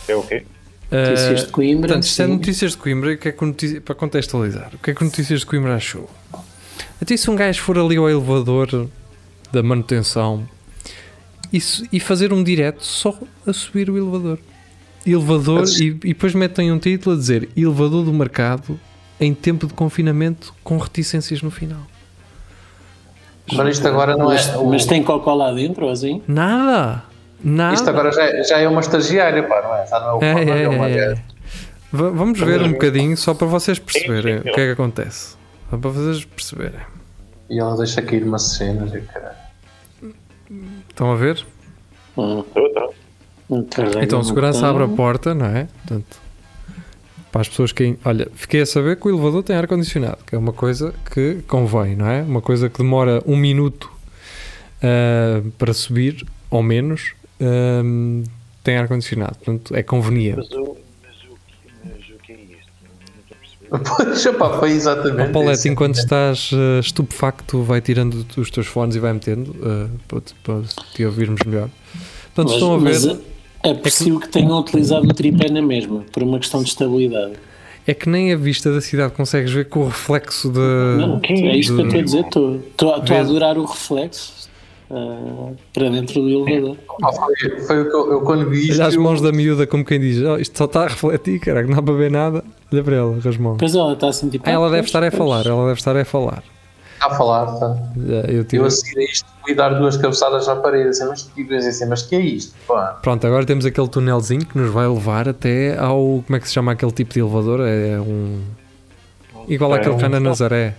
É 0.08 0.14
o 0.14 0.22
quê? 0.22 0.44
Notícias 0.90 1.46
de 1.46 1.52
Coimbra. 1.52 1.88
Portanto, 1.88 2.02
isto 2.02 2.22
é 2.22 2.26
notícias 2.26 2.70
de 2.72 2.76
Coimbra, 2.78 3.12
o 3.12 3.16
que 3.18 3.28
é 3.28 3.32
que 3.32 3.44
notícia- 3.44 3.80
para 3.80 3.94
contextualizar, 3.94 4.70
o 4.74 4.78
que 4.78 4.90
é 4.90 4.94
que 4.94 5.04
Notícias 5.04 5.40
de 5.40 5.46
Coimbra 5.46 5.76
achou? 5.76 6.10
Até 7.00 7.16
se 7.16 7.30
um 7.30 7.36
gajo 7.36 7.60
for 7.62 7.78
ali 7.78 7.96
ao 7.96 8.10
elevador 8.10 8.88
da 9.52 9.62
manutenção 9.62 10.46
e, 11.52 11.58
e 11.92 12.00
fazer 12.00 12.32
um 12.32 12.42
direto 12.42 12.84
só 12.84 13.16
a 13.46 13.52
subir 13.52 13.88
o 13.88 13.96
elevador. 13.96 14.38
Elevador 15.06 15.64
e, 15.80 15.84
e 15.86 15.92
depois 16.12 16.34
metem 16.34 16.70
um 16.72 16.78
título 16.78 17.14
a 17.14 17.18
dizer 17.18 17.48
elevador 17.56 18.04
do 18.04 18.12
mercado 18.12 18.78
em 19.18 19.32
tempo 19.34 19.66
de 19.66 19.72
confinamento 19.74 20.52
com 20.64 20.76
reticências 20.76 21.40
no 21.40 21.50
final. 21.50 21.80
Mas 23.52 23.76
isto 23.76 23.88
agora 23.88 24.16
não 24.16 24.26
mas, 24.26 24.48
é. 24.48 24.56
o- 24.56 24.66
mas 24.68 24.84
tem 24.86 25.02
cocó 25.02 25.34
lá 25.34 25.52
dentro, 25.52 25.86
ou 25.86 25.92
assim? 25.92 26.22
Nada! 26.28 27.02
Nada! 27.42 27.74
Isto 27.74 27.88
agora 27.90 28.12
já, 28.12 28.22
é- 28.24 28.42
já 28.44 28.58
é 28.58 28.68
uma 28.68 28.80
estagiária, 28.80 29.42
pá, 29.42 29.62
não 29.62 29.74
é? 29.76 29.86
Já 29.86 30.00
não 30.00 30.18
é 30.22 30.24
É, 30.24 30.44
é, 30.60 30.62
é 30.64 30.68
uma 30.68 30.88
é. 30.88 31.14
Vamos 31.92 32.38
ver 32.38 32.62
um 32.62 32.72
bocadinho 32.72 33.16
só 33.16 33.34
para 33.34 33.46
vocês 33.46 33.78
perceberem 33.78 34.38
o 34.38 34.42
que 34.42 34.50
é 34.50 34.54
que 34.66 34.70
acontece. 34.72 35.36
Só 35.70 35.76
para 35.76 35.90
vocês 35.90 36.24
perceberem. 36.24 36.80
E 37.48 37.58
ela 37.58 37.76
deixa 37.76 38.00
cenas 38.38 38.94
e 38.94 39.00
caralho. 39.00 39.34
Estão 40.88 41.12
a 41.12 41.16
ver? 41.16 41.44
Hum, 42.16 42.44
Então, 44.00 44.22
segurança 44.22 44.68
abre 44.68 44.84
a 44.84 44.88
porta, 44.88 45.34
não 45.34 45.46
é? 45.46 45.66
Portanto, 45.86 46.16
para 47.32 47.40
as 47.42 47.48
pessoas 47.48 47.72
que. 47.72 47.96
Olha, 48.04 48.28
fiquei 48.34 48.60
a 48.62 48.66
saber 48.66 48.96
que 48.96 49.06
o 49.06 49.10
elevador 49.10 49.42
tem 49.42 49.56
ar-condicionado, 49.56 50.18
que 50.26 50.34
é 50.34 50.38
uma 50.38 50.52
coisa 50.52 50.92
que 51.14 51.38
convém, 51.46 51.94
não 51.96 52.06
é? 52.08 52.22
Uma 52.22 52.40
coisa 52.40 52.68
que 52.68 52.78
demora 52.78 53.22
um 53.26 53.36
minuto 53.36 53.90
ah, 54.82 55.42
para 55.58 55.72
subir, 55.72 56.24
ou 56.50 56.62
menos, 56.62 57.12
ah, 57.40 57.82
tem 58.64 58.76
ar-condicionado. 58.76 59.36
Portanto, 59.36 59.74
é 59.76 59.82
conveniente. 59.82 60.36
Mas 60.38 60.50
o, 60.52 60.76
mas, 61.04 61.16
o, 61.24 61.36
que- 61.36 61.72
mas 61.84 62.08
o 62.16 62.18
que 62.22 62.32
é 62.32 62.36
isto? 62.36 62.72
Não 63.70 63.78
estou 63.78 63.94
a 63.94 63.98
perceber. 63.98 64.12
Pois, 64.32 64.36
pá, 64.36 64.58
foi 64.58 64.70
exatamente. 64.72 65.30
O 65.30 65.32
Paulette, 65.32 65.58
isso. 65.60 65.68
enquanto 65.68 65.94
estás 65.96 66.50
ah, 66.52 66.80
estupefacto, 66.80 67.62
vai 67.62 67.80
tirando 67.80 68.26
os 68.36 68.50
teus 68.50 68.66
fones 68.66 68.96
e 68.96 68.98
vai 68.98 69.12
metendo 69.12 69.54
para, 70.08 70.20
te- 70.20 70.34
para 70.42 70.62
te 70.94 71.04
ouvirmos 71.04 71.40
melhor. 71.46 71.68
Portanto, 72.34 72.52
Mas, 72.52 72.54
estão 72.54 72.74
a 72.74 72.78
ver. 72.78 73.20
Mas 73.62 73.72
é 73.72 73.74
possível 73.74 74.20
que 74.20 74.28
tenham 74.28 74.58
utilizado 74.58 75.06
o 75.08 75.14
tripé 75.14 75.50
na 75.50 75.62
mesma, 75.62 76.04
por 76.12 76.22
uma 76.22 76.38
questão 76.38 76.62
de 76.62 76.68
estabilidade. 76.70 77.32
É 77.86 77.94
que 77.94 78.08
nem 78.08 78.32
a 78.32 78.36
vista 78.36 78.72
da 78.72 78.80
cidade 78.80 79.12
consegues 79.14 79.50
ver 79.52 79.68
com 79.68 79.80
o 79.80 79.86
reflexo 79.86 80.50
de. 80.50 80.58
Não, 80.58 81.18
que 81.20 81.32
é 81.32 81.56
isso 81.56 81.74
que 81.74 81.80
eu 81.80 81.86
estou 81.86 82.00
a 82.00 82.02
dizer. 82.04 82.20
Estou, 82.20 82.92
a- 82.94 83.20
adorar 83.20 83.58
o 83.58 83.64
reflexo 83.64 84.48
ah, 84.90 85.52
para 85.72 85.88
dentro 85.88 86.20
do 86.20 86.28
elevador. 86.28 86.76
Pá, 87.00 87.12
foi, 87.12 87.60
foi 87.66 87.80
o 87.82 87.90
que 87.90 87.96
eu, 87.96 88.12
eu 88.12 88.20
quando 88.20 88.48
vi 88.50 88.68
isto. 88.68 88.74
Olha 88.74 88.86
as 88.86 88.94
eu- 88.94 89.02
mãos 89.02 89.20
da 89.20 89.32
miúda 89.32 89.66
como 89.66 89.84
quem 89.84 89.98
diz, 89.98 90.22
"Oh, 90.22 90.36
isto 90.36 90.56
só 90.56 90.66
está 90.66 90.84
a 90.84 90.88
refletir, 90.88 91.40
cara, 91.40 91.62
que 91.62 91.68
não 91.70 91.76
dá 91.76 91.82
para 91.82 91.94
ver 91.94 92.10
nada. 92.10 92.44
Olha 92.72 92.84
para 92.84 92.96
ela, 92.96 93.18
mãos. 93.40 93.56
Pois 93.58 93.74
ela 93.74 93.92
está 93.94 94.08
assim 94.08 94.28
tipo. 94.28 94.48
Ah, 94.48 94.52
ela 94.52 94.66
ah, 94.66 94.70
deve 94.70 94.82
pois, 94.82 94.88
estar 94.88 95.02
a 95.02 95.10
falar, 95.10 95.46
ela 95.46 95.66
deve 95.66 95.78
estar 95.80 95.96
a 95.96 96.04
falar. 96.04 96.44
Está 97.00 97.14
a 97.14 97.16
falar, 97.16 97.46
tá? 97.58 97.76
Já, 97.96 98.20
Eu 98.30 98.44
tive... 98.44 98.62
Eu 98.62 98.66
a 98.66 98.70
seguir 98.70 98.98
a 99.00 99.04
isto 99.04 99.26
fui 99.42 99.54
dar 99.54 99.70
duas 99.70 99.96
cabeçadas 99.96 100.46
à 100.48 100.56
parede, 100.56 100.90
assim, 100.90 101.06
mas 101.08 101.22
que 101.22 101.54
assim, 101.54 101.86
mas 101.86 102.02
que 102.02 102.14
é 102.14 102.20
isto? 102.20 102.54
Pá? 102.68 102.98
Pronto, 103.02 103.26
agora 103.26 103.46
temos 103.46 103.64
aquele 103.64 103.88
tunelzinho 103.88 104.44
que 104.44 104.58
nos 104.58 104.70
vai 104.70 104.86
levar 104.86 105.26
até 105.26 105.78
ao. 105.78 106.22
Como 106.26 106.36
é 106.36 106.40
que 106.40 106.46
se 106.46 106.52
chama 106.52 106.72
aquele 106.72 106.92
tipo 106.92 107.14
de 107.14 107.20
elevador? 107.20 107.60
É 107.66 107.98
um. 107.98 108.42
Igual 109.48 109.74
É 109.74 109.78
àquele 109.78 109.94
que 109.96 110.02
um- 110.02 110.06
há 110.06 110.08
na 110.10 110.20
Nazaré. 110.20 110.74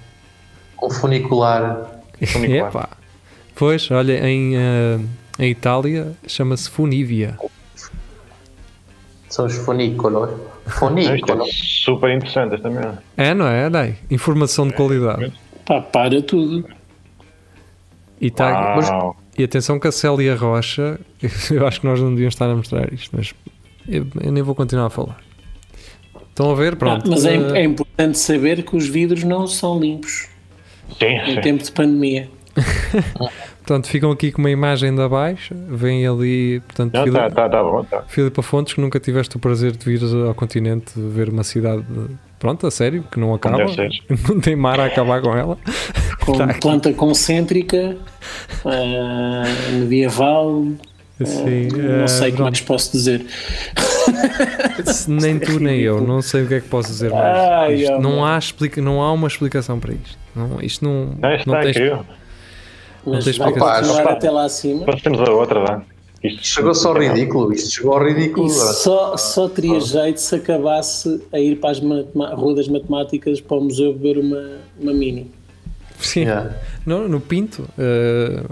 Um 0.81 0.91
funicular. 0.91 2.03
Funicular. 2.27 2.67
Epá. 2.69 2.89
Pois, 3.55 3.89
olha, 3.89 4.23
em, 4.27 4.55
eh, 4.55 4.99
em 5.39 5.49
Itália 5.49 6.12
chama-se 6.27 6.69
Funívia. 6.69 7.38
São 9.27 9.45
os 9.47 9.55
funículos. 9.55 10.29
Isto 10.29 10.67
é 10.67 10.71
Funículos. 10.71 11.81
super 11.84 12.12
interessante 12.15 12.62
merda. 12.69 13.01
É, 13.17 13.34
não 13.34 13.47
é? 13.47 13.69
Dai. 13.71 13.95
Informação 14.10 14.67
de 14.67 14.73
qualidade. 14.73 15.34
Pá, 15.65 15.82
para 15.82 16.21
tudo. 16.21 16.65
E, 18.19 18.30
tá, 18.30 18.78
Uau. 18.78 19.17
e 19.38 19.43
atenção 19.43 19.80
que 19.80 19.88
a 19.88 19.91
Célia 19.91 20.36
Rocha, 20.36 21.00
eu 21.52 21.65
acho 21.67 21.82
que 21.82 21.88
nós 21.88 22.00
não 22.00 22.10
devíamos 22.10 22.36
estar 22.36 22.50
a 22.50 22.56
mostrar 22.56 22.91
isto, 22.93 23.10
mas 23.15 23.34
eu, 23.88 24.06
eu 24.21 24.32
nem 24.32 24.43
vou 24.43 24.54
continuar 24.56 24.88
a 24.88 24.89
falar. 24.89 25.17
Estão 26.30 26.52
a 26.52 26.56
ver? 26.56 26.76
Pronto. 26.76 27.06
Ah, 27.06 27.10
mas 27.10 27.26
é, 27.26 27.36
Eh, 27.36 27.60
é 27.60 27.63
importante 27.63 28.17
saber 28.17 28.63
que 28.63 28.76
os 28.76 28.88
vidros 28.88 29.24
não 29.24 29.47
são 29.47 29.80
limpos 29.80 30.28
Sim, 30.97 31.17
em 31.28 31.41
tempo 31.41 31.63
de 31.63 31.71
pandemia. 31.71 32.30
Portanto, 33.58 33.88
ficam 33.88 34.12
aqui 34.12 34.32
com 34.32 34.39
uma 34.41 34.50
imagem 34.50 34.93
da 34.93 35.08
baixa, 35.08 35.56
vem 35.69 36.06
ali, 36.06 36.60
portanto, 36.62 36.93
Não, 36.93 37.04
Filipe, 37.04 37.19
tá, 37.21 37.30
tá, 37.30 37.50
tá 37.50 37.63
bom, 37.63 37.84
tá. 37.84 38.02
Filipa 38.08 38.41
Fontes, 38.41 38.74
que 38.74 38.82
nunca 38.82 39.00
tiveste 39.00 39.38
o 39.38 39.39
prazer 39.39 39.71
de 39.74 39.86
vir 39.86 40.02
ao 40.28 40.34
continente 40.34 40.91
ver 40.95 41.30
uma 41.30 41.43
cidade, 41.43 41.86
pronto, 42.41 42.65
a 42.67 42.71
sério, 42.71 43.04
que 43.10 43.19
não 43.19 43.34
acaba, 43.34 43.60
não 44.27 44.41
tem 44.41 44.56
mar 44.56 44.80
a 44.80 44.86
acabar 44.88 45.21
com 45.21 45.34
ela. 45.38 45.58
Com 46.25 46.34
Tá 46.34 46.43
aqui. 46.45 46.60
planta 46.60 46.93
concêntrica, 46.93 47.97
ah, 48.63 49.43
medieval, 49.71 50.67
Assim, 51.19 51.67
não 51.67 52.04
eh, 52.04 52.08
sei 52.08 52.32
como 52.32 52.47
é 52.47 52.51
que 52.51 52.60
vos 52.60 52.67
posso 52.67 52.91
dizer. 52.91 53.25
nem 55.08 55.39
tu 55.39 55.60
nem 55.60 55.80
eu, 55.80 56.01
não 56.01 56.21
sei 56.21 56.43
o 56.43 56.47
que 56.47 56.56
é 56.56 56.60
que 56.60 56.67
posso 56.67 56.89
dizer 56.89 57.12
mais. 57.12 57.38
Ai, 57.38 57.73
Isto 57.75 57.99
não, 57.99 58.25
há 58.25 58.38
explica, 58.38 58.82
não 58.82 59.01
há 59.01 59.12
uma 59.12 59.27
explicação 59.27 59.80
para 59.80 59.93
isto. 59.93 60.17
Não, 60.36 60.62
isto 60.62 60.86
não, 60.86 61.06
Não, 61.19 61.30
não 61.45 61.62
tem 61.62 61.71
incrível. 61.71 62.06
Mas 63.06 63.25
tens 63.25 63.38
vai 63.38 63.47
explicação. 63.49 63.99
Opa. 63.99 64.12
até 64.12 64.30
lá 64.30 64.45
acima. 64.45 64.80
Depois 64.80 65.01
temos 65.01 65.19
a 65.21 65.32
outra, 65.32 65.60
vá. 65.60 65.82
Isto 66.23 66.43
Chegou-se 66.45 66.86
ao 66.86 66.93
ridículo. 66.93 67.51
Isto 67.53 67.71
chegou 67.71 67.93
ao 67.93 68.03
ridículo. 68.03 68.49
Só, 68.49 69.17
só 69.17 69.49
teria 69.49 69.79
jeito 69.79 70.19
se 70.21 70.36
acabasse 70.36 71.21
a 71.34 71.39
ir 71.39 71.55
para 71.60 71.71
as 71.71 71.79
matema- 71.79 72.36
Rua 72.36 72.55
das 72.55 72.67
Matemáticas 72.67 73.41
para 73.41 73.57
o 73.57 73.62
museu 73.62 73.93
beber 73.93 74.19
uma, 74.19 74.57
uma 74.79 74.93
mini. 74.93 75.31
Sim. 75.99 76.21
Yeah. 76.21 76.55
No, 76.86 77.07
no 77.07 77.19
Pinto, 77.21 77.67
eh, 77.77 78.43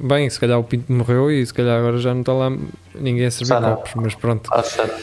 bem, 0.00 0.28
se 0.30 0.38
calhar 0.38 0.58
o 0.58 0.64
Pinto 0.64 0.92
morreu 0.92 1.30
e 1.30 1.44
se 1.46 1.54
calhar 1.54 1.78
agora 1.78 1.98
já 1.98 2.12
não 2.12 2.20
está 2.20 2.32
lá 2.32 2.50
ninguém 2.94 3.24
a 3.26 3.30
servir 3.30 3.54
copos, 3.54 3.92
mas 3.94 4.14
pronto. 4.16 4.48
Ah, 4.52 4.62
certo. 4.62 5.00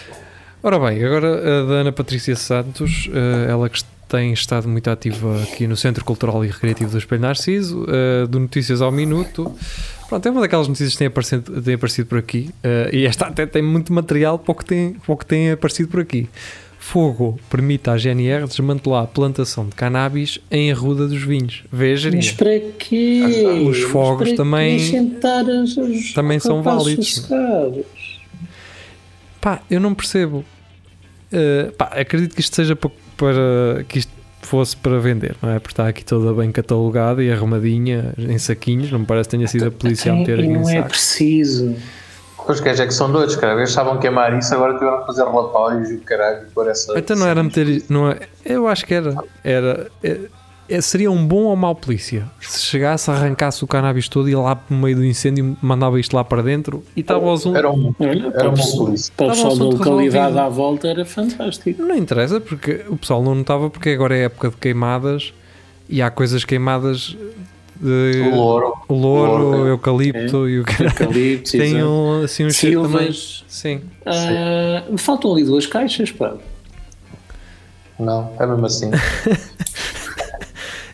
Ora 0.62 0.80
bem, 0.80 1.04
agora 1.04 1.28
a 1.62 1.66
da 1.66 1.74
Ana 1.76 1.92
Patrícia 1.92 2.36
Santos, 2.36 3.10
eh, 3.14 3.50
ela 3.50 3.70
que 3.70 3.82
tem 4.10 4.34
estado 4.34 4.68
muito 4.68 4.90
ativa 4.90 5.42
aqui 5.44 5.68
no 5.68 5.76
Centro 5.78 6.04
Cultural 6.04 6.44
e 6.44 6.48
Recreativo 6.50 6.92
do 6.92 6.98
Espelho 6.98 7.22
Narciso, 7.22 7.86
eh, 7.88 8.28
do 8.28 8.40
Notícias 8.40 8.82
ao 8.82 8.92
Minuto. 8.92 9.52
Pronto, 10.08 10.28
é 10.28 10.32
uma 10.32 10.42
daquelas 10.42 10.68
notícias 10.68 10.92
que 10.94 10.98
tem 11.00 11.08
aparecido, 11.08 11.62
tem 11.62 11.74
aparecido 11.74 12.08
por 12.08 12.18
aqui 12.20 12.50
eh, 12.64 12.90
e 12.94 13.06
esta 13.06 13.26
até 13.28 13.46
tem 13.46 13.62
muito 13.62 13.92
material 13.92 14.38
para 14.38 14.52
o, 14.52 14.56
que 14.56 14.66
tem, 14.66 14.94
para 14.94 15.14
o 15.14 15.18
que 15.18 15.26
tem 15.26 15.52
aparecido 15.52 15.90
por 15.90 16.00
aqui. 16.00 16.30
Fogo 16.78 17.40
permite 17.50 17.90
à 17.90 17.98
GNR 17.98 18.46
desmantelar 18.48 19.04
a 19.06 19.08
plantação 19.08 19.66
de 19.68 19.74
cannabis 19.74 20.40
em 20.52 20.72
Arruda 20.72 21.08
dos 21.08 21.24
Vinhos. 21.24 21.64
Veja, 21.72 22.12
Mas 22.14 22.32
para 22.32 22.60
quê? 22.78 23.24
Os 23.68 23.82
fogos 23.84 24.28
para 24.30 24.38
também- 24.38 24.78
os- 24.78 26.14
também 26.14 26.38
são 26.40 26.62
válidos. 26.62 27.16
sossegados. 27.16 27.86
Pá, 29.42 29.62
eu 29.72 29.80
não 29.80 29.96
percebo. 29.96 30.46
Uh, 31.34 31.72
pá, 31.74 31.86
acredito 31.86 32.36
que 32.36 32.42
isto 32.42 32.56
seja 32.56 32.76
pa- 32.76 32.92
para 33.18 33.84
que 33.88 33.98
isto 34.00 34.12
fosse 34.46 34.78
para 34.78 34.98
vender, 35.00 35.36
não 35.42 35.50
é? 35.52 35.60
Porque 35.60 35.74
está 35.74 35.88
aqui 35.88 36.04
toda 36.06 36.34
bem 36.34 36.52
catalogada 36.52 37.24
e 37.24 37.32
arrumadinha 37.32 38.14
em 38.18 38.38
saquinhos. 38.38 38.92
Não 38.92 39.00
me 39.00 39.06
parece 39.06 39.28
que 39.30 39.36
tenha 39.38 39.48
sido 39.48 39.68
a 39.68 39.72
polícia 39.72 40.12
a 40.12 40.16
meter 40.16 40.40
aqui 40.40 40.48
em 40.48 40.54
não 40.54 40.70
é 40.70 40.82
preciso. 40.82 41.76
Os 42.48 42.60
gajos 42.60 42.80
é 42.80 42.86
que 42.86 42.94
são 42.94 43.12
doidos, 43.12 43.36
cara. 43.36 43.56
Eles 43.56 43.70
estavam 43.70 43.94
a 43.94 43.98
queimar 43.98 44.38
isso, 44.38 44.54
agora 44.54 44.74
tiveram 44.76 45.00
que 45.02 45.08
fazer 45.08 45.24
relatórios 45.24 45.90
e 45.90 45.96
o 45.96 46.02
caralho, 46.02 46.46
por 46.54 46.68
essa. 46.70 46.98
Então 46.98 47.16
não 47.16 47.28
era 47.28 47.42
meter. 47.44 47.84
Não 47.90 48.12
é, 48.12 48.20
eu 48.46 48.68
acho 48.68 48.86
que 48.86 48.94
era. 48.94 49.16
Era. 49.44 49.88
é- 50.04 50.10
é- 50.10 50.20
seria 50.82 51.12
um 51.12 51.26
bom 51.28 51.44
ou 51.44 51.56
mau 51.56 51.76
polícia 51.76 52.26
se 52.40 52.62
chegasse, 52.62 53.10
arrancasse 53.12 53.64
o 53.64 53.68
cannabis 53.68 54.08
todo 54.10 54.28
e 54.30 54.36
lá 54.36 54.60
no 54.70 54.78
meio 54.78 54.96
do 54.96 55.06
incêndio 55.06 55.56
mandava 55.62 56.00
isto 56.00 56.16
lá 56.16 56.24
para 56.24 56.42
dentro 56.42 56.84
e 56.96 57.02
estava 57.02 57.28
aos 57.28 57.46
um. 57.46 57.56
Era 57.56 57.72
um. 57.72 57.94
Era 58.00 58.52
pessoal- 58.52 58.86
polícia. 58.86 59.14
para 59.16 59.26
o 59.28 59.30
pessoal 59.30 59.58
da 59.58 59.64
localidade 59.66 60.38
à 60.40 60.50
volta 60.50 60.88
era 60.88 61.06
fantástico. 61.06 61.82
Não 61.82 61.96
interessa 61.96 62.40
porque 62.42 62.84
o 62.90 62.98
pessoal 62.98 63.22
não 63.24 63.36
notava 63.36 63.70
porque 63.70 63.90
agora 63.90 64.16
é 64.18 64.24
época 64.24 64.50
de 64.50 64.56
queimadas 64.58 65.34
e 65.88 66.02
há 66.02 66.10
coisas 66.10 66.44
queimadas 66.44 67.16
de 67.80 68.22
O 68.32 68.36
louro. 68.36 68.74
o 68.88 68.94
louro, 68.94 69.44
Louro, 69.44 69.68
é. 69.68 69.72
eucalipto 69.72 70.48
e 70.50 70.60
o 70.62 70.64
caralho. 70.64 70.88
Eucaliptos, 70.90 71.52
Tem 71.60 71.84
um, 71.84 72.24
assim 72.24 72.46
um. 72.46 72.50
Silvas. 72.50 73.44
Sim. 73.48 73.82
Me 74.90 74.98
faltam 74.98 75.32
ali 75.34 75.44
duas 75.44 75.66
caixas, 75.68 76.12
pá. 76.12 76.34
Não, 78.00 78.32
é 78.40 78.46
mesmo 78.48 78.66
assim. 78.66 78.92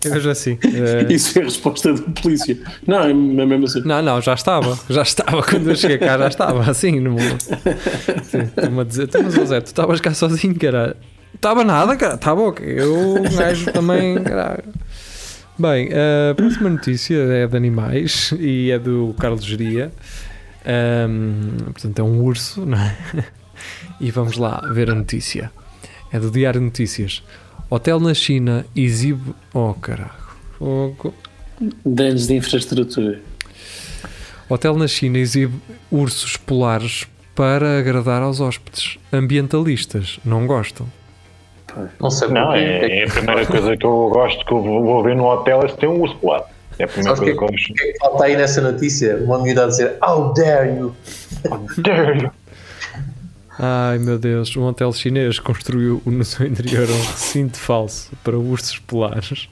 Eu 0.04 0.12
vejo 0.14 0.30
assim. 0.30 0.58
eh, 0.64 1.06
Isso 1.14 1.38
é 1.38 1.42
a 1.42 1.46
resposta 1.46 1.94
da 1.94 2.02
polícia. 2.22 2.58
Não, 2.88 3.02
é 3.04 3.14
mesmo 3.14 3.66
assim. 3.66 3.82
Não, 3.86 4.02
não, 4.02 4.22
já 4.22 4.34
estava. 4.34 4.78
Já 4.90 5.02
estava. 5.02 5.44
Quando 5.44 5.70
eu 5.70 5.76
cheguei 5.76 5.98
cá, 5.98 6.18
já 6.18 6.28
estava 6.28 6.70
assim. 6.70 7.00
No... 7.00 7.18
Sim, 7.20 8.40
Estou-me 8.42 8.82
a 8.82 8.84
dizer, 8.84 9.04
"Então, 9.04 9.22
mas 9.24 9.34
Zé, 9.50 9.62
tu 9.62 9.68
estavas 9.68 10.02
cá 10.02 10.14
sozinho, 10.14 10.56
cara. 10.58 10.96
Estava 11.34 11.64
nada, 11.64 11.96
cara. 11.96 12.16
Estava 12.16 12.42
ok. 12.42 12.66
Eu, 12.68 13.16
um 13.16 13.36
gajo 13.36 13.72
também, 13.72 14.22
caralho. 14.24 14.64
Bem, 15.58 15.90
a 16.32 16.34
próxima 16.36 16.70
notícia 16.70 17.16
é 17.18 17.46
de 17.48 17.56
animais 17.56 18.34
e 18.40 18.72
é 18.72 18.80
do 18.80 19.14
Carlos 19.20 19.44
Geria. 19.46 19.92
Ahm, 20.66 21.58
portanto, 21.66 22.00
é 22.00 22.04
um 22.04 22.22
urso, 22.22 22.66
não 22.66 22.78
é? 22.78 22.96
E 24.00 24.10
vamos 24.12 24.38
lá 24.38 24.62
ver 24.74 24.90
a 24.90 24.96
notícia. 24.96 25.52
É 26.12 26.20
do 26.20 26.30
Diário 26.32 26.60
de 26.60 26.66
Notícias. 26.66 27.24
Hotel 27.74 28.00
na 28.02 28.14
China 28.14 28.66
exibe. 28.76 29.34
Oh, 29.54 29.74
caralho. 29.74 30.12
Fogo. 30.60 31.14
Danos 31.86 32.28
de 32.28 32.36
infraestrutura. 32.36 33.22
Hotel 34.50 34.76
na 34.78 34.88
China 34.90 35.18
exibe 35.18 35.56
ursos 35.90 36.36
polares 36.36 37.08
para 37.34 37.80
agradar 37.80 38.22
aos 38.22 38.42
hóspedes. 38.42 38.98
Ambientalistas 39.14 40.20
não 40.26 40.46
gostam. 40.46 40.86
Não 42.02 42.12
sei 42.12 42.28
Não, 42.28 42.48
porquê. 42.48 42.60
é, 42.60 43.00
é 43.00 43.04
a 43.06 43.10
primeira 43.10 43.46
coisa 43.46 43.78
que 43.78 43.86
eu 43.86 44.10
gosto 44.10 44.46
que 44.46 44.52
eu 44.52 44.62
vou 44.62 45.02
ver 45.02 45.16
no 45.16 45.24
hotel 45.26 45.62
é 45.64 45.70
se 45.70 45.78
tem 45.78 45.88
um 45.88 46.02
urso 46.02 46.18
polar. 46.18 46.44
É 46.78 46.84
a 46.84 46.88
primeira 46.90 47.16
Sabes 47.16 47.32
o 47.32 47.32
que, 47.32 47.38
coisa 47.40 47.54
é 47.54 47.58
que 47.58 47.64
eu 47.64 47.66
que- 47.68 47.72
o 47.72 47.76
que 47.76 47.84
é 47.84 47.94
que 47.94 48.00
falta 48.00 48.24
aí 48.26 48.36
nessa 48.36 48.60
notícia? 48.60 49.16
Uma 49.24 49.42
miúda 49.42 49.64
a 49.64 49.68
dizer 49.68 49.96
How 50.06 50.34
dare 50.34 50.70
you? 50.76 50.94
gosto. 51.48 51.82
Dare 51.82 52.24
you. 52.24 52.32
Ai 53.64 54.00
meu 54.00 54.18
Deus, 54.18 54.56
um 54.58 54.64
hotel 54.64 54.92
chinês 54.92 55.38
construiu 55.38 56.02
no 56.06 56.26
seu 56.26 56.48
interior 56.48 56.90
um 56.90 57.02
recinto 57.12 57.58
falso 57.58 58.10
para 58.24 58.36
ursos 58.38 58.80
polares 58.80 59.48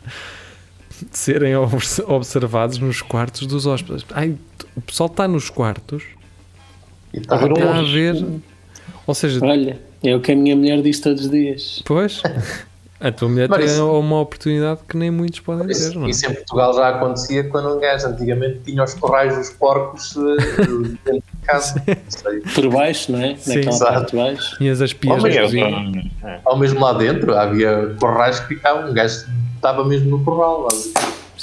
serem 1.11 1.55
obs- 1.55 1.99
observados 1.99 2.79
nos 2.79 3.01
quartos 3.03 3.45
dos 3.45 3.65
hóspedes. 3.67 4.03
Ai, 4.11 4.35
o 4.75 4.81
pessoal 4.81 5.07
está 5.07 5.27
nos 5.27 5.49
quartos, 5.49 6.03
E 7.13 7.21
tá 7.21 7.35
A 7.35 7.37
ver 7.37 7.51
um 7.51 7.53
está 7.53 7.77
a 7.77 7.81
ver. 7.83 8.25
Ou 9.05 9.13
seja, 9.13 9.45
Olha, 9.45 9.79
é 10.03 10.15
o 10.15 10.19
que 10.19 10.31
a 10.31 10.35
minha 10.35 10.55
mulher 10.55 10.81
diz 10.81 10.99
todos 10.99 11.25
os 11.25 11.29
dias. 11.31 11.81
pois, 11.85 12.21
a 12.99 13.11
tua 13.11 13.29
mulher 13.29 13.47
Mas 13.47 13.59
tem 13.59 13.67
isso- 13.67 13.91
uma 13.99 14.19
oportunidade 14.21 14.81
que 14.89 14.97
nem 14.97 15.09
muitos 15.11 15.39
podem 15.39 15.67
ter, 15.67 15.71
Isso, 15.73 15.97
não 15.99 16.07
é? 16.07 16.09
isso 16.09 16.25
em 16.25 16.33
Portugal 16.33 16.73
já 16.73 16.89
acontecia 16.89 17.43
quando 17.45 17.75
um 17.75 17.79
gajo 17.79 18.07
antigamente 18.07 18.59
tinha 18.65 18.83
os 18.83 18.93
corrais 18.95 19.37
dos 19.37 19.51
porcos 19.51 20.15
eh, 20.17 20.19
dentro 21.05 21.21
de 21.38 21.38
casa. 21.51 21.83
Por 22.55 22.69
baixo, 22.69 23.11
não 23.11 23.21
é? 23.21 23.35
Sim, 23.35 23.55
Naquela 23.55 23.75
exato. 23.75 23.93
parte 23.93 24.11
de 24.11 24.17
baixo. 24.17 24.57
Tinhas 24.57 24.81
as 24.81 24.93
pias 24.93 25.17
Homem, 25.19 25.31
na 25.33 25.37
era 25.39 25.45
cozinha. 25.45 26.09
só- 26.21 26.27
é. 26.27 26.39
Ao 26.45 26.57
mesmo 26.57 26.79
lá 26.81 26.93
dentro 26.93 27.35
havia 27.35 27.95
corrais 27.99 28.39
que 28.39 28.47
ficavam, 28.49 28.89
um 28.89 28.93
gajo 28.93 29.25
estava 29.55 29.83
mesmo 29.85 30.09
no 30.17 30.23
corral. 30.23 30.67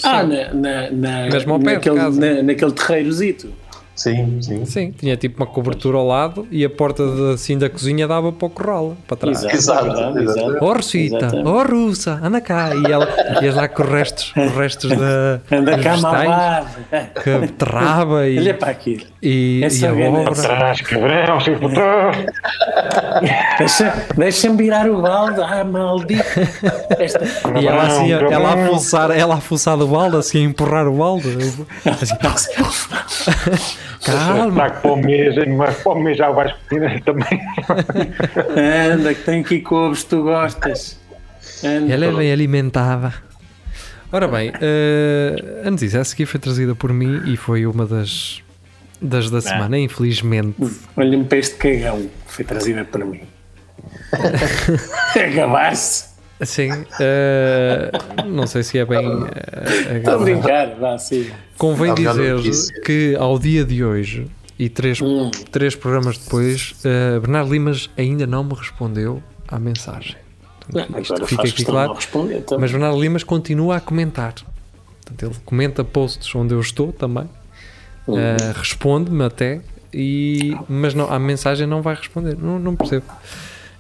Ah, 0.03 0.23
na, 0.23 0.53
na, 0.53 0.91
na, 0.91 1.27
Mesmo 1.31 1.55
ao 1.55 1.59
pé 1.59 1.77
de 1.79 1.91
naquele, 1.91 1.97
na- 2.37 2.43
naquele 2.43 2.73
terreirozito. 2.73 3.53
Sim, 3.97 4.41
sim. 4.43 4.65
Sim, 4.67 4.91
tinha 4.93 5.17
tipo 5.17 5.43
uma 5.43 5.47
cobertura 5.51 5.97
ao 5.97 6.07
lado 6.07 6.47
e 6.51 6.65
a 6.65 6.71
porta 6.71 7.03
de, 7.07 7.33
assim 7.35 7.57
da 7.57 7.69
cozinha 7.71 8.07
dava 8.07 8.31
para 8.31 8.47
o 8.47 8.51
corral, 8.51 8.97
para 9.09 9.17
trás. 9.17 9.43
Exato, 9.43 9.87
Exato, 9.87 10.19
exato. 10.19 10.19
exato. 10.21 10.59
Oh 10.61 10.73
Rosita, 10.75 11.31
oh 11.45 11.63
Russa, 11.63 12.21
anda 12.23 12.41
cá. 12.41 12.71
E 12.75 12.93
ela 12.93 13.09
ias 13.43 13.55
lá 13.55 13.67
com 13.69 13.83
os 13.83 13.89
restos, 13.89 14.33
com 14.33 14.47
os 14.47 14.53
restos 14.53 14.91
da, 14.91 15.41
Anda 15.51 15.79
cá, 15.79 15.97
malvado. 15.97 16.67
que 17.23 17.31
a 17.31 17.39
beterraba 17.39 18.29
e, 18.29 18.39
Olha 18.39 18.55
para 18.55 18.71
aquilo. 18.71 19.05
e, 19.23 19.63
Essa 19.65 19.87
e 19.87 19.89
a 20.05 20.09
obra. 20.11 20.35
Trás, 20.35 20.81
cabrão, 20.83 21.41
filho 21.41 21.57
de 21.59 21.63
puta. 21.69 21.83
Deixa- 23.59 23.95
Deixa-me 24.17 24.57
virar 24.59 24.89
o 24.91 25.01
balde. 25.01 25.41
Ah, 25.41 25.65
maldito. 25.65 26.23
Esta... 26.99 27.25
E 27.61 27.67
ela 27.67 27.83
assim, 27.87 28.11
Cabrão, 28.11 28.33
ela 28.33 28.49
a 28.53 28.57
cabrão. 28.57 28.75
fuçar, 28.75 29.11
ela 29.11 29.35
a 29.37 29.41
fuçar 29.41 29.77
do 29.77 29.87
balde, 29.87 30.17
assim 30.19 30.39
a 30.39 30.49
empurrar 30.49 30.87
o 30.87 30.93
balde. 30.97 31.27
Assim, 31.87 32.15
calma. 34.05 34.67
Está 34.67 34.97
mês, 34.97 35.35
mas 35.57 35.77
para 35.77 35.93
o 35.93 36.01
mês 36.01 36.19
já 36.19 36.31
vais 36.31 36.53
pedir 36.69 37.01
também. 37.05 37.41
Anda, 38.93 39.15
que 39.15 39.23
tem 39.23 39.41
aqui 39.41 39.61
couves, 39.61 40.05
tu 40.05 40.23
gostas. 40.23 40.99
Anda. 41.65 41.93
Ela 41.93 42.07
é 42.07 42.13
bem 42.13 42.33
alimentada. 42.33 43.15
Ora 44.13 44.29
bem, 44.29 44.53
eh, 44.61 45.63
a 45.65 45.71
notícia 45.71 46.01
a 46.01 46.05
seguir 46.05 46.27
foi 46.27 46.39
trazida 46.39 46.75
por 46.75 46.93
mim 46.93 47.23
e 47.27 47.37
foi 47.37 47.67
uma 47.67 47.85
das, 47.85 48.41
das 49.03 49.31
da 49.31 49.41
semana, 49.41 49.79
infelizmente. 49.79 50.57
Olha-me 50.97 51.25
para 51.25 51.39
este 51.39 51.57
cagão 51.57 52.09
que 52.27 52.33
foi 52.33 52.45
trazida 52.45 52.85
para 52.85 53.05
mim. 53.05 53.23
Acabar-se. 55.33 56.16
Sim, 56.43 56.85
eh, 57.01 57.91
não 58.27 58.47
sei 58.47 58.63
se 58.63 58.79
é 58.79 58.85
bem. 58.85 59.07
eh, 59.35 59.99
Estou 59.99 60.15
a 60.15 60.19
brincar, 60.19 60.75
vá, 60.77 60.99
sim. 60.99 61.31
Convém 61.57 61.95
dizer 61.95 62.37
que 62.85 63.17
ao 63.19 63.39
dia 63.39 63.65
de 63.65 63.83
hoje 63.83 64.27
e 64.59 64.69
três, 64.69 65.01
Hum. 65.01 65.31
três 65.51 65.75
programas 65.75 66.19
depois, 66.19 66.75
eh, 66.85 67.19
Bernardo 67.21 67.51
Limas 67.51 67.89
ainda 67.97 68.27
não 68.27 68.45
me 68.45 68.55
respondeu 68.55 69.23
à 69.49 69.59
mensagem. 69.59 70.17
Portanto, 70.71 71.01
isto 71.01 71.15
Agora 71.15 71.27
fica 71.27 71.43
aqui 71.43 71.65
claro. 71.65 71.97
Então. 72.33 72.59
Mas 72.59 72.71
Bernardo 72.71 73.01
Limas 73.01 73.23
continua 73.25 73.77
a 73.77 73.81
comentar. 73.81 74.35
Portanto, 74.35 75.23
ele 75.33 75.41
comenta 75.45 75.85
posts 75.85 76.35
onde 76.35 76.53
eu 76.53 76.61
estou 76.61 76.93
também, 76.93 77.29
Hum. 78.07 78.19
eh, 78.19 78.53
responde-me 78.55 79.25
até, 79.25 79.61
e, 79.95 80.55
mas 80.69 80.93
não, 80.93 81.11
a 81.11 81.19
mensagem 81.19 81.67
não 81.67 81.81
vai 81.81 81.95
responder. 81.95 82.37
Não, 82.37 82.59
não 82.59 82.77
percebo. 82.77 83.07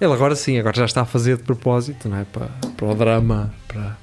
Ele 0.00 0.12
agora 0.12 0.36
sim, 0.36 0.58
agora 0.58 0.76
já 0.76 0.84
está 0.84 1.02
a 1.02 1.04
fazer 1.06 1.36
de 1.38 1.42
propósito, 1.42 2.08
não 2.08 2.18
é? 2.18 2.24
Para, 2.24 2.46
para 2.76 2.86
o 2.86 2.94
drama, 2.94 3.52
para, 3.66 3.96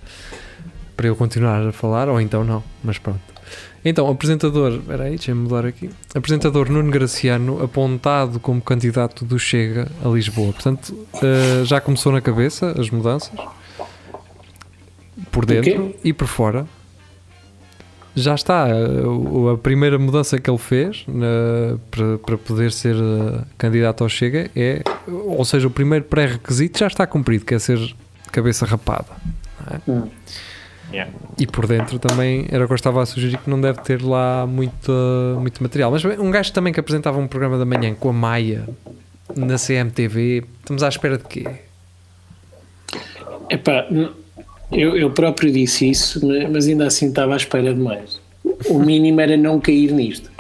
para 0.98 1.08
eu 1.08 1.16
continuar 1.16 1.68
a 1.68 1.72
falar, 1.72 2.10
ou 2.10 2.20
então 2.20 2.44
não, 2.44 2.64
mas 2.84 2.98
pronto. 2.98 3.22
Então, 3.86 4.10
apresentador, 4.10 4.76
espera 4.76 5.04
aí, 5.04 5.10
deixa-me 5.12 5.42
mudar 5.42 5.66
aqui. 5.66 5.90
Apresentador 6.16 6.70
Nuno 6.72 6.90
Graciano, 6.90 7.62
apontado 7.62 8.40
como 8.40 8.62
candidato 8.62 9.26
do 9.26 9.38
Chega 9.38 9.92
a 10.04 10.08
Lisboa. 10.08 10.54
Portanto, 10.54 10.98
eh, 11.22 11.66
já 11.66 11.82
começou 11.82 12.12
na 12.12 12.22
cabeça 12.22 12.74
as 12.80 12.90
mudanças, 12.90 13.32
por 15.32 15.46
dentro 15.46 15.94
e 16.04 16.14
por 16.14 16.28
fora. 16.28 16.66
Já 18.16 18.36
está 18.36 18.68
a 18.68 19.58
primeira 19.62 19.98
mudança 19.98 20.40
que 20.40 20.48
ele 20.50 20.58
fez 20.60 21.04
na- 21.08 21.78
para, 21.90 22.18
para 22.20 22.38
poder 22.38 22.72
ser 22.72 22.96
eh, 22.96 23.42
candidato 23.58 24.04
ao 24.04 24.10
Chega 24.10 24.52
é, 24.56 24.84
ou 25.08 25.44
seja, 25.44 25.68
o 25.68 25.72
primeiro 25.72 26.06
pré-requisito 26.06 26.78
já 26.80 26.88
está 26.88 27.08
cumprido, 27.08 27.44
que 27.44 27.56
é 27.56 27.60
ser 27.60 27.80
cabeça 28.32 28.66
rapada. 28.68 29.08
não 29.66 29.76
é? 29.78 29.82
Hum. 30.06 30.10
Yeah. 30.92 31.12
E 31.40 31.48
por 31.48 31.66
dentro 31.66 31.98
também 31.98 32.46
era 32.52 32.66
o 32.66 32.68
que 32.68 32.74
eu 32.74 32.76
estava 32.76 33.02
a 33.02 33.06
sugerir 33.08 33.38
que 33.40 33.50
não 33.50 33.60
deve 33.60 33.82
ter 33.82 34.00
lá 34.04 34.46
muito, 34.46 34.92
muito 35.40 35.64
material. 35.64 35.90
Mas 35.90 36.06
um 36.06 36.30
gajo 36.30 36.54
também 36.54 36.72
que 36.72 36.80
apresentava 36.80 37.18
um 37.18 37.28
programa 37.28 37.58
da 37.58 37.66
manhã 37.66 37.96
com 37.96 38.10
a 38.10 38.14
Maia 38.14 38.70
na 39.36 39.58
CMTV, 39.58 40.44
estamos 40.60 40.84
à 40.84 40.88
espera 40.90 41.18
de 41.18 41.24
quê? 41.24 41.46
Epá, 43.50 43.88
n- 43.90 44.12
eu, 44.72 44.96
eu 44.96 45.12
próprio 45.12 45.52
disse 45.52 45.90
isso, 45.90 46.26
ma- 46.26 46.48
mas 46.50 46.68
ainda 46.68 46.88
assim 46.88 47.10
estava 47.10 47.34
à 47.34 47.38
espera 47.38 47.74
de 47.74 47.80
mais. 47.80 48.20
O 48.68 48.80
mínimo 48.80 49.22
era 49.22 49.38
não 49.38 49.60
cair 49.60 49.92
nisto. 49.92 50.32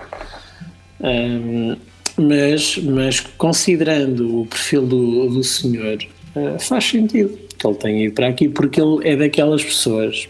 Ahm, 1.01 1.75
mas, 2.17 2.77
mas 2.77 3.19
considerando 3.19 4.41
o 4.41 4.45
perfil 4.45 4.85
do, 4.85 5.29
do 5.29 5.43
senhor, 5.43 5.97
ah, 6.35 6.57
faz 6.59 6.85
sentido 6.85 7.37
que 7.57 7.67
ele 7.67 7.75
tenha 7.75 8.05
ido 8.05 8.13
para 8.13 8.27
aqui, 8.27 8.47
porque 8.49 8.79
ele 8.81 9.07
é 9.07 9.15
daquelas 9.15 9.63
pessoas 9.63 10.27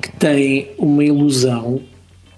que 0.00 0.10
têm 0.16 0.70
uma 0.78 1.04
ilusão 1.04 1.80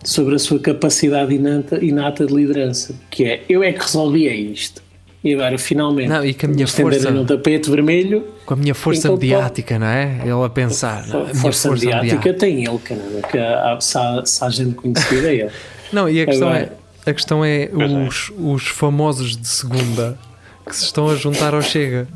sobre 0.03 0.35
a 0.35 0.39
sua 0.39 0.59
capacidade 0.59 1.35
inata, 1.35 1.83
inata 1.83 2.27
de 2.27 2.35
liderança, 2.35 2.95
que 3.11 3.25
é 3.25 3.43
eu 3.49 3.63
é 3.63 3.73
que 3.73 3.81
resolvia 3.81 4.35
isto. 4.35 4.83
E 5.25 5.33
agora 5.35 5.57
finalmente 5.57 6.09
Não, 6.09 6.23
e 6.25 6.35
que 6.35 6.45
a 6.45 6.49
minha 6.51 6.67
força- 6.69 7.11
um 7.11 7.25
tapete 7.25 7.71
vermelho 7.71 8.25
Com 8.45 8.53
a 8.53 8.57
minha 8.59 8.75
força 8.75 9.09
Então, 9.09 9.15
mediática, 9.17 9.79
não 9.79 9.87
é? 9.87 10.19
Ele 10.23 10.45
a 10.45 10.49
pensar. 10.51 11.07
não, 11.09 11.21
a 11.21 11.25
minha 11.25 11.35
força, 11.35 11.71
mediática 11.71 12.35
tem 12.35 12.65
ele, 12.67 12.79
caramba, 12.79 13.23
que 13.29 13.39
há, 13.39 13.79
se, 13.81 13.97
há, 13.97 14.23
se 14.27 14.45
há 14.45 14.51
gente 14.51 14.75
conhecida 14.75 15.29
é 15.31 15.35
ele. 15.37 15.51
Não, 15.93 16.09
e 16.09 16.21
a 16.21 16.27
questão 16.27 16.49
Agora- 16.49 16.73
é, 17.07 17.11
A 17.11 17.15
questão 17.15 17.45
é 17.45 17.63
é. 17.65 17.71
os, 18.07 18.33
os 18.39 18.67
famosos 18.69 19.37
de 19.37 19.47
segunda 19.49 20.19
que 20.67 20.75
se 20.77 20.85
estão 20.85 21.09
a 21.09 21.15
juntar 21.15 21.55
ao 21.55 21.63
Chega. 21.63 22.07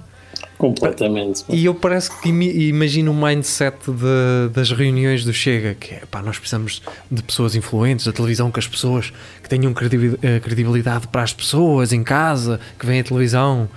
Completamente. 0.59 1.45
E 1.49 1.65
eu 1.67 1.75
parece 1.75 2.11
que 2.21 2.29
imagino 2.29 3.13
o 3.13 3.15
mindset 3.15 3.77
de- 3.87 4.49
das 4.53 4.71
reuniões 4.73 5.25
do 5.25 5.33
Chega, 5.33 5.75
que 5.79 5.95
é 5.95 6.03
pá, 6.11 6.21
nós 6.21 6.37
precisamos 6.37 6.83
de 7.11 7.23
pessoas 7.23 7.55
influentes 7.55 8.05
da 8.05 8.13
televisão, 8.13 8.51
que 8.51 8.59
as 8.59 8.67
pessoas 8.67 9.13
que 9.41 9.49
tenham 9.49 9.73
eh, 10.21 10.41
credibilidade 10.41 11.07
para 11.07 11.23
as 11.23 11.33
pessoas 11.33 11.93
em 11.93 12.03
casa, 12.03 12.59
que 12.79 12.85
veem 12.85 13.01
a 13.01 13.05
televisão. 13.05 13.69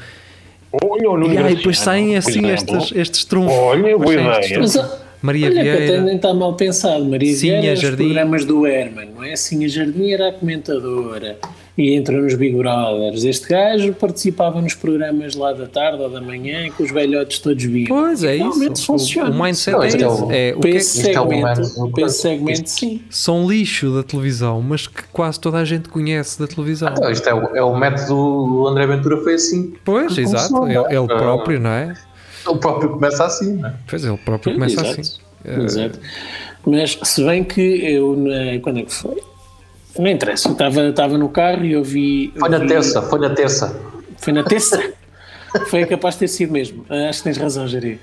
Olha 0.84 1.10
o 1.12 1.18
Nuno 1.18 1.34
E 1.34 1.38
aí 1.38 1.56
depois 1.56 1.78
saem 1.78 2.16
assim 2.18 2.48
estes, 2.50 2.92
estes 2.96 3.26
trunfos. 3.26 3.54
Olha, 3.56 3.98
boa 3.98 4.14
ideia. 4.14 4.60
Mas, 4.60 4.78
Maria 5.22 5.48
olha 5.48 5.62
que 5.62 5.70
até 5.70 5.78
Vieira. 5.86 6.02
nem 6.02 6.16
está 6.16 6.34
mal 6.34 6.56
pensado. 6.56 7.06
Maria 7.06 7.36
Sinha 7.36 7.60
Vieira, 7.62 7.74
os 7.76 7.80
Jardim. 7.80 8.04
programas 8.06 8.44
do 8.46 8.66
Herman, 8.66 9.10
não 9.14 9.24
é? 9.24 9.36
Sinha 9.36 9.70
Jardim 9.70 10.12
era 10.12 10.30
a 10.30 10.32
comentadora 10.32 11.38
e 11.78 11.94
entrou 11.96 12.22
nos 12.22 12.34
Big 12.36 12.56
Brothers. 12.56 13.24
Este 13.24 13.48
gajo 13.48 13.94
participava 13.94 14.62
nos 14.62 14.74
programas 14.74 15.36
lá 15.36 15.54
da 15.54 15.66
tarde 15.68 16.02
ou 16.04 16.10
da 16.10 16.20
manhã 16.20 16.70
que 16.70 16.84
os 16.84 16.92
velhotes 16.92 17.40
todos 17.40 17.64
viam. 17.64 17.88
Pois 17.88 18.24
é 18.24 18.36
Realmente 18.36 18.76
isso. 18.78 18.86
funciona. 18.86 19.30
O, 19.30 19.34
o 19.40 19.44
mindset 19.44 19.72
Não, 19.78 19.84
é 19.84 19.86
é 19.86 19.90
esse. 19.90 20.06
o- 20.06 20.32
É, 20.32 20.54
o 20.56 20.60
Para 20.60 20.70
que 20.70 20.76
é- 20.76 20.80
esse 20.80 21.00
é 21.00 21.04
segmento, 21.14 21.92
para 21.94 22.06
esse 22.06 22.22
segmento 22.22 22.70
sim. 22.70 23.02
são 23.10 23.50
lixo 23.50 23.94
da 23.96 24.04
televisão, 24.04 24.62
mas 24.62 24.86
que 24.88 25.04
quase 25.14 25.40
toda 25.40 25.58
a 25.58 25.66
gente 25.66 25.88
conhece 25.90 26.38
da 26.40 26.46
televisão. 26.48 26.90
Então, 26.92 27.10
isto 27.12 27.28
é 27.30 27.34
o, 27.34 27.56
é 27.56 27.64
o 27.64 27.76
método 27.78 28.08
do 28.08 28.68
André 28.68 28.86
Ventura 28.88 29.18
foi 29.18 29.36
assim. 29.36 29.74
Pois, 29.86 30.14
que 30.14 30.22
exato. 30.22 30.54
Ele, 30.66 30.74
não 30.76 30.88
é? 30.88 30.96
ele 30.96 31.08
próprio, 31.08 31.60
não 31.60 31.70
é? 31.70 31.94
Ele 32.48 32.58
próprio 32.60 32.90
começa 32.90 33.24
assim, 33.26 33.54
não 33.54 33.70
é? 33.70 33.74
Pois 33.88 34.04
ele 34.04 34.18
próprio 34.18 34.54
começa 34.54 34.82
Exato. 34.82 35.02
assim. 35.02 35.20
Exato. 35.64 36.00
Mas 36.66 37.00
se 37.04 37.24
bem 37.26 37.44
que 37.44 37.62
eu 37.62 38.16
quando 38.62 38.80
é 38.80 38.84
que 38.84 38.94
foi? 38.94 39.22
Não 39.98 40.08
interessa, 40.10 40.48
eu 40.48 40.54
estava, 40.54 40.88
estava 40.90 41.18
no 41.18 41.30
carro 41.30 41.66
e 41.66 41.74
eu 41.74 41.84
vi. 41.84 42.32
eu 42.36 42.40
Foi 42.40 42.50
na 42.50 42.58
vi- 42.60 42.68
terça, 42.68 43.02
foi 43.02 43.20
na 43.20 43.30
terça. 43.30 43.80
Foi 44.18 44.34
na 44.34 44.44
terça? 44.44 44.82
Foi 45.68 45.86
capaz 45.86 46.16
de 46.16 46.20
ter 46.22 46.28
sido 46.30 46.54
mesmo. 46.54 46.86
Ah, 46.90 47.10
Acho 47.10 47.18
que 47.20 47.24
tens 47.26 47.36
razão, 47.38 47.68
Jari. 47.68 48.00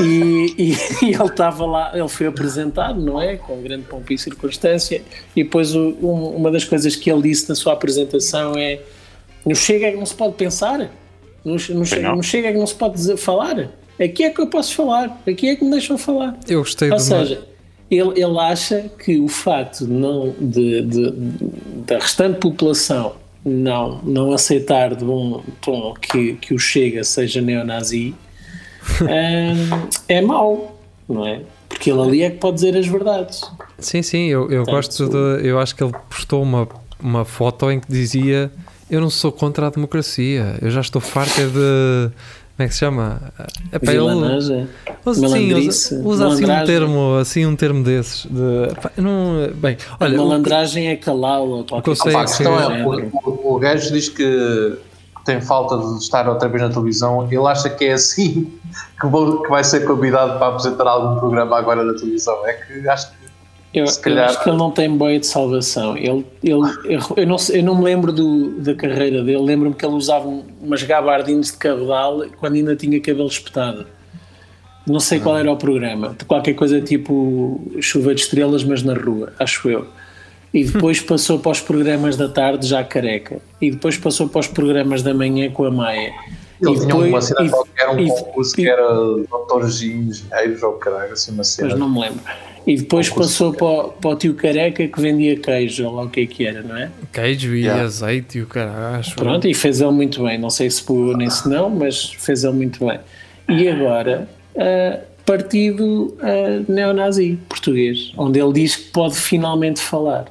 E, 0.00 0.54
e- 0.56 0.72
e 1.04 1.14
ele 1.14 1.24
estava 1.26 1.66
lá, 1.66 1.90
ele 1.94 2.08
foi 2.08 2.26
apresentado, 2.28 2.98
não 2.98 3.20
é? 3.20 3.36
Com 3.36 3.60
grande 3.60 3.82
pompa 3.82 4.14
e 4.14 4.16
circunstância. 4.18 5.02
E 5.36 5.44
depois 5.44 5.74
o- 5.74 5.94
um- 6.00 6.34
uma 6.36 6.50
das 6.50 6.64
coisas 6.64 6.96
que 6.96 7.10
ele 7.10 7.20
disse 7.20 7.46
na 7.46 7.54
sua 7.54 7.74
apresentação 7.74 8.54
é: 8.56 8.80
no 9.44 9.54
chega 9.54 9.86
é 9.88 9.90
que 9.90 9.98
não 9.98 10.06
se 10.06 10.14
pode 10.14 10.32
pensar, 10.36 10.78
no, 11.44 11.56
não. 12.00 12.16
no 12.16 12.22
chega 12.22 12.48
é 12.48 12.52
que 12.52 12.58
não 12.58 12.66
se 12.66 12.74
pode 12.74 12.94
dizer, 12.94 13.18
falar. 13.18 13.68
Aqui 14.02 14.22
é 14.24 14.30
que 14.30 14.40
eu 14.40 14.46
posso 14.46 14.74
falar, 14.74 15.20
aqui 15.28 15.48
é 15.50 15.56
que 15.56 15.64
me 15.64 15.70
deixam 15.72 15.98
falar. 15.98 16.38
Eu 16.48 16.60
gostei 16.60 16.90
Ou 16.90 16.98
seja, 16.98 17.42
ele, 17.90 18.10
ele 18.20 18.38
acha 18.38 18.90
que 19.02 19.18
o 19.18 19.28
facto 19.28 19.86
de 19.86 19.92
não, 19.92 20.34
de, 20.38 20.82
de- 20.82 21.12
da 21.86 21.98
restante 21.98 22.38
população 22.38 23.14
não, 23.44 24.00
não 24.02 24.32
aceitar 24.32 24.94
de 24.94 25.04
um 25.04 25.42
tom 25.60 25.94
que, 25.94 26.34
que 26.34 26.52
o 26.54 26.58
Chega 26.58 27.02
seja 27.04 27.40
neonazi 27.40 28.14
hum, 29.02 29.88
é 30.08 30.20
mau, 30.20 30.78
não 31.08 31.26
é? 31.26 31.40
Porque 31.68 31.90
ele 31.90 32.00
ali 32.00 32.22
é 32.22 32.30
que 32.30 32.38
pode 32.38 32.56
dizer 32.56 32.76
as 32.76 32.86
verdades. 32.86 33.42
Sim, 33.78 34.02
sim, 34.02 34.26
eu, 34.26 34.50
eu 34.50 34.64
gosto 34.64 35.08
de. 35.08 35.46
Eu 35.46 35.58
acho 35.60 35.76
que 35.76 35.84
ele 35.84 35.92
postou 36.08 36.42
uma, 36.42 36.66
uma 36.98 37.24
foto 37.24 37.70
em 37.70 37.78
que 37.78 37.86
dizia: 37.92 38.50
Eu 38.90 39.00
não 39.00 39.10
sou 39.10 39.30
contra 39.30 39.66
a 39.66 39.70
democracia, 39.70 40.58
eu 40.62 40.70
já 40.70 40.80
estou 40.80 41.00
farta 41.00 41.46
de. 41.46 42.10
Como 42.58 42.64
é 42.64 42.68
que 42.68 42.74
se 42.74 42.80
chama? 42.80 43.20
Epá, 43.72 43.92
ele 43.92 44.00
Vilanagem. 44.00 44.68
usa, 45.06 45.28
sim, 45.28 45.54
usa, 45.54 46.02
usa 46.04 46.26
assim 46.26 46.44
um 46.44 46.64
termo, 46.66 47.14
assim 47.20 47.46
um 47.46 47.54
termo 47.54 47.84
desses. 47.84 48.26
De, 48.28 48.72
epá, 48.72 48.90
não, 48.96 49.48
bem, 49.54 49.76
olha, 50.00 50.20
o- 50.20 50.26
malandragem 50.26 50.88
é 50.88 50.96
calá-lo 50.96 51.58
ou 51.58 51.64
qualquer 51.64 51.90
eu 51.90 51.94
sei 51.94 52.10
Opa, 52.10 52.22
a 52.22 52.24
que- 52.24 52.30
questão 52.36 52.58
sim, 52.58 52.72
é, 52.80 52.84
o, 52.84 53.30
o, 53.30 53.54
o 53.54 53.58
gajo 53.60 53.92
diz 53.92 54.08
que 54.08 54.76
tem 55.24 55.40
falta 55.40 55.78
de 55.78 55.98
estar 56.02 56.28
outra 56.28 56.48
vez 56.48 56.60
na 56.64 56.68
televisão. 56.70 57.28
Ele 57.30 57.46
acha 57.46 57.70
que 57.70 57.84
é 57.84 57.92
assim 57.92 58.52
que, 59.00 59.06
vou- 59.06 59.40
que 59.44 59.48
vai 59.50 59.62
ser 59.62 59.86
convidado 59.86 60.36
para 60.38 60.48
apresentar 60.48 60.88
algum 60.88 61.16
programa 61.20 61.56
agora 61.56 61.84
na 61.84 61.94
televisão. 61.94 62.44
É 62.44 62.54
que 62.54 62.88
acho 62.88 63.08
que 63.12 63.17
Eu, 63.74 63.86
Se 63.86 63.98
eu 63.98 64.02
calhar- 64.02 64.30
acho 64.30 64.42
que 64.42 64.48
ele 64.48 64.56
não 64.56 64.70
tem 64.70 64.90
boia 64.90 65.20
de 65.20 65.26
salvação. 65.26 65.96
Ele, 65.96 66.24
ele, 66.42 66.54
eu, 66.84 67.00
eu 67.16 67.26
não, 67.26 67.36
eu 67.50 67.62
não 67.62 67.74
me 67.76 67.84
lembro 67.84 68.12
do, 68.12 68.52
da 68.60 68.74
carreira 68.74 69.22
dele. 69.22 69.38
Lembro-me 69.42 69.74
que 69.74 69.84
ele 69.84 69.94
usava 69.94 70.26
um- 70.26 70.42
umas 70.62 70.82
gabardines 70.82 71.52
de 71.52 71.58
cabedal 71.58 72.24
quando 72.38 72.54
ainda 72.54 72.74
tinha 72.74 72.98
cabelo 73.00 73.28
espetado. 73.28 73.86
Não 74.86 75.00
sei 75.00 75.20
qual 75.20 75.36
era 75.36 75.52
o 75.52 75.56
programa. 75.56 76.14
De 76.18 76.24
qualquer 76.24 76.54
coisa 76.54 76.80
tipo 76.80 77.60
chuva 77.80 78.14
de 78.14 78.22
estrelas, 78.22 78.64
mas 78.64 78.82
na 78.82 78.94
rua, 78.94 79.32
acho 79.38 79.68
eu. 79.68 79.86
E 80.52 80.64
depois 80.64 80.98
passou 81.02 81.38
para 81.38 81.52
os 81.52 81.60
programas 81.60 82.16
da 82.16 82.26
tarde 82.26 82.66
já 82.66 82.82
careca. 82.82 83.38
E 83.60 83.70
depois 83.70 83.98
passou 83.98 84.28
para 84.30 84.40
os 84.40 84.46
programas 84.46 85.02
da 85.02 85.12
manhã 85.12 85.50
com 85.50 85.64
a 85.64 85.70
Maia. 85.70 86.10
ele 86.60 86.70
E 86.70 86.74
tinha 86.74 86.86
depois- 86.86 87.08
uma 87.10 87.20
cena 87.20 87.42
e- 87.44 87.50
qualquer, 87.50 87.88
um 87.90 87.98
e- 88.00 88.08
concurso 88.08 88.54
que 88.56 88.62
e- 88.62 88.68
era 88.68 88.88
doutores 89.30 89.82
e 89.82 89.92
engenheiros 89.92 90.62
ou 90.62 90.72
caralho, 90.72 91.12
assim 91.12 91.32
uma 91.32 91.44
cena. 91.44 91.68
Pois 91.68 91.78
não 91.78 91.90
me 91.90 92.00
lembro. 92.00 92.20
E 92.68 92.76
depois 92.76 93.08
passou 93.08 93.54
para, 93.54 93.66
o- 93.66 93.88
para 93.92 94.10
o 94.10 94.16
tio 94.16 94.34
careca 94.34 94.86
que 94.86 95.00
vendia 95.00 95.36
queijo, 95.38 95.86
ou 95.86 95.94
lá 95.94 96.02
o 96.02 96.10
que 96.10 96.20
é 96.20 96.26
que 96.26 96.46
era, 96.46 96.60
não 96.62 96.76
é? 96.76 96.90
queijo 97.12 97.54
e 97.54 97.62
Yeah. 97.62 97.82
azeite 97.82 98.36
e 98.38 98.42
o 98.42 98.46
caralho. 98.46 99.02
Pronto, 99.16 99.48
e 99.48 99.54
fez 99.54 99.80
ele 99.80 99.90
muito 99.92 100.22
bem. 100.22 100.36
Não 100.38 100.50
sei 100.50 100.68
se 100.70 100.82
por 100.82 101.16
nem 101.16 101.30
se 101.30 101.48
não, 101.48 101.70
mas 101.70 102.10
fez 102.18 102.44
ele 102.44 102.52
muito 102.52 102.84
bem. 102.86 102.98
E 103.48 103.66
agora, 103.68 104.28
ah, 104.56 104.98
partido 105.24 106.14
ah, 106.20 106.62
neonazi 106.70 107.38
português, 107.48 108.12
onde 108.18 108.38
ele 108.38 108.52
diz 108.52 108.76
que 108.76 108.90
pode 108.90 109.16
finalmente 109.16 109.80
falar. 109.80 110.26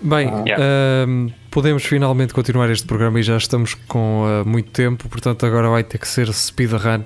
Bem, 0.00 0.28
Yeah. 0.46 0.64
ahm, 1.06 1.28
podemos 1.50 1.84
finalmente 1.84 2.32
continuar 2.34 2.70
este 2.70 2.86
programa 2.86 3.20
e 3.20 3.22
já 3.22 3.36
estamos 3.36 3.74
com 3.74 4.24
ah, 4.26 4.42
muito 4.44 4.70
tempo, 4.70 5.08
portanto 5.08 5.44
agora 5.46 5.68
vai 5.68 5.84
ter 5.84 5.98
que 5.98 6.08
ser 6.08 6.32
speedrun. 6.32 7.02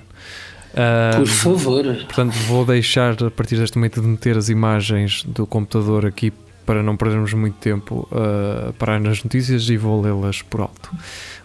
Ahm, 0.77 1.19
Por 1.19 1.27
favor. 1.27 1.85
Portanto, 1.85 2.33
vou 2.47 2.65
deixar 2.65 3.13
a 3.23 3.31
partir 3.31 3.57
deste 3.57 3.77
momento 3.77 4.01
de 4.01 4.07
meter 4.07 4.37
as 4.37 4.49
imagens 4.49 5.25
do 5.25 5.47
computador 5.47 6.07
aqui 6.07 6.33
para 6.65 6.83
não 6.83 6.97
perdermos 6.97 7.33
muito 7.35 7.57
tempo 7.59 8.09
a 8.13 8.73
parar 8.75 9.01
nas 9.01 9.23
notícias 9.23 9.69
e 9.69 9.77
vou 9.77 10.01
lê-las 10.01 10.43
por 10.43 10.61
alto. 10.61 10.91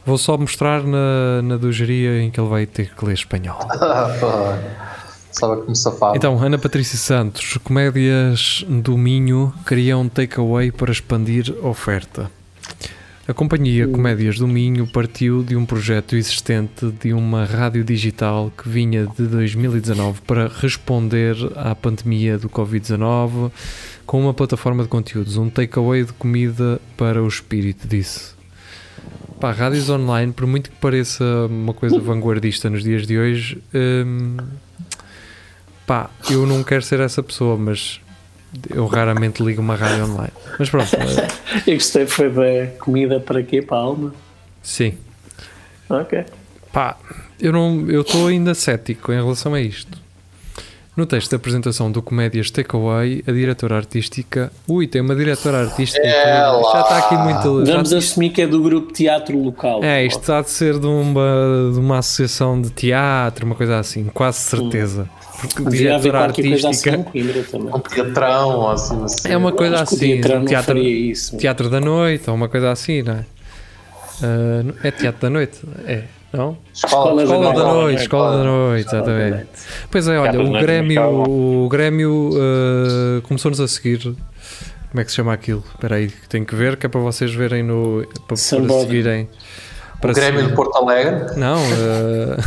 Vou 0.05 0.17
só 0.17 0.37
mostrar 0.37 0.83
na, 0.83 1.41
na 1.41 1.57
do 1.57 1.71
geria 1.71 2.21
em 2.21 2.31
que 2.31 2.39
ele 2.39 2.47
vai 2.49 2.65
ter 2.65 2.93
que 2.93 3.05
ler 3.05 3.13
espanhol. 3.13 3.59
Ah. 3.79 4.97
Sabe 5.31 5.61
que 5.61 5.69
me 5.69 5.75
safava. 5.75 6.17
Então, 6.17 6.41
Ana 6.41 6.57
Patrícia 6.57 6.97
Santos, 6.97 7.57
Comédias 7.63 8.65
do 8.67 8.97
Minho 8.97 9.53
cria 9.65 9.95
um 9.95 10.09
takeaway 10.09 10.71
para 10.71 10.91
expandir 10.91 11.53
oferta. 11.63 12.31
A 13.27 13.33
companhia 13.33 13.85
Comédias 13.89 14.37
do 14.37 14.47
Minho 14.47 14.87
partiu 14.87 15.43
de 15.43 15.53
um 15.57 15.65
projeto 15.65 16.15
existente 16.15 16.89
de 16.91 17.11
uma 17.11 17.43
rádio 17.43 17.83
digital 17.83 18.49
que 18.57 18.69
vinha 18.69 19.05
de 19.05 19.27
2019 19.27 20.21
para 20.21 20.47
responder 20.47 21.35
à 21.57 21.75
pandemia 21.75 22.37
do 22.37 22.47
Covid-19 22.47 23.51
com 24.05 24.21
uma 24.21 24.33
plataforma 24.33 24.81
de 24.81 24.87
conteúdos, 24.87 25.35
um 25.35 25.49
takeaway 25.49 26.05
de 26.05 26.13
comida 26.13 26.79
para 26.95 27.21
o 27.21 27.27
espírito, 27.27 27.85
disse. 27.85 28.33
Pá, 29.41 29.51
rádios 29.51 29.89
online, 29.89 30.31
por 30.31 30.47
muito 30.47 30.71
que 30.71 30.77
pareça 30.77 31.25
uma 31.49 31.73
coisa 31.73 31.99
vanguardista 31.99 32.69
nos 32.69 32.81
dias 32.81 33.05
de 33.05 33.19
hoje, 33.19 33.61
hum, 33.75 34.37
pá, 35.85 36.09
eu 36.29 36.47
não 36.47 36.63
quero 36.63 36.81
ser 36.81 37.01
essa 37.01 37.21
pessoa, 37.21 37.57
mas 37.57 37.99
eu 38.69 38.85
raramente 38.87 39.43
ligo 39.43 39.61
uma 39.61 39.75
rádio 39.75 40.05
online. 40.05 40.31
Mas 40.57 40.69
pronto, 40.69 40.89
Eu 41.67 41.73
gostei 41.75 42.05
foi 42.05 42.29
da 42.29 42.67
comida 42.79 43.19
para 43.19 43.43
quê? 43.43 43.61
Para 43.61 43.77
a 43.77 43.81
alma? 43.81 44.13
sim. 44.63 44.93
Ok. 45.89 46.25
Pá, 46.73 46.97
eu 47.39 47.51
não, 47.53 47.85
eu 47.89 48.01
estou 48.01 48.27
ainda 48.27 48.53
cético 48.53 49.11
em 49.13 49.15
relação 49.15 49.53
a 49.53 49.61
isto. 49.61 49.97
No 50.97 51.05
texto 51.05 51.29
da 51.31 51.37
apresentação 51.37 51.91
do 51.91 52.01
Comédias 52.01 52.49
Takeaway, 52.49 53.23
a 53.27 53.31
diretora 53.31 53.77
artística. 53.77 54.51
Ui, 54.67 54.87
tem 54.87 54.99
uma 54.99 55.15
diretora 55.15 55.59
artística. 55.61 56.05
É 56.05 56.41
já 56.73 56.81
está 56.81 56.97
aqui 56.97 57.15
muito. 57.15 57.65
já- 57.65 57.73
Vamos 57.73 57.93
assumir 57.93 58.31
que 58.31 58.41
é 58.41 58.47
do 58.47 58.61
grupo 58.61 58.91
teatro 58.91 59.37
local. 59.37 59.83
é, 59.83 60.03
isto 60.05 60.19
está 60.21 60.41
de 60.41 60.49
ser 60.49 60.79
de 60.79 60.87
uma, 60.87 61.69
de 61.71 61.79
uma 61.79 61.99
associação 61.99 62.59
de 62.59 62.71
teatro, 62.71 63.45
uma 63.45 63.55
coisa 63.55 63.77
assim, 63.79 64.05
quase 64.05 64.39
certeza. 64.39 65.07
Porque 65.39 65.63
coisa 65.63 65.95
assim 65.95 66.09
artística 66.09 66.89
em 66.95 67.03
Coimbra 67.03 67.43
também. 67.43 67.73
Um 67.75 67.79
teatrão, 67.79 68.49
ou 68.49 68.69
assim, 68.71 69.03
assim. 69.03 69.31
é 69.31 69.37
uma 69.37 69.51
coisa 69.51 69.75
Acho 69.75 69.85
que 69.85 69.93
o 69.93 69.97
assim. 69.97 70.07
teatro 70.21 70.39
não 70.39 70.45
teatro, 70.45 70.65
faria 70.67 71.11
isso. 71.11 71.37
teatro 71.37 71.69
da 71.69 71.79
noite, 71.79 72.29
ou 72.29 72.35
uma 72.35 72.49
coisa 72.49 72.71
assim, 72.71 73.03
não 73.03 73.13
é? 73.13 73.25
Ah, 74.23 74.73
é 74.83 74.91
teatro 74.91 75.21
da 75.21 75.29
noite? 75.29 75.59
É, 75.85 76.03
não? 76.33 76.57
Escola 76.73 77.21
Escola 77.23 77.53
da 77.53 77.59
Não, 77.63 77.73
noite, 77.81 78.01
escola 78.01 78.37
da 78.37 78.43
noite, 78.43 78.81
Escola 78.85 79.01
da 79.03 79.07
exatamente. 79.13 79.35
noite. 79.35 79.49
Pois 79.91 80.07
é, 80.07 80.19
olha, 80.19 80.31
da 80.31 80.41
o 80.41 80.51
Grêmio, 80.59 81.23
o 81.29 81.69
Grêmio 81.69 82.29
uh, 82.31 83.21
começou-nos 83.23 83.59
a 83.61 83.67
seguir. 83.67 83.99
Como 84.89 85.01
é 85.01 85.03
que 85.03 85.11
se 85.11 85.17
chama 85.17 85.33
aquilo? 85.33 85.63
Espera 85.73 85.95
aí, 85.97 86.07
que 86.07 86.27
tenho 86.29 86.45
que 86.45 86.55
ver, 86.55 86.77
que 86.77 86.85
é 86.85 86.89
para 86.89 86.99
vocês 87.01 87.31
verem 87.33 87.61
no. 87.61 88.07
Para, 88.27 88.27
para 88.27 88.37
seguirem. 88.37 89.29
O 90.03 90.07
Grêmio 90.13 90.39
seguir- 90.39 90.49
de 90.49 90.55
Porto 90.55 90.77
Alegre. 90.77 91.35
Não, 91.37 91.57
uh, 91.61 92.37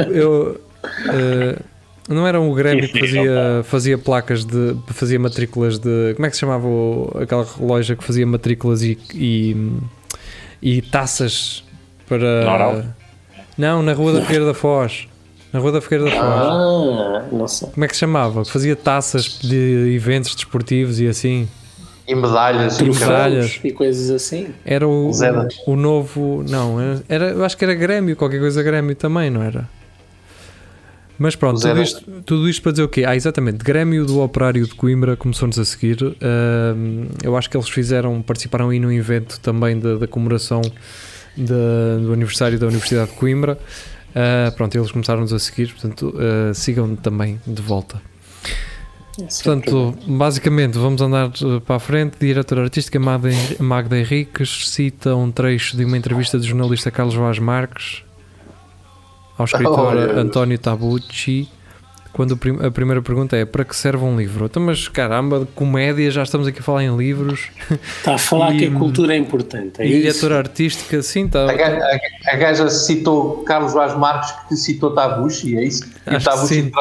eu. 0.10 0.14
eu, 0.16 0.60
uh, 0.84 1.62
Não 2.08 2.26
era 2.26 2.40
o 2.40 2.52
Grêmio 2.54 2.86
Sim, 2.86 2.92
que 2.92 3.00
fazia, 3.00 3.62
fazia 3.64 3.98
placas 3.98 4.44
de. 4.44 4.76
fazia 4.88 5.18
matrículas 5.18 5.78
de. 5.78 6.14
Como 6.14 6.26
é 6.26 6.30
que 6.30 6.36
se 6.36 6.40
chamava 6.40 6.66
o- 6.66 7.10
aquela 7.20 7.46
loja 7.60 7.94
que 7.96 8.02
fazia 8.04 8.26
matrículas 8.26 8.82
e. 8.82 8.98
e, 9.14 9.56
e 10.62 10.82
taças 10.82 11.62
para. 12.08 12.44
Norau? 12.44 12.82
Não, 13.56 13.82
na 13.82 13.92
Rua 13.92 14.14
da 14.14 14.22
Figueira 14.22 14.46
da 14.46 14.54
Foz. 14.54 15.06
Na 15.52 15.58
Rua 15.60 15.72
da 15.72 15.80
Figueira 15.80 16.04
da 16.04 16.10
Foz. 16.10 16.22
Ah, 16.22 17.24
não 17.32 17.46
sei. 17.48 17.68
Como 17.70 17.84
é 17.84 17.88
que 17.88 17.94
se 17.94 18.00
chamava? 18.00 18.42
Que 18.44 18.50
fazia 18.50 18.74
taças 18.76 19.38
de 19.40 19.92
eventos 19.94 20.34
desportivos 20.34 20.98
e 21.00 21.06
assim. 21.06 21.48
E 22.08 22.14
medalhas. 22.14 22.78
e. 22.80 22.84
Medalhas. 22.84 23.60
E 23.62 23.70
coisas 23.72 24.10
assim. 24.10 24.48
Era 24.64 24.88
o, 24.88 25.10
o 25.66 25.76
novo. 25.76 26.44
Não, 26.48 26.76
era, 27.08 27.30
eu 27.30 27.44
acho 27.44 27.56
que 27.56 27.64
era 27.64 27.74
Grêmio, 27.74 28.16
qualquer 28.16 28.40
coisa 28.40 28.62
Grêmio 28.62 28.96
também, 28.96 29.30
não 29.30 29.42
era? 29.42 29.68
Mas 31.22 31.36
pronto, 31.36 31.60
tudo 31.60 31.82
isto, 31.82 32.02
tudo 32.24 32.48
isto 32.48 32.62
para 32.62 32.72
dizer 32.72 32.82
o 32.82 32.88
quê? 32.88 33.04
Ah, 33.06 33.14
exatamente, 33.14 33.58
Grêmio 33.62 34.06
do 34.06 34.20
Operário 34.22 34.66
de 34.66 34.74
Coimbra 34.74 35.18
começou-nos 35.18 35.58
a 35.58 35.64
seguir. 35.66 35.98
Ahm, 36.02 37.08
eu 37.22 37.36
acho 37.36 37.50
que 37.50 37.54
eles 37.58 37.68
fizeram, 37.68 38.22
participaram 38.22 38.70
aí 38.70 38.80
num 38.80 38.90
evento 38.90 39.38
também 39.40 39.78
da, 39.78 39.96
da 39.96 40.06
comemoração 40.06 40.62
da- 41.36 41.98
do 42.02 42.14
aniversário 42.14 42.58
da 42.58 42.66
Universidade 42.66 43.10
de 43.10 43.16
Coimbra. 43.18 43.58
Ah, 44.14 44.50
pronto, 44.56 44.74
eles 44.78 44.90
começaram-nos 44.90 45.32
a 45.34 45.38
seguir, 45.38 45.70
portanto, 45.74 46.14
ah, 46.16 46.54
sigam 46.54 46.96
também 46.96 47.38
de 47.46 47.60
volta. 47.60 48.00
Portanto, 49.18 49.94
basicamente, 50.06 50.78
vamos 50.78 51.02
andar 51.02 51.28
uh, 51.42 51.60
para 51.60 51.76
a 51.76 51.78
frente. 51.78 52.14
Diretora 52.18 52.62
artística 52.62 52.98
Magda, 52.98 53.28
Magda 53.58 53.98
Henriques 53.98 54.70
cita 54.70 55.14
um 55.14 55.30
trecho 55.30 55.76
de 55.76 55.84
uma 55.84 55.98
entrevista 55.98 56.38
do 56.38 56.46
jornalista 56.46 56.90
Carlos 56.90 57.14
Vaz 57.14 57.38
Marques 57.38 58.02
ao 59.40 59.44
escritor 59.46 59.96
Olha. 59.96 60.12
António 60.20 60.58
Tabucci. 60.58 61.48
Quando 62.12 62.34
a 62.66 62.70
primeira 62.72 63.00
pergunta 63.00 63.36
é 63.36 63.44
para 63.44 63.64
que 63.64 63.74
serve 63.74 64.04
um 64.04 64.16
livro? 64.18 64.44
Então, 64.46 64.60
mas 64.60 64.88
caramba, 64.88 65.38
de 65.40 65.46
comédia, 65.46 66.10
já 66.10 66.24
estamos 66.24 66.48
aqui 66.48 66.58
a 66.58 66.62
falar 66.62 66.82
em 66.82 66.94
livros. 66.96 67.48
Está 67.98 68.14
a 68.16 68.18
falar 68.18 68.52
E- 68.54 68.58
que 68.58 68.64
a 68.66 68.70
cultura 68.72 69.14
é 69.14 69.16
importante. 69.16 69.80
É 69.80 69.86
e 69.86 69.90
isso? 69.92 70.00
diretora 70.02 70.38
artística, 70.38 71.00
sim, 71.02 71.26
está. 71.26 71.48
A 71.48 71.54
gaja, 71.54 71.76
a- 71.78 72.34
a 72.34 72.36
gaja 72.36 72.68
citou 72.68 73.44
Carlos 73.44 73.72
Vaz 73.72 73.96
Marques 73.96 74.32
que 74.48 74.56
citou 74.56 74.90
Tabuchi, 74.92 75.56
é 75.56 75.62
isso? 75.62 75.88
E 76.10 76.16
Acho 76.16 76.26
Tabuchi 76.28 76.72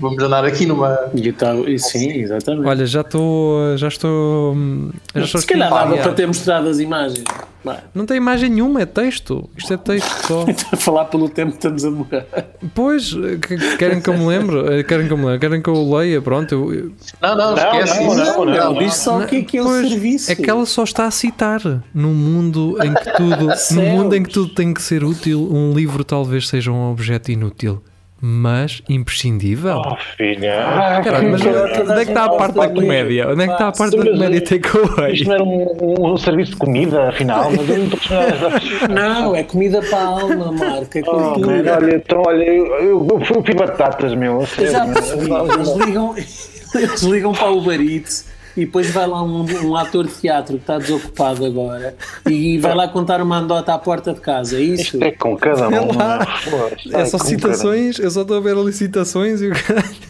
Vamos 0.00 0.22
andar 0.22 0.44
aqui 0.46 0.64
numa. 0.64 0.98
E 1.14 1.28
e 1.74 1.78
sim, 1.78 2.12
exatamente. 2.12 2.66
Olha, 2.66 2.86
já 2.86 3.00
estou. 3.02 3.76
Já 3.76 3.88
estou. 3.88 4.54
hum, 4.54 4.90
Já 5.14 5.24
estou 5.24 5.40
Se 5.42 5.46
calhar 5.46 5.68
dava 5.68 5.96
para 5.98 6.12
ter 6.14 6.26
mostrado 6.26 6.68
as 6.68 6.78
imagens. 6.78 7.24
Vai. 7.64 7.78
Não 7.94 8.04
tem 8.04 8.16
imagem 8.16 8.50
nenhuma, 8.50 8.82
é 8.82 8.86
texto. 8.86 9.48
Isto 9.56 9.74
é 9.74 9.76
texto 9.76 10.26
só. 10.26 10.44
A 10.72 10.76
falar 10.76 11.04
pelo 11.06 11.28
tempo 11.28 11.50
que 11.52 11.58
estamos 11.58 11.84
a 11.84 11.90
demorar. 11.90 12.26
Pois, 12.74 13.12
que- 13.14 13.76
querem 13.76 14.00
que 14.00 14.10
eu 14.10 14.18
me 14.18 14.26
lembre? 14.26 14.80
Eh, 14.80 14.82
Querem 14.82 15.06
que 15.06 15.12
eu 15.12 15.16
me 15.16 15.24
lembre? 15.26 15.38
Querem 15.38 15.62
que 15.62 15.68
eu 15.68 15.94
leia? 15.96 16.20
Pronto, 16.20 16.52
eu- 16.52 16.92
Não, 17.20 17.36
não, 17.36 17.54
Não, 17.54 17.56
esquece 17.56 18.00
não, 18.02 18.12
isso. 18.12 18.16
não, 18.24 18.44
não. 18.44 18.54
Não, 18.74 18.78
diz 18.78 18.94
só 18.94 19.18
o 19.20 19.26
que 19.26 19.36
é 19.36 19.42
que 19.42 19.58
é 19.58 19.62
o 19.62 19.64
Pois, 19.66 19.88
serviço. 19.88 20.32
É 20.32 20.34
que 20.34 20.50
ela 20.50 20.66
só 20.66 20.82
está 20.84 21.06
a 21.06 21.10
citar. 21.10 21.60
Num 21.94 22.12
mundo 22.14 22.76
em 22.82 22.92
que 22.94 23.16
tudo, 23.16 23.48
no 23.74 23.82
mundo 23.82 24.14
em 24.16 24.22
que 24.22 24.30
tudo 24.30 24.52
tem 24.54 24.74
que 24.74 24.82
ser 24.82 25.04
útil, 25.04 25.48
um 25.52 25.72
livro 25.72 26.02
talvez 26.04 26.48
seja 26.48 26.70
um 26.72 26.90
objeto 26.90 27.30
inútil, 27.30 27.82
mas 28.24 28.80
imprescindível. 28.88 29.82
Oh, 29.84 29.96
filha. 30.16 30.64
Ah, 30.64 31.00
Caralho, 31.02 31.32
mas 31.32 31.42
que- 31.42 31.48
onde 31.48 31.92
é 32.00 32.04
que 32.04 32.10
está 32.12 32.24
a 32.26 32.30
parte 32.30 32.54
da 32.54 32.68
comédia? 32.68 33.28
Onde 33.28 33.42
é 33.42 33.46
que 33.48 33.52
está 33.52 33.68
a 33.68 33.72
parte 33.72 33.96
da 33.96 34.04
comédia 34.10 34.40
takeaway? 34.44 35.12
Isto 35.14 35.26
não 35.28 35.34
era 35.34 35.42
um, 35.42 36.12
um 36.12 36.16
serviço 36.16 36.52
de 36.52 36.56
comida, 36.58 37.08
afinal, 37.08 37.50
mas 37.50 37.68
eu 37.68 37.78
não 37.78 37.84
estou. 37.86 38.88
Não, 38.94 39.34
é 39.34 39.42
comida 39.42 39.82
para 39.82 39.98
a 39.98 40.04
alma, 40.04 40.52
Marco. 40.52 40.98
É 40.98 41.02
Oh, 41.04 41.38
man, 41.40 41.62
olha, 41.76 41.96
então, 41.96 42.22
olha, 42.24 42.44
eu, 42.44 42.66
eu, 42.76 43.06
eu 43.10 43.44
fui 43.44 43.54
batatas, 43.54 44.14
meu. 44.14 44.46
já 44.70 44.86
percebi. 44.86 45.28
Eles 45.30 45.76
ligam, 45.86 46.14
eles 46.76 47.02
ligam 47.02 47.32
para 47.32 47.50
o 47.50 47.72
Eats 47.72 48.30
e 48.56 48.64
depois 48.64 48.90
vai 48.90 49.06
lá 49.06 49.22
um, 49.22 49.44
um 49.64 49.76
ator 49.76 50.06
de 50.06 50.14
teatro 50.14 50.56
que 50.56 50.62
está 50.62 50.78
desocupado 50.78 51.44
agora 51.44 51.94
e 52.28 52.58
vai 52.58 52.74
lá 52.74 52.88
contar 52.88 53.20
uma 53.20 53.38
andota 53.38 53.72
à 53.74 53.78
porta 53.78 54.12
de 54.12 54.20
casa. 54.20 54.58
É 54.58 54.60
isso? 54.60 54.82
Isto 54.82 55.04
é 55.04 55.10
com 55.12 55.36
cada 55.36 55.68
um. 55.68 55.72
É 55.72 55.96
lá. 55.96 56.26
Pô, 56.44 56.76
isto 56.76 56.96
É 56.96 57.04
só 57.04 57.18
com 57.18 57.24
citações, 57.24 57.98
eu 57.98 58.10
só 58.10 58.22
estou 58.22 58.36
a 58.36 58.40
ver 58.40 58.56
ali 58.56 58.72
citações 58.72 59.40
e 59.40 59.48
o. 59.48 59.52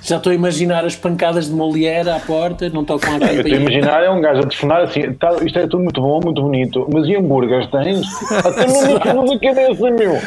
Já 0.03 0.17
estou 0.17 0.33
a 0.33 0.35
imaginar 0.35 0.85
as 0.85 0.97
pancadas 0.97 1.47
de 1.47 1.53
Molière 1.53 2.11
à 2.11 2.19
porta, 2.19 2.69
não 2.69 2.85
tocam 2.85 3.17
a 3.17 3.21
cada 3.21 3.33
um. 3.33 3.35
Eu 3.37 3.41
estou 3.43 3.55
a 3.55 3.59
campainha. 3.59 3.79
imaginar, 3.79 4.03
é 4.03 4.11
um 4.11 4.21
gajo 4.21 4.41
a 4.41 4.47
telefonar 4.47 4.83
assim, 4.83 5.13
tá, 5.15 5.37
isto 5.45 5.59
é 5.59 5.67
tudo 5.67 5.83
muito 5.85 6.01
bom, 6.01 6.21
muito 6.23 6.43
bonito, 6.43 6.89
mas 6.93 7.07
e 7.07 7.17
hambúrgueres 7.17 7.71
tens? 7.71 8.07
Até 8.45 9.15
não 9.15 9.25
me 9.25 9.39
cabeça, 9.39 9.91
meu. 9.91 10.19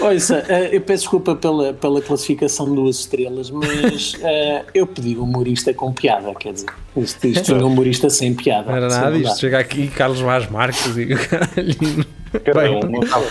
Ouça, 0.00 0.44
eh, 0.48 0.70
eu 0.72 0.80
peço 0.80 1.02
desculpa 1.04 1.34
pela, 1.34 1.72
pela 1.72 2.00
classificação 2.00 2.66
de 2.66 2.74
duas 2.74 3.00
estrelas, 3.00 3.50
mas 3.50 4.16
eh, 4.22 4.64
eu 4.74 4.86
pedi 4.86 5.16
um 5.16 5.22
humorista 5.22 5.72
com 5.72 5.92
piada, 5.92 6.34
quer 6.34 6.52
dizer, 6.52 6.68
isto, 6.96 7.26
isto 7.26 7.52
é 7.52 7.56
um 7.56 7.66
humorista 7.66 8.08
sem 8.10 8.34
piada. 8.34 8.70
Não 8.70 8.76
era 8.76 8.88
nada 8.88 9.02
maldade. 9.02 9.24
disto. 9.24 9.40
Chega 9.40 9.58
aqui 9.58 9.88
Carlos 9.88 10.20
Vaz 10.20 10.48
Marques 10.50 10.96
e 10.96 11.12
o 11.14 11.18
caralho. 11.18 12.06
Cada 12.44 12.70
um. 12.70 13.00
Ah. 13.10 13.22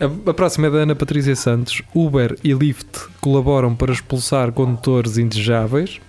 A, 0.00 0.30
a 0.30 0.34
próxima 0.34 0.66
é 0.66 0.70
da 0.70 0.78
Ana 0.78 0.94
Patrícia 0.94 1.36
Santos. 1.36 1.82
Uber 1.94 2.36
e 2.42 2.52
Lyft 2.52 3.08
colaboram 3.20 3.74
para 3.74 3.92
expulsar 3.92 4.50
condutores 4.52 5.18
indesejáveis. 5.18 6.00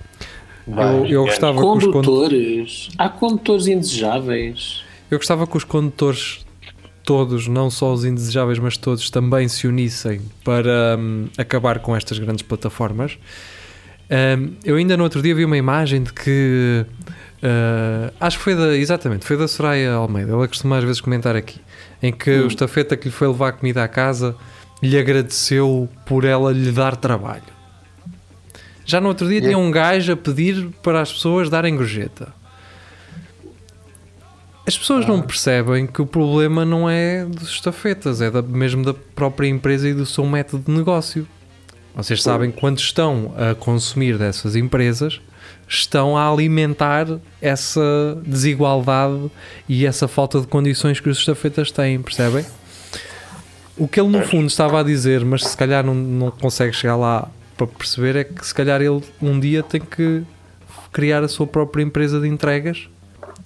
Eu, 0.67 1.05
eu 1.05 1.25
gostava 1.25 1.59
que 1.59 1.65
os 1.65 1.85
condutores. 1.85 1.93
Condutores. 1.93 2.89
Há 2.97 3.09
condutores 3.09 3.67
indesejáveis. 3.67 4.83
Eu 5.09 5.17
gostava 5.17 5.45
que 5.45 5.57
os 5.57 5.63
condutores 5.63 6.45
todos, 7.03 7.47
não 7.47 7.69
só 7.69 7.93
os 7.93 8.05
indesejáveis, 8.05 8.59
mas 8.59 8.77
todos 8.77 9.09
também 9.09 9.47
se 9.47 9.67
unissem 9.67 10.21
para 10.43 10.97
hum, 10.97 11.27
acabar 11.37 11.79
com 11.79 11.95
estas 11.95 12.19
grandes 12.19 12.43
plataformas. 12.43 13.17
Hum, 14.11 14.53
eu 14.65 14.75
ainda 14.75 14.97
no 14.97 15.03
outro 15.03 15.21
dia 15.21 15.33
vi 15.33 15.45
uma 15.45 15.57
imagem 15.57 16.03
de 16.03 16.11
que 16.11 16.85
ah, 17.41 18.13
acho 18.19 18.37
que 18.37 18.43
foi 18.43 18.55
da 18.55 18.75
exatamente, 18.77 19.25
foi 19.25 19.37
da 19.37 19.47
Soraya 19.47 19.93
Almeida, 19.93 20.31
ela 20.31 20.47
costuma 20.47 20.77
às 20.77 20.83
vezes 20.83 21.01
comentar 21.01 21.35
aqui, 21.35 21.59
em 22.01 22.11
que 22.11 22.29
o 22.29 22.47
estafeta 22.47 22.95
que 22.95 23.05
lhe 23.05 23.11
foi 23.11 23.27
levar 23.27 23.53
comida 23.53 23.83
à 23.83 23.87
casa 23.87 24.35
lhe 24.81 24.97
agradeceu 24.97 25.89
por 26.05 26.23
ela 26.23 26.51
lhe 26.51 26.71
dar 26.71 26.95
trabalho. 26.95 27.43
Já 28.85 28.99
no 28.99 29.07
outro 29.07 29.27
dia 29.27 29.41
tinha 29.41 29.57
um 29.57 29.71
gajo 29.71 30.13
a 30.13 30.17
pedir 30.17 30.69
para 30.83 31.01
as 31.01 31.13
pessoas 31.13 31.49
darem 31.49 31.75
gorjeta. 31.75 32.33
As 34.65 34.77
pessoas 34.77 35.05
não 35.05 35.21
percebem 35.21 35.87
que 35.87 36.01
o 36.01 36.05
problema 36.05 36.63
não 36.63 36.89
é 36.89 37.25
dos 37.25 37.49
estafetas, 37.49 38.21
é 38.21 38.29
da, 38.29 38.41
mesmo 38.41 38.83
da 38.83 38.93
própria 38.93 39.47
empresa 39.47 39.89
e 39.89 39.93
do 39.93 40.05
seu 40.05 40.25
método 40.25 40.63
de 40.65 40.71
negócio. 40.71 41.27
Vocês 41.95 42.23
sabem 42.23 42.51
que 42.51 42.59
quando 42.59 42.79
estão 42.79 43.33
a 43.37 43.53
consumir 43.53 44.17
dessas 44.17 44.55
empresas, 44.55 45.19
estão 45.67 46.17
a 46.17 46.29
alimentar 46.29 47.07
essa 47.41 48.17
desigualdade 48.25 49.29
e 49.67 49.85
essa 49.85 50.07
falta 50.07 50.39
de 50.39 50.47
condições 50.47 50.99
que 50.99 51.09
os 51.09 51.17
estafetas 51.17 51.71
têm, 51.71 52.01
percebem? 52.01 52.45
O 53.77 53.87
que 53.87 53.99
ele 53.99 54.09
no 54.09 54.21
fundo 54.23 54.47
estava 54.47 54.79
a 54.79 54.83
dizer, 54.83 55.23
mas 55.25 55.43
se 55.43 55.57
calhar 55.57 55.83
não, 55.83 55.95
não 55.95 56.31
consegue 56.31 56.73
chegar 56.73 56.95
lá 56.95 57.29
para 57.57 57.67
perceber, 57.67 58.15
é 58.15 58.23
que 58.23 58.45
se 58.45 58.53
calhar 58.53 58.81
ele 58.81 59.01
um 59.21 59.39
dia 59.39 59.63
tem 59.63 59.81
que 59.81 60.23
criar 60.91 61.23
a 61.23 61.27
sua 61.27 61.47
própria 61.47 61.83
empresa 61.83 62.19
de 62.19 62.27
entregas 62.27 62.87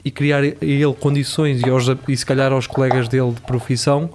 e 0.04 0.12
criar 0.12 0.44
ele 0.44 0.94
condições 1.00 1.62
e, 1.62 1.70
aos, 1.70 1.86
e 2.08 2.18
se 2.18 2.26
calhar 2.26 2.52
aos 2.52 2.68
colegas 2.68 3.08
dele 3.08 3.32
de 3.32 3.42
profissão 3.42 4.10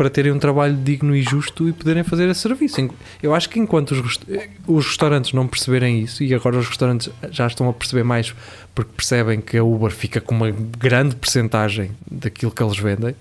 para 0.00 0.08
terem 0.08 0.32
um 0.32 0.38
trabalho 0.38 0.74
digno 0.82 1.14
e 1.14 1.20
justo 1.20 1.68
e 1.68 1.74
poderem 1.74 2.02
fazer 2.02 2.26
esse 2.30 2.40
serviço. 2.40 2.88
Eu 3.22 3.34
acho 3.34 3.50
que 3.50 3.58
enquanto 3.60 3.90
os, 3.90 4.00
rest- 4.00 4.22
os 4.66 4.86
restaurantes 4.86 5.34
não 5.34 5.46
perceberem 5.46 6.00
isso, 6.00 6.24
e 6.24 6.32
agora 6.32 6.56
os 6.56 6.66
restaurantes 6.66 7.10
já 7.30 7.46
estão 7.46 7.68
a 7.68 7.72
perceber 7.74 8.02
mais 8.02 8.34
porque 8.74 8.90
percebem 8.96 9.42
que 9.42 9.58
a 9.58 9.62
Uber 9.62 9.90
fica 9.90 10.18
com 10.18 10.34
uma 10.34 10.50
grande 10.50 11.14
percentagem 11.16 11.90
daquilo 12.10 12.50
que 12.50 12.62
eles 12.62 12.78
vendem, 12.78 13.14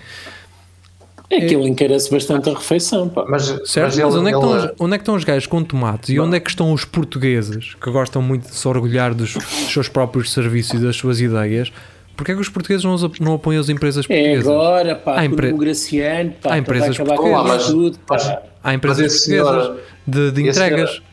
É 1.30 1.42
que 1.42 1.54
ele 1.54 1.68
encarece 1.68 2.10
bastante 2.10 2.50
a 2.50 2.54
refeição. 2.54 3.10
Pá. 3.10 3.26
Mas, 3.28 3.44
Certo? 3.66 3.98
Mas, 3.98 3.98
ele- 3.98 4.06
onde, 4.06 4.30
é 4.30 4.32
que 4.32 4.38
estão 4.38 4.58
ele- 4.58 4.66
os, 4.68 4.72
onde 4.80 4.94
é 4.94 4.98
que 4.98 5.02
estão 5.02 5.16
os 5.16 5.24
gajos 5.26 5.48
com 5.48 5.62
tomates? 5.62 6.10
E 6.12 6.18
onde 6.18 6.38
é 6.38 6.40
que 6.40 6.50
estão 6.50 6.72
os 6.72 6.86
portugueses 6.86 7.76
que 7.76 7.92
gostam 7.92 8.22
muito 8.22 8.48
de 8.48 8.56
se 8.56 8.66
orgulhar 8.70 9.14
dos, 9.14 9.34
dos 9.34 9.44
seus 9.74 9.90
próprios 9.90 10.32
serviços 10.32 10.80
e 10.82 10.84
das 10.86 10.96
suas 10.96 11.20
ideias? 11.20 11.74
Porquê 12.20 12.34
é 12.34 12.36
que 12.36 12.42
os 12.42 12.50
portugueses 12.50 12.84
não, 12.84 12.98
não 13.22 13.36
apoiam 13.36 13.62
as 13.62 13.70
empresas 13.70 14.04
É 14.04 14.08
portuguesas? 14.10 14.46
agora, 14.48 14.96
pá, 14.98 15.14
Há 15.14 15.16
com 15.20 15.24
empre- 15.24 15.54
o 15.54 15.58
Graciano, 15.58 16.32
pá, 16.42 16.50
Há 16.50 16.54
que 16.56 16.60
empresas 16.60 16.98
vai 16.98 17.06
acabar 17.06 17.18
com 17.18 17.32
portuguesas. 17.32 17.68
tudo, 17.68 18.00
pá. 18.00 18.42
Há 18.62 18.74
empresas 18.74 19.14
portuguesas 19.26 19.78
de, 20.06 20.32
de 20.32 20.42
esse 20.48 20.60
entregas 20.60 20.90
senhor- 20.90 21.04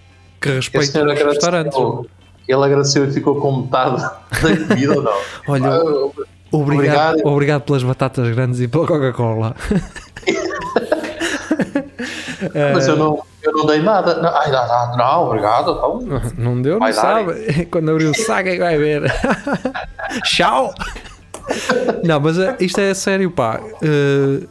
que 0.40 0.48
respeitam 0.50 1.06
os 1.06 1.22
restaurantes. 1.22 1.78
ele 2.48 2.64
agradeceu 2.64 3.04
e 3.08 3.12
ficou 3.12 3.36
com 3.40 3.60
metade 3.62 4.02
da 4.02 4.66
comida 4.66 4.96
ou 4.96 5.02
não? 5.04 5.12
Olha, 5.46 5.66
Ah, 5.68 5.80
obrigado, 6.50 7.20
obrigado. 7.20 7.20
obrigado 7.24 7.62
pelas 7.62 7.82
batatas 7.84 8.28
grandes 8.34 8.58
e 8.60 8.66
pela 8.66 8.84
Coca-Cola. 8.84 9.54
Mas 12.74 12.88
eu 12.88 12.96
não, 12.96 13.22
eu 13.42 13.52
não 13.52 13.66
dei 13.66 13.80
nada. 13.80 14.20
Não, 14.20 14.28
ai, 14.30 14.50
não, 14.50 14.66
não, 14.68 14.96
não, 14.96 15.22
obrigado. 15.26 15.70
Então, 15.72 16.32
Não 16.36 16.62
deu, 16.62 16.72
não 16.74 16.80
Vai 16.80 16.92
dar, 16.92 17.00
sabe. 17.00 17.64
Quando 17.70 17.90
abrir 17.90 18.06
o 18.06 18.14
saco 18.14 18.48
é 18.48 18.52
que 18.52 18.58
vai 18.58 18.78
ver. 18.78 19.02
Tchau! 20.24 20.72
Não, 22.04 22.20
mas 22.20 22.38
eh, 22.38 22.56
isto 22.60 22.80
é 22.80 22.92
sério, 22.94 23.30
pá. 23.30 23.60
Eh, 23.82 24.46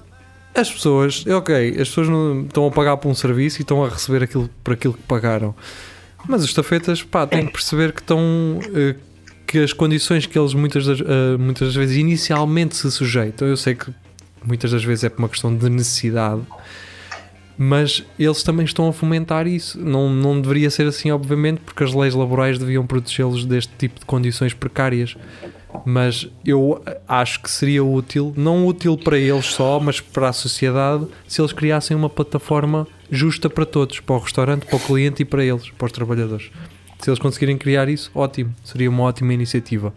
As 0.59 0.71
pessoas, 0.71 1.25
ok, 1.27 1.71
as 1.71 1.89
pessoas 1.89 2.07
não 2.07 2.41
estão 2.43 2.65
a 2.67 2.71
pagar 2.71 2.95
por 2.97 3.09
um 3.09 3.13
serviço 3.15 3.59
e 3.59 3.63
estão 3.63 3.83
a 3.83 3.89
receber 3.89 4.23
aquilo 4.23 4.49
por 4.63 4.73
aquilo 4.73 4.93
que 4.93 5.03
pagaram. 5.03 5.53
Mas 6.27 6.41
os 6.43 6.47
estafetas, 6.47 7.03
pá, 7.03 7.27
têm 7.27 7.45
que 7.45 7.51
perceber 7.51 7.91
que 7.91 7.99
estão. 8.01 8.59
eh, 8.73 8.95
que 9.47 9.59
as 9.59 9.73
condições 9.73 10.25
que 10.25 10.39
eles 10.39 10.53
muitas 10.55 10.85
das, 10.87 10.99
eh, 11.01 11.37
muitas 11.37 11.67
das 11.67 11.75
vezes 11.75 11.97
inicialmente 11.97 12.75
se 12.75 12.89
sujeitam, 12.89 13.47
eu 13.47 13.55
sei 13.55 13.75
que 13.75 13.91
muitas 14.43 14.71
das 14.71 14.83
vezes 14.83 15.03
é 15.03 15.09
por 15.09 15.19
uma 15.19 15.29
questão 15.29 15.55
de 15.55 15.69
necessidade, 15.69 16.41
mas 17.57 18.03
eles 18.19 18.43
também 18.43 18.65
estão 18.65 18.87
a 18.87 18.93
fomentar 18.93 19.47
isso. 19.47 19.79
Não, 19.79 20.09
não 20.09 20.39
deveria 20.39 20.69
ser 20.69 20.87
assim, 20.87 21.11
obviamente, 21.11 21.61
porque 21.61 21.83
as 21.83 21.93
leis 21.93 22.13
laborais 22.13 22.59
deviam 22.59 22.85
protegê-los 22.85 23.45
deste 23.45 23.71
tipo 23.77 23.99
de 23.99 24.05
condições 24.05 24.53
precárias. 24.53 25.15
Mas 25.85 26.29
eu 26.45 26.81
acho 27.07 27.41
que 27.41 27.51
seria 27.51 27.83
útil, 27.83 28.33
não 28.37 28.65
útil 28.65 28.97
para 28.97 29.17
eles 29.17 29.47
só, 29.47 29.79
mas 29.79 29.99
para 29.99 30.29
a 30.29 30.33
sociedade, 30.33 31.05
se 31.27 31.41
eles 31.41 31.51
criassem 31.51 31.95
uma 31.95 32.09
plataforma 32.09 32.87
justa 33.11 33.49
para 33.49 33.65
todos, 33.65 33.99
para 33.99 34.15
o 34.15 34.19
restaurante, 34.19 34.65
para 34.65 34.77
o 34.77 34.79
cliente 34.79 35.21
e 35.21 35.25
para 35.25 35.43
eles, 35.43 35.69
para 35.71 35.85
os 35.85 35.91
trabalhadores. 35.91 36.49
Se 36.99 37.09
eles 37.09 37.19
conseguirem 37.19 37.57
criar 37.57 37.89
isso, 37.89 38.09
ótimo, 38.15 38.55
seria 38.63 38.89
uma 38.89 39.03
ótima 39.03 39.33
iniciativa. 39.33 39.93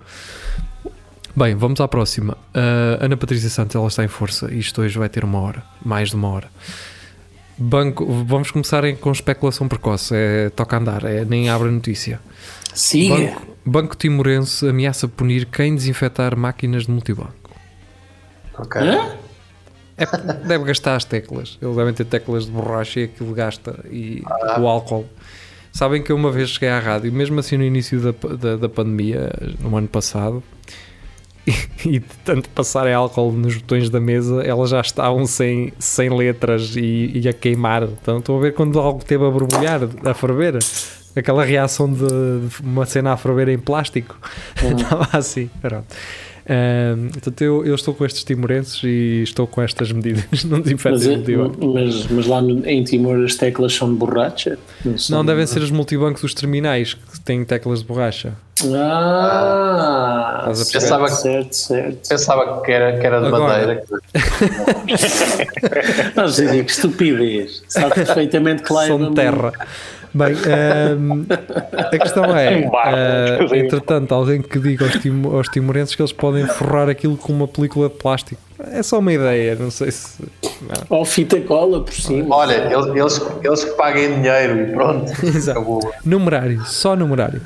Bem, 1.34 1.54
vamos 1.54 1.80
à 1.80 1.86
próxima. 1.86 2.36
Uh, 2.52 3.04
Ana 3.04 3.16
Patrícia 3.16 3.48
Santos, 3.48 3.76
ela 3.76 3.86
está 3.86 4.04
em 4.04 4.09
força. 4.09 4.52
Isto 4.52 4.82
hoje 4.82 4.98
vai 4.98 5.09
ter 5.09 5.22
uma 5.22 5.38
hora, 5.38 5.62
mais 5.84 6.11
de 6.11 6.16
uma 6.16 6.28
hora. 6.28 6.50
Banco, 7.59 8.06
vamos 8.24 8.50
começar 8.50 8.84
com 8.96 9.11
especulação 9.11 9.66
precoce. 9.66 10.14
É, 10.14 10.50
toca 10.50 10.76
a 10.76 10.78
andar, 10.78 11.04
é, 11.04 11.24
nem 11.24 11.50
abre 11.50 11.68
a 11.68 11.72
notícia. 11.72 12.20
Siga. 12.72 13.16
Banco, 13.16 13.46
Banco 13.66 13.96
Timorense 13.96 14.68
ameaça 14.68 15.09
punir 15.09 15.46
quem 15.46 15.74
desinfetar 15.74 16.36
máquinas 16.36 16.84
de 16.84 16.92
multibanco. 16.92 17.50
Ok. 18.56 18.80
Hã? 18.80 19.16
É, 19.96 20.06
deve 20.46 20.64
gastar 20.64 20.94
as 20.94 21.04
teclas. 21.04 21.59
Eles 21.61 21.76
devem 21.76 21.92
ter 21.92 22.04
teclas 22.04 22.46
de 22.46 22.52
borracha 22.52 23.00
e 23.00 23.04
aquilo 23.04 23.34
gasta. 23.34 23.84
E 23.90 24.22
o 24.61 24.66
álcool. 24.68 25.06
Sabem 25.72 26.02
que 26.02 26.12
eu 26.12 26.16
uma 26.16 26.30
vez 26.30 26.50
cheguei 26.50 26.68
à 26.68 26.78
rádio, 26.78 27.12
mesmo 27.12 27.38
assim 27.40 27.56
no 27.56 27.64
início 27.64 28.00
da, 28.00 28.36
da, 28.36 28.56
da 28.56 28.68
pandemia, 28.68 29.30
no 29.61 29.76
ano 29.76 29.88
passado, 29.88 30.42
e, 31.84 31.99
de 31.99 32.07
tanto 32.24 32.49
passarem 32.51 32.92
álcool 32.92 33.32
nos 33.32 33.57
botões 33.57 33.90
da 33.90 34.01
mesa, 34.01 34.42
elas 34.42 34.70
já 34.70 34.80
estavam 34.80 35.26
sem, 35.26 35.72
sem 35.78 36.09
letras 36.11 36.76
e, 36.76 37.12
e 37.14 37.28
a 37.28 37.32
queimar. 37.32 37.84
Então 37.84 38.18
estão 38.18 38.36
a 38.36 38.40
ver 38.40 38.55
quando 38.55 38.78
algo 38.78 39.05
teve 39.05 39.24
a 39.24 39.30
borbulhar, 39.30 39.80
a 40.05 40.14
ferver. 40.14 40.59
Aquela 41.16 41.44
reação 41.44 41.92
de, 41.92 42.07
de 42.07 42.62
uma 42.62 42.86
cena 42.86 43.12
a 43.12 43.16
ferver 43.16 43.49
em 43.49 43.59
plástico. 43.59 44.16
Estava 44.62 45.09
assim. 45.12 45.51
Pronto. 45.61 45.86
Ahm, 46.51 47.09
portanto, 47.11 47.42
eu, 47.42 47.66
eu 47.66 47.74
estou 47.74 47.92
com 47.92 48.07
estes 48.07 48.24
timorenses 48.24 48.80
e 48.82 49.22
estou 49.22 49.46
com 49.46 49.61
estas 49.61 49.92
medidas. 49.92 50.24
Não 50.44 50.59
Mas, 50.59 50.62
desinfetem 50.64 51.12
é- 51.12 51.16
multibanco. 51.16 51.66
mas, 51.74 52.07
mas 52.07 52.26
lá 52.26 52.40
no- 52.40 52.66
em 52.66 52.82
Timor 52.84 53.22
as 53.24 53.34
teclas 53.36 53.74
são 53.74 53.92
de 53.92 53.99
borracha? 53.99 54.59
são- 54.96 55.18
Não, 55.18 55.24
devem 55.24 55.46
ser 55.46 55.61
os 55.62 55.70
multibancos 55.70 56.22
dos 56.22 56.32
terminais 56.32 56.94
que 56.94 57.20
têm 57.20 57.44
teclas 57.44 57.80
de 57.80 57.84
borracha. 57.86 58.32
Ah, 58.74 60.49
Estás 60.51 60.90
a 60.92 61.09
certo, 61.09 61.53
certo. 61.53 62.09
Pensava 62.09 62.62
que 62.62 62.72
era, 62.72 62.99
que 62.99 63.07
era 63.07 63.20
de 63.20 63.26
Agora. 63.26 63.44
madeira. 63.44 63.82
Não 66.16 66.28
sei, 66.28 66.64
que 66.64 66.70
estupidez. 66.70 67.62
Sabe 67.68 67.94
perfeitamente 67.94 68.62
que 68.62 68.72
lá 68.72 68.84
é 68.84 68.88
São 68.88 68.99
de 68.99 69.14
da- 69.14 69.22
terra. 69.22 69.53
Bem, 70.14 70.32
ahm, 70.32 71.26
a 71.72 71.98
questão 71.98 72.24
é, 72.36 72.62
dizer. 73.42 73.56
entretanto, 73.64 74.14
alguém 74.14 74.42
que 74.42 74.59
diga 74.59 74.84
aos, 74.84 74.94
timo, 74.96 75.36
aos 75.36 75.48
timorenses 75.48 75.94
que 75.94 76.02
eles 76.02 76.12
podem 76.12 76.46
forrar 76.46 76.88
aquilo 76.88 77.16
com 77.16 77.32
uma 77.32 77.48
película 77.48 77.88
de 77.88 77.94
plástico. 77.96 78.40
É 78.72 78.82
só 78.82 78.98
uma 78.98 79.12
ideia, 79.12 79.54
não 79.54 79.70
sei 79.70 79.90
se. 79.90 80.20
não. 80.42 80.98
Ou 80.98 81.04
fita 81.04 81.40
cola 81.40 81.84
por 81.84 81.94
cima. 81.94 82.34
Olha, 82.34 82.54
eles, 82.54 82.86
eles, 82.86 83.22
eles 83.42 83.64
que 83.64 83.70
paguem 83.72 84.20
dinheiro 84.20 84.61
e 84.61 84.72
pronto. 84.72 85.12
Exato. 85.24 85.59
Acabou. 85.59 85.92
Numerário, 86.04 86.64
só 86.64 86.96
numerário. 86.96 87.40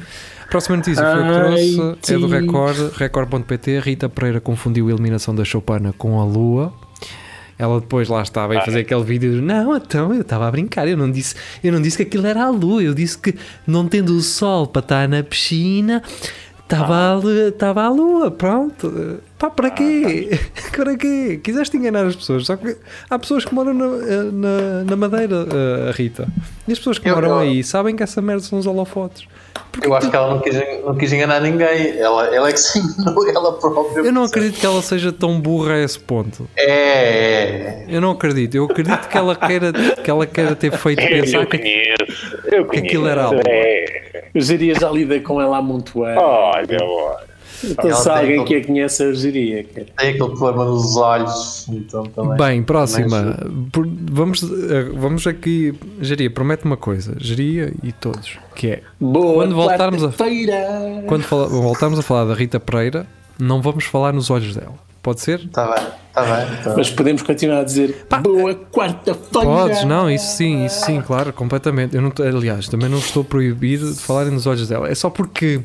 Próxima 0.53 0.77
notícia 0.77 1.03
foi 1.03 1.21
eu 1.21 1.25
que 1.25 1.31
Ai, 1.31 1.75
trouxe, 1.75 2.15
é 2.15 2.19
do. 2.19 2.27
Record, 2.27 2.93
Record.pt. 2.97 3.81
Rita 3.81 4.09
Pereira 4.09 4.39
confundiu 4.39 4.89
a 4.89 4.91
eliminação 4.91 5.35
da 5.35 5.45
Chopana 5.45 5.95
com 5.97 6.21
a 6.21 6.25
Lua. 6.25 6.73
Ela 7.63 7.81
depois 7.81 8.09
lá 8.09 8.23
estava 8.23 8.55
a 8.55 8.57
fazer 8.65 8.81
aquele 8.81 9.05
vídeo 9.05 9.35
de, 9.37 9.41
não, 9.41 9.77
então 9.77 10.13
eu 10.13 10.23
estava 10.23 10.49
a 10.49 10.51
brincar, 10.51 10.89
eu 10.89 10.97
não, 10.97 11.09
disse, 11.11 11.35
eu 11.63 11.73
não 11.73 11.81
disse 11.81 11.97
que 11.99 12.03
aquilo 12.03 12.27
era 12.27 12.43
a 12.45 12.51
lua, 12.51 12.83
eu 12.83 12.93
disse 12.93 13.17
que 13.17 13.35
não 13.67 13.87
tendo 13.87 14.17
o 14.17 14.21
sol 14.21 14.67
para 14.67 14.81
estar 14.81 15.09
na 15.09 15.23
piscina, 15.23 16.03
estava 16.65 16.97
a, 16.97 17.15
lu- 17.15 17.31
estava 17.49 17.83
a 17.85 17.89
lua, 17.89 18.31
pronto. 18.31 19.21
Pá, 19.43 19.51
para 19.51 19.71
quê? 19.71 20.39
Para 20.77 20.97
quê? 20.97 21.41
Quiseste 21.43 21.77
enganar 21.77 22.07
as 22.07 22.15
pessoas, 22.15 22.47
só 22.47 22.55
que 22.57 22.77
há 23.11 23.19
pessoas 23.19 23.45
que 23.45 23.53
moram 23.53 23.75
na, 23.75 23.87
na, 24.33 24.85
na 24.85 24.97
Madeira, 24.97 25.35
eh, 25.53 25.89
a 25.89 25.93
Rita. 25.93 26.29
E 26.69 26.71
as 26.71 26.79
pessoas 26.79 26.97
que 27.01 27.09
Eu- 27.09 27.15
moram 27.17 27.29
eu- 27.31 27.39
aí 27.39 27.65
sabem 27.65 27.97
que 27.97 28.05
essa 28.05 28.23
merda 28.23 28.45
são 28.45 28.57
os 28.61 28.67
holofotes. 28.69 29.27
Eu 29.83 29.93
acho 29.97 30.09
que 30.09 30.15
ela 30.15 30.29
não 30.31 30.39
quis, 30.41 30.55
não 30.85 30.95
quis 30.95 31.13
enganar 31.13 31.41
ninguém. 31.41 31.99
Ela, 31.99 32.33
ela 32.33 32.49
é 32.51 32.53
que 32.53 32.61
se 32.61 32.79
enganou 32.79 33.29
ela 33.29 33.53
própria. 33.59 34.03
Eu 34.03 34.13
não 34.13 34.23
acredito 34.23 34.61
que 34.61 34.67
ela 34.67 34.81
seja 34.81 35.11
tão 35.13 35.41
burra 35.41 35.75
a 35.75 35.81
esse 35.83 35.99
ponto. 35.99 36.49
É, 36.57 36.65
é. 36.71 37.87
Eu 37.89 38.01
não 38.01 38.13
acredito. 38.13 38.55
Eu 38.55 38.67
acredito 38.67 39.09
que 39.09 39.17
ela 39.19 39.35
queira, 39.35 39.73
que 39.73 40.09
ela 40.09 40.25
queira 40.25 40.55
ter 40.55 40.71
feito 40.71 41.01
pensar 41.03 41.39
Eu 41.39 41.47
que 41.49 41.59
conheço. 41.59 42.37
Eu 42.47 42.65
que 42.67 42.79
aquilo 42.79 43.09
era 43.09 43.25
algo. 43.25 43.41
É. 43.49 44.25
Eu 44.33 44.41
diria 44.41 44.75
já 44.77 44.89
lida 44.89 45.19
com 45.21 45.41
ela 45.43 45.57
há 45.59 45.63
muito 45.63 46.05
ano. 46.05 46.21
Olha, 46.21 46.79
olha. 46.81 47.32
Então, 47.65 47.95
se 47.95 48.09
alguém 48.09 48.41
aquele- 48.41 48.45
que 48.45 48.55
a 48.57 48.67
conhece, 48.67 49.03
eu 49.05 49.13
diria. 49.13 49.65
cara. 49.65 49.87
Tem 49.97 50.09
aquele 50.11 50.29
problema 50.37 50.65
nos 50.65 50.97
olhos. 50.97 51.67
Então 51.69 52.05
também. 52.05 52.37
Bem, 52.37 52.63
próxima. 52.63 53.37
Também 53.73 53.93
Vamos, 54.11 54.43
eh, 54.43 54.91
vamos 54.95 55.27
aqui. 55.27 55.75
Geria, 56.01 56.31
promete 56.31 56.65
uma 56.65 56.77
coisa. 56.77 57.15
Geria 57.19 57.73
e 57.83 57.93
todos. 57.93 58.39
Que 58.55 58.69
é. 58.69 58.83
Boa 59.01 59.35
Quando 59.35 59.55
voltarmos 59.55 60.03
a-. 60.05 60.13
Quando 61.07 61.23
fala- 61.23 61.47
voltarmos 61.49 61.99
a 61.99 62.03
falar 62.03 62.25
da 62.27 62.35
Rita 62.35 62.61
Pereira, 62.61 63.07
não 63.39 63.61
vamos 63.63 63.85
falar 63.85 64.13
nos 64.13 64.31
olhos 64.31 64.55
dela. 64.55 64.75
Pode 65.03 65.21
ser? 65.21 65.41
Está 65.41 65.67
bem, 65.67 65.85
está 66.09 66.23
bem. 66.23 66.57
Tá 66.63 66.75
Mas 66.77 66.89
podemos 66.91 67.23
continuar 67.23 67.61
a 67.61 67.65
dizer 67.65 68.07
Boa 68.23 68.55
quarta-feira. 68.55 69.47
Podes, 69.47 69.85
não, 69.85 70.09
isso 70.09 70.37
sim, 70.37 70.65
isso 70.65 70.85
sim, 70.87 71.01
claro, 71.01 71.33
completamente. 71.33 71.97
Eu 71.97 72.03
não, 72.03 72.13
aliás, 72.39 72.69
também 72.69 72.89
não 72.89 72.99
estou 72.99 73.25
proibido 73.25 73.93
de 73.93 73.99
falarem 73.99 74.33
nos 74.33 74.47
olhos 74.47 74.69
dela. 74.69 74.89
É 74.89 74.95
só 74.95 75.11
porque. 75.11 75.61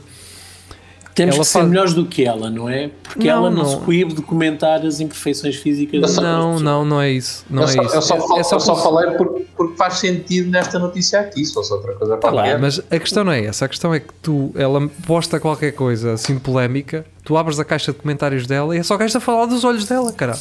Temos 1.17 1.33
Ela 1.35 1.43
que 1.43 1.49
ser 1.49 1.57
faz- 1.59 1.67
melhores 1.69 1.93
do 1.95 2.05
que 2.05 2.23
ela, 2.23 2.49
não 2.51 2.69
é? 2.69 2.91
Porque 3.01 3.27
Não, 3.27 3.33
ela 3.37 3.49
não, 3.49 3.63
não. 3.63 3.69
se 3.71 3.77
coíbe 3.77 4.13
de 4.13 4.21
comentar 4.21 4.85
as 4.85 4.99
imperfeições 4.99 5.55
físicas 5.55 6.15
Não, 6.15 6.45
outras 6.51 6.61
não, 6.61 6.85
não 6.85 7.01
é 7.01 7.09
isso. 7.09 7.43
Não 7.49 7.63
eu, 7.63 7.67
é 7.67 7.71
só, 7.71 7.81
isso. 7.81 7.95
eu 7.95 8.01
só, 8.03 8.15
É- 8.15 8.19
fal- 8.19 8.37
é 8.37 8.39
eu 8.41 8.59
só 8.59 8.75
falei 8.75 9.11
porque, 9.17 9.45
porque 9.57 9.75
faz 9.75 9.95
sentido 9.95 10.51
nesta 10.51 10.77
notícia 10.77 11.19
aqui. 11.19 11.43
Se 11.43 11.53
fosse 11.55 11.73
outra 11.73 11.93
coisa 11.95 12.17
Tá 12.17 12.29
qualquer. 12.29 12.51
bem, 12.53 12.61
mas 12.61 12.79
a 12.79 12.99
questão 12.99 13.23
não 13.23 13.31
é 13.31 13.43
essa. 13.45 13.65
A 13.65 13.67
questão 13.67 13.91
é 13.95 13.99
que 13.99 14.13
tu, 14.21 14.51
ela 14.55 14.87
posta 15.07 15.39
qualquer 15.39 15.71
coisa 15.71 16.13
assim 16.13 16.37
polémica, 16.37 17.03
tu 17.23 17.35
abres 17.35 17.59
a 17.59 17.65
caixa 17.65 17.91
de 17.91 17.97
comentários 17.97 18.45
dela 18.45 18.75
e 18.75 18.79
é 18.79 18.83
só 18.83 18.95
gajo 18.95 19.17
a 19.17 19.19
falar 19.19 19.47
dos 19.47 19.63
olhos 19.63 19.85
dela, 19.85 20.11
cara. 20.13 20.37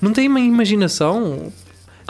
Não 0.00 0.12
tem 0.12 0.28
uma 0.28 0.38
imaginação. 0.40 1.52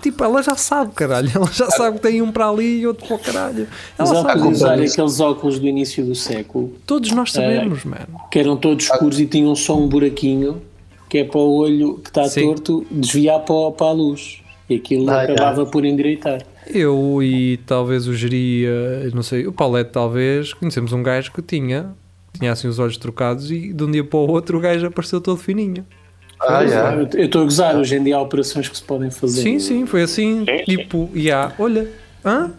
Tipo, 0.03 0.24
ela 0.24 0.42
já 0.42 0.57
sabe, 0.57 0.92
caralho. 0.94 1.30
Ela 1.34 1.46
já 1.53 1.70
sabe 1.70 1.96
que 1.96 2.03
tem 2.03 2.22
um 2.22 2.30
para 2.32 2.48
ali 2.48 2.80
e 2.80 2.86
outro 2.86 3.07
para 3.07 3.16
o 3.16 3.18
caralho. 3.18 3.66
Ela 3.98 4.07
sabe. 4.22 4.40
usar 4.48 4.74
aqueles 4.80 5.20
óculos 5.20 5.59
do 5.59 5.66
início 5.66 6.05
do 6.05 6.14
século 6.14 6.72
Todos 6.86 7.11
nós 7.12 7.30
É. 7.36 7.40
sabemos, 7.42 7.84
mano. 7.84 8.07
que 8.30 8.38
eram 8.38 8.57
todos 8.57 8.84
escuros 8.84 9.20
e 9.20 9.26
tinham 9.26 9.55
só 9.55 9.76
um 9.78 9.88
buraquinho 9.88 10.62
que 11.09 11.18
é 11.18 11.24
para 11.24 11.40
o 11.40 11.55
olho 11.57 11.98
que 11.98 12.09
está 12.11 12.24
Sim. 12.28 12.42
torto 12.46 12.86
desviar 12.90 13.40
para, 13.40 13.70
para 13.72 13.86
a 13.88 13.92
luz 13.92 14.40
e 14.68 14.76
aquilo 14.76 15.11
Ah, 15.11 15.22
acabava 15.22 15.66
por 15.66 15.84
endireitar. 15.84 16.40
Eu 16.66 17.20
e 17.22 17.57
talvez 17.66 18.07
o 18.07 18.14
Geria, 18.14 19.11
não 19.12 19.22
sei, 19.22 19.46
o 19.46 19.53
Paulette 19.53 19.90
talvez, 19.90 20.53
conhecemos 20.55 20.92
um 20.92 21.03
gajo 21.03 21.32
que 21.32 21.42
tinha, 21.42 21.92
tinha 22.38 22.53
assim 22.53 22.68
os 22.68 22.78
olhos 22.78 22.96
trocados 22.96 23.51
e 23.51 23.72
de 23.72 23.82
um 23.84 23.90
dia 23.90 24.05
para 24.05 24.18
o 24.20 24.30
outro 24.30 24.59
o 24.59 24.61
gajo 24.61 24.86
apareceu 24.86 25.20
todo 25.20 25.36
fininho. 25.36 25.84
Ah, 26.59 26.62
yeah. 26.62 26.96
Eu 26.96 27.09
eu 27.14 27.24
estou 27.26 27.42
a 27.42 27.44
gozar, 27.44 27.76
hoje 27.76 27.96
em 27.96 28.03
dia 28.05 28.16
há 28.16 28.20
operações 28.22 28.68
que 28.68 28.76
se 28.76 28.82
podem 28.82 29.11
fazer. 29.11 29.42
Sim, 29.42 29.59
sim, 29.59 29.86
foi 29.86 30.03
assim. 30.03 30.44
Sim, 30.44 30.59
sim. 30.59 30.64
Tipo, 30.64 31.11
e 31.14 31.30
há, 31.30 31.53
olha, 31.59 31.88
hã? 32.24 32.51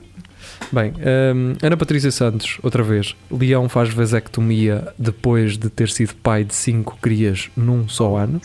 Bem, 0.71 0.93
hum, 1.35 1.53
Ana 1.61 1.75
Patrícia 1.75 2.11
Santos, 2.11 2.57
outra 2.63 2.81
vez. 2.83 3.15
Leão 3.29 3.67
faz 3.67 3.89
vasectomia 3.89 4.87
depois 4.97 5.57
de 5.57 5.69
ter 5.69 5.89
sido 5.89 6.13
pai 6.15 6.43
de 6.43 6.53
cinco 6.55 6.97
crias 7.01 7.49
num 7.57 7.87
só 7.89 8.15
ano. 8.15 8.41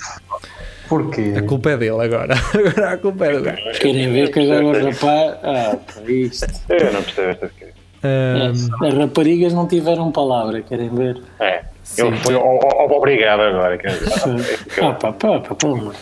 Porquê? 0.89 1.35
A 1.37 1.43
culpa 1.43 1.71
é 1.71 1.77
dele 1.77 2.01
agora. 2.01 2.35
Agora 2.55 2.93
a 2.93 2.97
culpa 2.99 3.27
é 3.27 3.41
gajo. 3.41 3.63
Querem 3.81 4.13
ver 4.13 4.31
que 4.31 4.41
agora 4.41 4.67
o 4.67 4.91
rapaz. 4.91 5.37
Ah, 5.43 5.79
isto. 6.09 6.47
Eu 6.69 6.93
não 6.93 7.03
percebo 7.03 7.31
estas 7.31 7.51
coisas. 7.53 7.76
Hum, 8.07 8.87
As 8.87 8.95
raparigas 8.95 9.53
não 9.53 9.67
tiveram 9.67 10.11
palavra, 10.13 10.63
querem 10.63 10.89
ver? 10.91 11.23
É. 11.41 11.63
O- 12.01 12.33
o- 12.33 12.97
obrigado 12.97 13.41
agora. 13.43 13.79
Ah, 14.83 14.93
pá, 14.93 15.13
pá, 15.13 15.39
pá, 15.41 15.55
pá, 15.55 15.69
mano. 15.69 15.93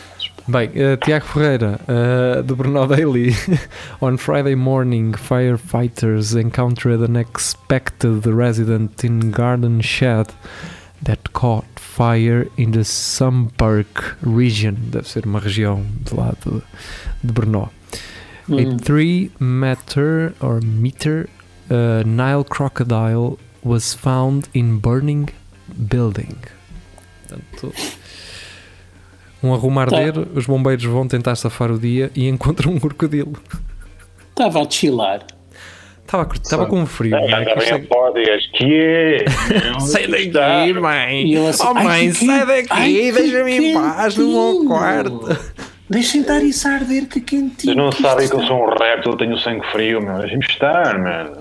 Bem, 0.47 0.69
eh, 0.75 0.95
Tiago 0.97 1.25
Ferreira, 1.25 1.79
eh, 1.87 2.41
do 2.43 2.55
Bruno 2.55 2.85
Daily. 2.87 3.33
On 4.01 4.15
Friday 4.17 4.55
morning, 4.55 5.11
firefighters 5.13 6.35
encountered 6.35 7.01
an 7.01 7.15
unexpected 7.15 8.27
resident 8.27 9.03
in 9.03 9.31
garden 9.31 9.81
shed 9.81 10.27
that 11.03 11.31
caught 11.33 11.65
fire 11.79 12.47
in 12.57 12.71
the 12.71 12.83
Sumpark 12.83 14.17
region. 14.21 14.75
Deve 14.91 15.07
ser 15.07 15.25
uma 15.25 15.39
região 15.39 15.83
de 16.03 16.13
lá 16.15 16.33
de, 16.45 16.61
de 17.23 17.33
Brno. 17.33 17.69
Hum. 18.47 18.59
A 18.59 18.77
3 18.83 19.31
meter 19.39 20.33
or 20.39 20.59
meter 20.63 21.27
uh, 21.69 22.03
Nile 22.07 22.43
crocodile 22.43 23.37
was 23.63 23.93
found 23.93 24.47
in 24.53 24.77
burning 24.77 25.27
building. 25.67 26.35
Portanto, 27.27 27.73
um 29.43 29.53
arrumardeiro, 29.53 30.27
os 30.35 30.45
bombeiros 30.45 30.83
vão 30.85 31.07
tentar 31.07 31.35
safar 31.35 31.71
o 31.71 31.79
dia 31.79 32.11
e 32.15 32.27
encontram 32.27 32.73
um 32.73 32.79
crocodilo. 32.79 33.33
Estava 34.29 34.61
a 34.61 34.69
chilar. 34.69 35.25
Estava, 36.03 36.29
estava 36.35 36.65
com 36.67 36.85
frio. 36.85 37.15
é? 37.15 37.25
Em 37.41 37.45
Consegue- 37.45 37.87
e 38.61 38.73
é? 38.73 39.25
Sai 39.81 40.07
daqui, 40.07 40.73
mãe! 40.73 41.47
Assim, 41.47 41.63
oh, 41.63 41.73
"Ai, 41.75 41.83
mãe, 41.83 42.13
sai 42.13 42.45
daqui, 42.45 43.11
deixa-me 43.11 43.51
em 43.57 43.73
paz 43.73 44.15
no 44.15 44.27
meu 44.27 44.51
quentinho." 44.51 44.67
quarto. 44.67 45.55
Deixem 45.87 46.21
estar 46.21 46.41
isso 46.43 46.67
a 46.67 46.71
arder 46.71 47.05
que 47.07 47.21
quentinho. 47.21 47.55
Vocês 47.57 47.75
não 47.75 47.89
que 47.91 48.01
sabem 48.01 48.27
que 48.27 48.35
eu 48.35 48.41
sou 48.47 48.63
um 48.65 48.69
réptil, 48.69 49.11
eu 49.11 49.17
tenho 49.17 49.37
sangue 49.37 49.63
frio, 49.71 50.01
meu. 50.01 50.17
Deixem-me 50.17 50.43
estar, 50.43 50.97
mano. 50.97 51.31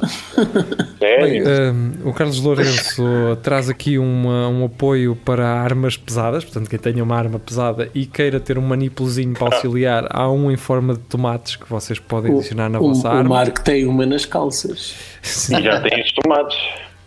Bem, 1.01 1.43
Sério? 1.43 1.73
hum, 1.75 1.93
o 2.05 2.13
Carlos 2.13 2.41
Lourenço 2.41 3.03
traz 3.43 3.71
aqui 3.71 3.97
uma- 3.99 4.49
um 4.49 4.67
apoio 4.67 5.17
para 5.17 5.47
armas 5.49 5.97
pesadas, 5.97 6.45
portanto, 6.45 6.69
quem 6.69 6.79
tenha 6.79 7.03
uma 7.03 7.17
arma 7.17 7.39
pesada 7.39 7.89
e 7.95 8.05
queira 8.05 8.39
ter 8.39 8.59
um 8.59 8.63
manipulozinho 8.63 9.33
para 9.33 9.55
auxiliar, 9.57 10.07
há 10.11 10.31
um 10.31 10.51
em 10.51 10.57
forma 10.57 10.93
de 10.93 11.01
tomates 11.01 11.57
que 11.57 11.69
vocês 11.69 11.99
podem 11.99 12.33
O- 12.33 12.39
adicionar 12.39 12.69
na 12.69 12.79
o, 12.81 12.89
vossa 12.89 13.09
o 13.09 13.13
arma. 13.13 13.29
Marco 13.37 13.63
tem 13.63 13.87
uma 13.87 14.05
nas 14.05 14.27
calças. 14.27 14.95
E 15.59 15.63
já 15.63 15.81
tem 15.81 16.01
estes 16.01 16.15
tomates. 16.17 16.59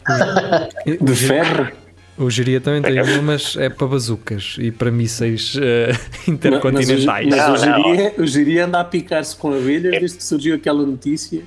De 1.01 1.15
ferro. 1.15 1.67
O 2.17 2.29
Geria 2.31 2.59
também 2.59 2.81
tem 2.81 2.99
uma, 3.01 3.21
mas 3.21 3.55
é 3.57 3.69
para 3.69 3.85
bazucas 3.87 4.55
e 4.59 4.71
para 4.71 4.89
mísseis 4.89 5.55
eh, 5.61 5.91
intercontinentais. 6.27 7.27
Mas, 7.29 7.47
o- 7.47 7.51
mas 7.51 7.61
Não, 7.63 7.81
o. 7.81 7.83
Jiria, 7.95 8.13
o 8.17 8.25
Jiria 8.25 8.65
anda 8.65 8.79
a 8.79 8.83
picar-se 8.83 9.35
com 9.35 9.53
abelhas 9.53 9.91
desde 9.99 10.17
que 10.17 10.23
surgiu 10.23 10.55
aquela 10.55 10.83
notícia 10.85 11.41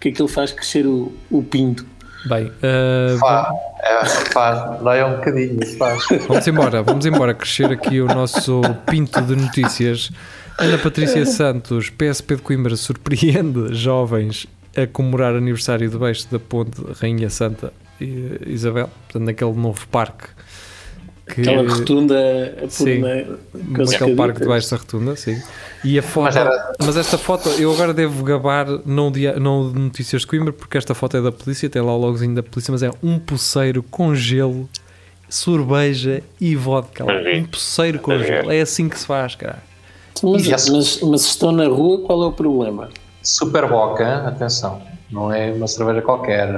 que 0.00 0.08
aquilo 0.08 0.28
faz 0.28 0.50
crescer 0.52 0.86
o, 0.86 1.12
o 1.30 1.42
pinto. 1.42 1.84
Bem, 2.26 2.50
eh, 2.62 3.16
Pá, 3.20 3.50
é, 3.82 4.04
faz, 4.06 4.80
dói 4.82 5.04
um 5.04 5.16
bocadinho, 5.16 5.76
faz. 5.76 6.02
Vamos 6.26 6.46
embora, 6.46 6.82
vamos 6.82 7.04
embora 7.04 7.34
crescer 7.34 7.70
aqui 7.70 8.00
o 8.00 8.06
nosso 8.06 8.62
pinto 8.86 9.20
de 9.20 9.36
notícias. 9.36 10.10
Ana 10.58 10.78
Patrícia 10.78 11.26
Santos, 11.26 11.90
PSP 11.90 12.36
de 12.36 12.42
Coimbra, 12.42 12.76
surpreende 12.76 13.74
jovens 13.74 14.46
a 14.76 14.86
comemorar 14.86 15.34
aniversário 15.34 15.90
do 15.90 15.98
beijo 15.98 16.26
da 16.30 16.38
Ponte 16.38 16.80
Rainha 17.00 17.28
Santa 17.28 17.72
e- 18.04 18.52
Isabel, 18.52 18.88
portanto, 19.06 19.24
naquele 19.26 19.52
novo 19.54 19.86
parque. 19.88 20.28
Que, 21.26 21.40
Aquela 21.40 21.66
rotunda 21.66 22.54
por 22.60 22.70
sim. 22.70 23.00
Naquele 23.00 24.14
parque 24.14 24.40
debaixo 24.40 24.70
da 24.70 24.76
rotunda, 24.76 25.16
sim. 25.16 25.40
E 25.82 25.98
a 25.98 26.02
foto, 26.02 26.24
Mas 26.24 26.34
mas, 26.78 26.88
era- 26.96 27.00
esta 27.00 27.16
foto, 27.16 27.48
eu 27.50 27.72
agora 27.72 27.94
devo 27.94 28.22
gabar, 28.22 28.66
não 28.84 29.10
de, 29.10 29.32
não 29.40 29.72
de 29.72 29.78
notícias 29.78 30.20
de 30.20 30.26
Coimbra, 30.28 30.52
porque 30.52 30.76
esta 30.76 30.94
foto 30.94 31.16
é 31.16 31.22
da 31.22 31.32
polícia, 31.32 31.68
tem 31.70 31.80
lá 31.80 31.94
o 31.94 31.98
logozinho 31.98 32.34
da 32.34 32.42
polícia, 32.42 32.70
mas 32.70 32.82
é 32.82 32.90
um 33.02 33.18
pulseiro 33.18 33.82
com 33.82 34.14
gelo, 34.14 34.68
cerveja 35.28 36.22
e 36.40 36.54
vodka. 36.54 37.04
Mas. 37.04 37.38
Um 37.38 37.44
pulseiro 37.44 37.98
com 38.00 38.10
Mas 38.12 38.22
é. 38.22 38.26
gelo. 38.26 38.52
É 38.52 38.60
assim 38.60 38.88
que 38.88 38.98
se 38.98 39.06
faz, 39.06 39.34
cara. 39.34 39.62
Mas, 40.22 40.46
mas, 40.70 41.00
mas 41.00 41.20
se 41.22 41.28
estão 41.28 41.52
na 41.52 41.66
rua, 41.66 42.02
qual 42.02 42.22
é 42.22 42.26
o 42.26 42.32
problema? 42.32 42.88
Super 43.22 43.66
Boca, 43.68 44.26
atenção, 44.28 44.80
não 45.10 45.32
é 45.32 45.50
uma 45.52 45.66
cerveja 45.66 46.02
qualquer. 46.02 46.48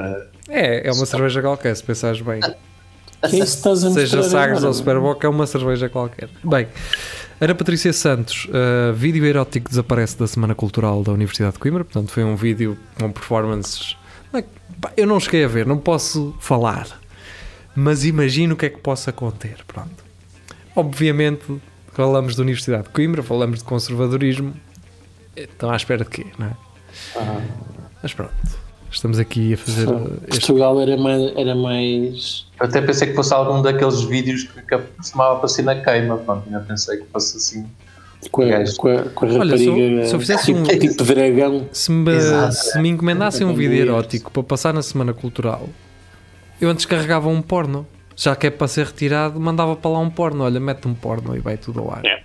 É, 0.49 0.89
é 0.89 0.93
uma 0.93 1.07
cerveja 1.07 1.41
qualquer, 1.41 1.75
se 1.75 1.83
pensares 1.83 2.21
bem. 2.21 2.41
Que 2.41 2.47
é 3.23 3.29
isso 3.29 3.39
que 3.39 3.43
estás 3.43 3.85
a 3.85 3.91
Seja 3.91 4.23
Sagres 4.23 4.63
ou 4.63 4.73
Superboc, 4.73 5.23
é 5.25 5.29
uma 5.29 5.47
cerveja 5.47 5.89
qualquer. 5.89 6.29
Bem, 6.45 6.69
Ana 7.41 7.55
Patrícia 7.55 7.93
Santos, 7.93 8.47
uh, 8.47 8.93
vídeo 8.95 9.25
erótico 9.25 9.69
desaparece 9.69 10.19
da 10.19 10.27
Semana 10.27 10.55
Cultural 10.55 11.03
da 11.03 11.13
Universidade 11.13 11.55
de 11.55 11.59
Coimbra, 11.59 11.85
portanto 11.85 12.11
foi 12.11 12.25
um 12.25 12.37
vídeo 12.37 12.79
com 12.99 13.11
performances. 13.11 13.97
é 14.33 14.45
Eu 14.97 15.07
não 15.07 15.19
cheguei 15.19 15.45
a 15.45 15.49
ver, 15.49 15.67
não 15.67 15.79
posso 15.79 16.35
falar, 16.41 16.87
mas 17.75 18.05
imagino 18.05 18.55
o 18.55 18.57
que 18.57 18.67
é 18.67 18.71
que 18.71 18.79
possa 18.79 19.13
conter. 19.13 19.57
Pronto. 19.67 20.05
Obviamente, 20.75 21.61
falamos 21.93 22.37
da 22.37 22.43
Universidade 22.43 22.85
de 22.85 22.91
Coimbra, 22.91 23.23
falamos 23.23 23.59
de 23.59 23.65
conservadorismo, 23.65 24.55
estão 25.35 25.71
à 25.71 25.77
espera 25.77 26.05
de 26.05 26.11
quê, 26.11 26.27
não 26.39 26.47
é? 26.47 26.57
Mas 28.03 28.15
pronto, 28.15 28.35
estamos 28.97 29.19
aqui 29.19 29.55
a 29.55 29.57
fazer 29.57 29.89
este 30.29 30.29
Portugal 30.47 30.81
era 30.81 30.97
mais, 30.97 31.33
era 31.37 31.55
mais. 31.55 32.47
Eu 32.61 32.67
até 32.67 32.81
pensei 32.81 33.09
que 33.09 33.15
fosse 33.15 33.33
algum 33.33 33.63
daqueles 33.63 34.03
vídeos 34.03 34.45
que, 34.45 34.63
que 34.63 34.79
costumava 34.97 35.37
aparecer 35.37 35.63
na 35.63 35.75
queima, 35.77 36.17
pronto, 36.19 36.45
ainda 36.47 36.61
pensei 36.61 36.99
que 36.99 37.05
fosse 37.13 37.37
assim. 37.37 37.67
Com 38.31 38.43
a, 38.43 38.47
com 38.77 38.89
a, 38.89 39.03
com 39.03 39.27
a 39.27 39.29
Olha, 39.39 39.57
se 39.59 39.67
eu- 40.13 40.19
fizesse 40.21 40.53
um- 40.53 40.63
tipo, 40.65 40.79
tipo 40.89 41.05
dragão. 41.05 41.69
Se 41.71 41.93
me, 41.93 42.11
Exato. 42.13 42.55
se 42.55 42.79
me 42.81 42.89
encomendassem 42.89 43.47
um 43.47 43.51
Exato. 43.51 43.59
vídeo 43.61 43.83
erótico 43.83 44.31
para 44.33 44.43
passar 44.43 44.73
na 44.75 44.83
Semana 44.83 45.13
Cultural, 45.15 45.69
eu 46.61 46.69
antes 46.71 46.87
carregava 46.87 47.29
um 47.29 47.41
porno. 47.43 47.87
Já 48.19 48.35
que 48.35 48.47
é 48.47 48.51
para 48.51 48.67
ser 48.67 48.87
retirado, 48.87 49.39
mandava 49.39 49.77
para 49.77 49.91
lá 49.91 49.99
um 49.99 50.09
porno. 50.09 50.43
Olha, 50.45 50.59
mete 50.59 50.89
um 50.89 50.95
porno 50.95 51.37
e 51.37 51.39
vai 51.39 51.59
tudo 51.59 51.81
ao 51.81 51.93
ar. 51.93 52.03
Yeah. 52.03 52.23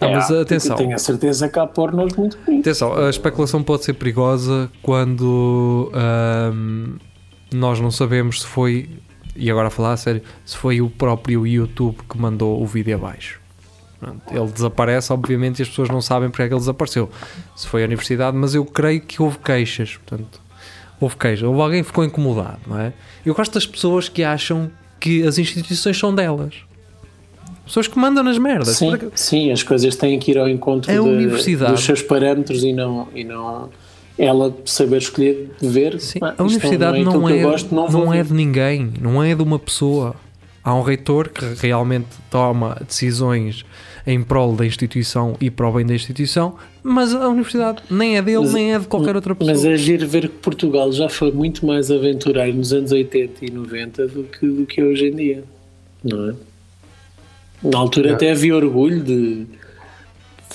Ah, 0.00 0.08
mas 0.08 0.30
Eu 0.30 0.40
atenção, 0.40 0.76
tenho 0.76 0.94
a 0.94 0.98
certeza 0.98 1.48
que 1.48 1.58
há 1.58 1.66
pornos 1.66 2.14
muito 2.14 2.36
bonitos. 2.38 2.60
atenção, 2.60 2.94
a 2.94 3.08
especulação 3.08 3.62
pode 3.62 3.84
ser 3.84 3.94
perigosa 3.94 4.70
quando 4.82 5.90
nós 7.52 7.80
não 7.80 7.90
sabemos 7.90 8.42
se 8.42 8.46
foi, 8.46 8.90
e 9.34 9.50
agora 9.50 9.68
a 9.68 9.70
falar 9.70 9.92
a 9.92 9.96
sério, 9.96 10.22
se 10.44 10.56
foi 10.56 10.80
o 10.80 10.90
próprio 10.90 11.46
YouTube 11.46 11.98
que 12.08 12.18
mandou 12.18 12.62
o 12.62 12.66
vídeo 12.66 12.94
abaixo. 12.94 13.40
Ele 14.30 14.46
desaparece, 14.52 15.12
obviamente, 15.12 15.58
e 15.58 15.62
as 15.62 15.68
pessoas 15.68 15.88
não 15.88 16.02
sabem 16.02 16.28
porque 16.28 16.42
é 16.42 16.48
que 16.48 16.52
ele 16.52 16.60
desapareceu. 16.60 17.10
Se 17.56 17.66
foi 17.66 17.82
a 17.82 17.86
universidade, 17.86 18.36
mas 18.36 18.54
eu 18.54 18.64
creio 18.64 19.00
que 19.00 19.20
houve 19.20 19.38
queixas. 19.38 19.96
Portanto, 19.96 20.40
houve 21.00 21.16
queixas. 21.16 21.42
Houve 21.42 21.60
alguém 21.60 21.80
que 21.80 21.86
ficou 21.86 22.04
incomodado, 22.04 22.60
não 22.66 22.78
é? 22.78 22.92
Eu 23.24 23.34
gosto 23.34 23.54
das 23.54 23.66
pessoas 23.66 24.08
que 24.08 24.22
acham 24.22 24.70
que 25.00 25.26
as 25.26 25.38
instituições 25.38 25.98
são 25.98 26.14
delas. 26.14 26.54
Pessoas 27.66 27.86
que 27.88 27.98
mandam 27.98 28.22
nas 28.22 28.38
merdas. 28.38 28.76
Sim, 28.76 28.90
Porque- 28.90 29.08
sim, 29.14 29.50
as 29.50 29.62
coisas 29.62 29.94
têm 29.96 30.18
que 30.18 30.30
ir 30.30 30.38
ao 30.38 30.48
encontro 30.48 30.90
A 30.90 30.94
de- 30.94 31.56
dos 31.66 31.80
seus 31.84 32.00
parâmetros 32.00 32.62
e 32.62 32.72
não, 32.72 33.08
e 33.14 33.24
não 33.24 33.68
ela 34.18 34.56
saber 34.64 34.98
escolher 34.98 35.50
ver. 35.60 36.00
Sim, 36.00 36.20
"Ah, 36.22 36.28
a 36.28 36.30
isto 36.32 36.42
universidade 36.44 37.04
não 37.04 37.24
que 37.26 37.32
é, 37.34 37.42
gosto, 37.42 37.74
não, 37.74 37.88
não 37.90 38.14
é 38.14 38.22
ver." 38.22 38.28
de 38.28 38.34
ninguém, 38.34 38.92
não 39.00 39.22
é 39.22 39.34
de 39.34 39.42
uma 39.42 39.58
pessoa. 39.58 40.14
Há 40.64 40.74
um 40.74 40.80
reitor 40.82 41.28
que 41.28 41.44
realmente 41.60 42.06
toma 42.30 42.80
decisões 42.86 43.64
em 44.06 44.22
prol 44.22 44.54
da 44.54 44.64
instituição 44.64 45.36
e 45.40 45.50
para 45.50 45.68
o 45.68 45.72
bem 45.72 45.84
da 45.86 45.94
instituição, 45.94 46.54
mas 46.82 47.12
a 47.14 47.28
universidade 47.28 47.82
nem 47.90 48.16
é 48.16 48.22
dele, 48.22 48.38
Mas- 48.40 48.52
nem 48.54 48.74
é 48.74 48.78
de 48.78 48.86
qualquer 48.86 49.14
outra 49.16 49.34
pessoa. 49.34 49.54
Mas 49.54 49.64
é 49.64 49.76
giro 49.76 50.06
ver 50.08 50.22
que 50.28 50.36
Portugal 50.38 50.90
já 50.92 51.08
foi 51.08 51.30
muito 51.32 51.66
mais 51.66 51.90
aventureiro 51.90 52.56
nos 52.56 52.72
anos 52.72 52.90
80 52.92 53.44
e 53.44 53.50
90 53.50 54.06
do 54.08 54.22
que, 54.24 54.46
do 54.46 54.64
que 54.66 54.82
hoje 54.82 55.06
em 55.08 55.14
dia. 55.16 55.44
Não 56.04 56.30
é? 56.30 56.34
Na 57.72 57.78
altura 57.78 58.14
até 58.14 58.30
havia 58.30 58.54
orgulho 58.54 59.02
de, 59.02 59.46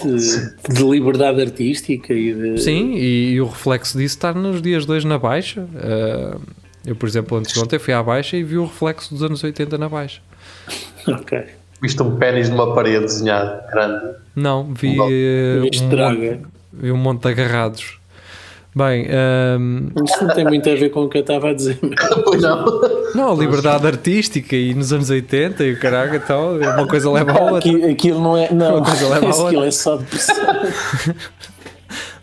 de, 0.03 0.73
de 0.73 0.83
liberdade 0.83 1.41
artística 1.41 2.13
e 2.13 2.33
de. 2.33 2.61
Sim, 2.61 2.93
e, 2.95 3.31
e 3.33 3.41
o 3.41 3.45
reflexo 3.45 3.97
disso 3.97 4.15
está 4.15 4.33
nos 4.33 4.61
dias 4.61 4.85
de 4.85 4.91
hoje 4.91 5.07
na 5.07 5.17
Baixa. 5.17 5.67
Ah, 5.75 6.37
eu, 6.85 6.95
por 6.95 7.07
exemplo, 7.07 7.37
antes 7.37 7.53
de 7.53 7.59
ontem 7.59 7.77
fui 7.77 7.93
à 7.93 8.01
Baixa 8.01 8.37
e 8.37 8.43
vi 8.43 8.57
o 8.57 8.65
reflexo 8.65 9.13
dos 9.13 9.23
anos 9.23 9.43
80 9.43 9.77
na 9.77 9.87
Baixa. 9.87 10.21
Ok. 11.07 11.43
Viste 11.81 12.01
um 12.03 12.15
pênis 12.17 12.49
numa 12.49 12.75
parede 12.75 13.05
desenhado 13.05 13.59
grande. 13.71 14.15
Não, 14.35 14.71
vi, 14.73 14.97
eh, 14.99 15.59
um, 15.59 15.61
monte, 15.61 16.39
vi 16.71 16.91
um 16.91 16.97
monte 16.97 17.21
de 17.23 17.29
agarrados. 17.29 17.99
Bem, 18.73 19.05
ahm, 19.11 19.89
Isto 20.05 20.25
não 20.25 20.33
tem 20.33 20.45
muito 20.45 20.69
a 20.69 20.75
ver 20.75 20.89
com 20.91 21.03
o 21.03 21.09
que 21.09 21.17
eu 21.17 21.21
estava 21.21 21.49
a 21.49 21.53
dizer. 21.53 21.77
pois 22.23 22.41
não. 22.41 22.65
não, 23.13 23.31
a 23.33 23.35
liberdade 23.35 23.85
artística 23.85 24.55
e 24.55 24.73
nos 24.73 24.93
anos 24.93 25.09
80 25.09 25.63
e 25.63 25.73
o 25.73 25.79
caraca, 25.79 26.15
então, 26.15 26.57
uma 26.57 26.87
coisa 26.87 27.11
leva 27.11 27.31
a 27.33 27.41
outra. 27.41 27.57
Aquilo, 27.59 27.91
aquilo 27.91 28.21
não 28.21 28.37
é. 28.37 28.49
Não, 28.53 28.77
Uma 28.77 28.85
coisa 28.85 29.09
leva 29.09 29.25
à 29.25 29.29
aquilo 29.31 29.43
outra. 29.45 29.67
é 29.67 29.71
só 29.71 29.97
depressão. 29.97 30.35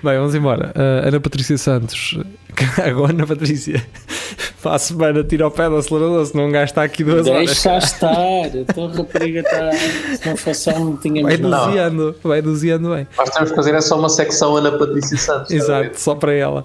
Bem, 0.02 0.16
vamos 0.16 0.34
embora. 0.34 0.72
Ah, 0.74 1.08
Ana 1.08 1.20
Patrícia 1.20 1.58
Santos, 1.58 2.18
agora 2.84 3.12
Ana 3.12 3.26
Patrícia, 3.26 3.84
para 4.62 4.76
a 4.76 4.78
semana 4.78 5.24
tira 5.24 5.46
o 5.46 5.50
pé 5.50 5.68
do 5.68 5.76
acelerador, 5.76 6.24
se 6.24 6.36
não 6.36 6.46
um 6.46 6.52
gajo 6.52 6.66
está 6.70 6.84
aqui 6.84 7.02
duas 7.02 7.26
horas. 7.26 7.46
Deixa 7.46 7.78
estar. 7.78 8.46
Então 8.54 8.86
a 8.86 8.92
rapariga 8.96 9.40
está. 9.40 9.72
Se 10.16 10.28
não 10.28 10.36
fosse 10.36 10.70
não 10.72 10.96
tinha 10.96 11.22
Vai 11.22 11.36
doseando, 11.36 12.14
vai 12.22 12.40
doseando 12.40 12.94
bem. 12.94 13.08
Nós 13.16 13.30
temos 13.30 13.50
que 13.50 13.56
fazer 13.56 13.74
é 13.74 13.80
só 13.80 13.98
uma 13.98 14.08
secção 14.08 14.56
Ana 14.56 14.70
Patrícia 14.78 15.16
Santos. 15.16 15.50
Exato, 15.50 15.98
só 15.98 16.14
para 16.14 16.32
ela. 16.32 16.64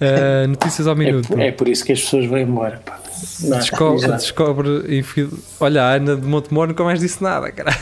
Ah, 0.00 0.46
notícias 0.46 0.86
ao 0.86 0.94
É, 0.94 0.96
minuto. 0.98 1.28
por- 1.28 1.40
é 1.40 1.50
por 1.52 1.68
isso 1.68 1.84
que 1.84 1.92
as 1.92 2.00
pessoas 2.02 2.26
vão 2.26 2.38
embora. 2.38 2.80
pá. 2.84 3.00
Não, 3.40 3.56
Descobre, 3.58 4.06
descobre 4.12 4.98
enfim, 4.98 5.30
olha, 5.58 5.82
a 5.82 5.92
Ana 5.94 6.16
de 6.16 6.26
Montemor 6.26 6.68
nunca 6.68 6.84
mais 6.84 7.00
disse 7.00 7.22
nada, 7.22 7.50
cara. 7.50 7.74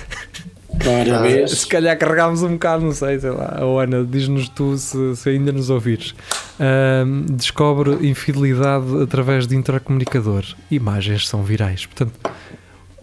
Se 1.48 1.66
calhar 1.66 1.96
carregámos 1.98 2.42
um 2.42 2.52
bocado, 2.52 2.84
não 2.84 2.92
sei, 2.92 3.18
sei 3.18 3.30
lá. 3.30 3.58
Ou 3.62 3.80
Ana, 3.80 4.04
diz-nos 4.04 4.48
tu 4.48 4.76
se, 4.76 5.16
se 5.16 5.28
ainda 5.30 5.52
nos 5.52 5.70
ouvires. 5.70 6.14
Ahm, 6.58 7.26
descobre 7.30 8.06
infidelidade 8.06 9.02
através 9.02 9.46
de 9.46 9.56
intracomunicador. 9.56 10.44
Imagens 10.70 11.28
são 11.28 11.42
virais. 11.42 11.86
Portanto, 11.86 12.12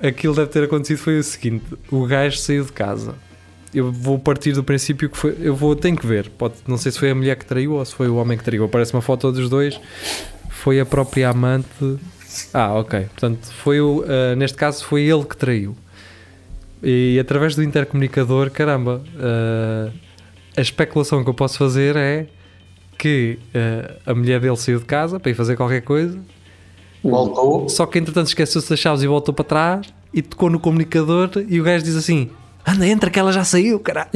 aquilo 0.01 0.36
deve 0.36 0.49
ter 0.49 0.63
acontecido 0.63 0.97
foi 0.97 1.19
o 1.19 1.24
seguinte: 1.24 1.65
o 1.89 2.05
gajo 2.05 2.38
saiu 2.38 2.63
de 2.65 2.72
casa. 2.72 3.15
Eu 3.74 3.91
vou 3.91 4.19
partir 4.19 4.51
do 4.51 4.63
princípio 4.63 5.09
que 5.09 5.17
foi. 5.17 5.38
Eu 5.39 5.55
vou, 5.55 5.76
tenho 5.76 5.95
que 5.95 6.05
ver. 6.05 6.30
Pode, 6.30 6.55
não 6.67 6.78
sei 6.78 6.91
se 6.91 6.99
foi 6.99 7.11
a 7.11 7.15
mulher 7.15 7.36
que 7.38 7.45
traiu 7.45 7.74
ou 7.74 7.86
se 7.86 7.95
foi 7.95 8.09
o 8.09 8.15
homem 8.15 8.38
que 8.38 8.43
traiu. 8.43 8.65
Aparece 8.65 8.93
uma 8.93 9.01
foto 9.01 9.32
dos 9.32 9.49
dois. 9.49 9.80
Foi 10.49 10.80
a 10.80 10.86
própria 10.86 11.30
amante. 11.30 11.97
Ah, 12.53 12.74
ok. 12.74 12.99
Portanto, 13.01 13.47
foi 13.63 13.80
o, 13.80 14.03
ah, 14.05 14.36
neste 14.36 14.57
caso 14.57 14.84
foi 14.84 15.03
ele 15.03 15.24
que 15.24 15.38
traiu. 15.38 15.76
E 16.84 17.20
através 17.20 17.56
do 17.56 17.64
intercomunicador, 17.64 18.50
caramba, 18.52 19.02
ah, 19.20 19.90
a 20.58 20.62
especulação 20.62 21.24
que 21.24 21.30
eu 21.30 21.34
posso 21.34 21.58
fazer 21.58 21.96
é 21.96 22.28
que 22.98 23.38
ah, 23.54 24.12
a 24.12 24.14
mulher 24.16 24.40
dele 24.40 24.58
saiu 24.58 24.80
de 24.80 24.86
casa 24.86 25.20
para 25.20 25.32
ir 25.32 25.36
fazer 25.36 25.56
qualquer 25.56 25.82
coisa 25.82 26.20
Voltou. 27.04 27.68
só 27.70 27.86
que 27.86 27.98
entretanto 27.98 28.28
esqueceu-se 28.28 28.70
das 28.70 28.80
chaves 28.80 29.02
e 29.04 29.08
voltou 29.08 29.34
para 29.34 29.46
trás 29.46 29.88
e 30.14 30.22
tocou 30.22 30.50
no 30.50 30.60
comunicador 30.60 31.30
e 31.48 31.60
o 31.60 31.64
gajo 31.64 31.84
diz 31.84 31.96
assim: 31.96 32.30
Anda, 32.68 32.86
entra 32.88 33.10
que 33.10 33.18
ela 33.18 33.32
já 33.32 33.44
saiu, 33.44 33.80
caralho. 33.80 34.10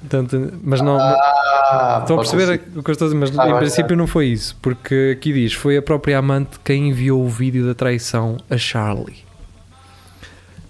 Portanto, 0.00 0.52
mas 0.62 0.80
não. 0.80 0.98
Ah, 0.98 1.98
estão 2.02 2.16
a 2.16 2.18
perceber 2.18 2.46
ser. 2.46 2.62
o 2.76 2.82
que 2.82 2.90
eu 2.90 2.92
estou 2.92 3.06
a 3.06 3.08
dizer, 3.12 3.18
mas 3.20 3.38
Ah, 3.38 3.48
em 3.50 3.56
princípio 3.58 3.96
não 3.96 4.06
foi 4.06 4.26
isso, 4.26 4.56
porque 4.60 5.14
aqui 5.16 5.32
diz: 5.32 5.52
foi 5.52 5.76
a 5.76 5.82
própria 5.82 6.18
amante 6.18 6.58
quem 6.64 6.88
enviou 6.88 7.24
o 7.24 7.28
vídeo 7.28 7.64
da 7.64 7.74
traição 7.74 8.36
a 8.50 8.58
Charlie. 8.58 9.18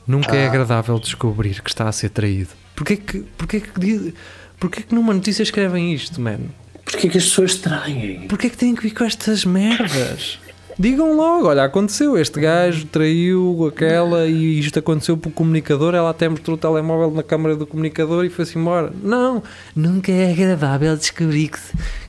Nunca 0.06 0.32
Ah. 0.32 0.36
é 0.36 0.46
agradável 0.46 0.98
descobrir 0.98 1.60
que 1.62 1.70
está 1.70 1.88
a 1.88 1.92
ser 1.92 2.10
traído. 2.10 2.50
Porquê 2.74 2.96
que, 2.96 3.20
porquê 3.36 3.60
que, 3.60 4.14
porquê 4.58 4.82
que 4.82 4.94
numa 4.94 5.12
notícia 5.14 5.42
escrevem 5.42 5.92
isto, 5.92 6.20
mano? 6.20 6.50
Porquê 6.84 7.08
que 7.08 7.18
as 7.18 7.24
pessoas 7.24 7.54
traem? 7.56 8.26
Porquê 8.28 8.50
que 8.50 8.56
têm 8.56 8.74
que 8.74 8.82
vir 8.82 8.90
com 8.94 9.04
estas 9.04 9.44
merdas? 9.44 10.38
Digam 10.78 11.14
logo, 11.14 11.48
olha, 11.48 11.64
aconteceu, 11.64 12.16
este 12.16 12.40
gajo 12.40 12.86
traiu 12.86 13.66
aquela 13.68 14.26
e 14.26 14.58
isto 14.58 14.78
aconteceu 14.78 15.18
pelo 15.18 15.34
comunicador, 15.34 15.94
ela 15.94 16.08
até 16.10 16.28
mostrou 16.28 16.56
o 16.56 16.58
telemóvel 16.58 17.10
na 17.10 17.22
câmara 17.22 17.54
do 17.54 17.66
comunicador 17.66 18.24
e 18.24 18.30
foi-se 18.30 18.58
embora. 18.58 18.90
Não, 19.02 19.42
nunca 19.76 20.10
é 20.10 20.32
agradável 20.32 20.96
descobrir 20.96 21.48
que... 21.48 21.58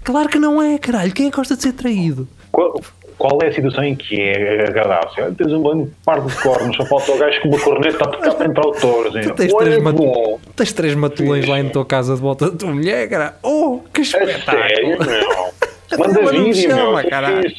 Claro 0.01 0.29
que 0.29 0.39
não 0.39 0.61
é, 0.61 0.77
caralho, 0.77 1.11
quem 1.11 1.27
é 1.27 1.29
que 1.29 1.35
gosta 1.35 1.57
de 1.57 1.61
ser 1.63 1.73
traído? 1.73 2.25
Qual, 2.53 2.79
qual 3.17 3.39
é 3.41 3.47
a 3.47 3.53
situação 3.53 3.83
em 3.83 3.95
que 3.95 4.19
é 4.21 4.67
agradável? 4.67 5.09
Olha, 5.25 5.35
Tens 5.37 5.51
um 5.53 5.61
bando 5.61 5.85
de 5.85 5.91
par 6.05 6.21
de 6.21 6.33
cornos, 6.41 6.75
só 6.75 6.85
falta 6.85 7.11
o 7.11 7.17
gajo 7.17 7.41
com 7.41 7.47
uma 7.49 7.59
corneta 7.59 8.03
a 8.03 8.07
tocar 8.07 8.33
para 8.35 8.53
touro. 8.79 9.09
Assim. 9.09 9.21
Tu 9.21 9.33
tens 9.35 9.53
Olha, 9.53 9.65
três, 9.65 9.83
mat- 9.83 9.95
bom, 9.95 10.39
tens 10.55 10.73
três 10.73 10.95
matulões 10.95 11.47
lá 11.47 11.59
em 11.59 11.69
tua 11.69 11.85
casa 11.85 12.15
de 12.15 12.21
volta 12.21 12.49
da 12.51 12.57
tua 12.57 12.69
mulher, 12.71 13.09
cara. 13.09 13.35
Oh, 13.43 13.79
que 13.93 14.01
é 14.01 14.03
sério, 14.03 14.29
espetáculo! 14.29 14.97
meu. 15.05 15.53
Manda 15.99 16.21
não 16.21 16.33
me 16.33 16.51
vídeo, 16.53 16.69
chama, 16.71 16.91
meu. 16.93 17.03
que 17.03 17.09
caralho. 17.09 17.53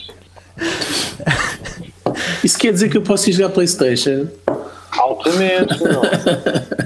Isso 2.43 2.59
quer 2.59 2.73
dizer 2.73 2.89
que 2.91 2.97
eu 2.97 3.03
posso 3.03 3.29
ir 3.31 3.33
jogar 3.33 3.51
Playstation? 3.51 4.29
Altamente, 4.93 5.83
meu. 5.83 6.03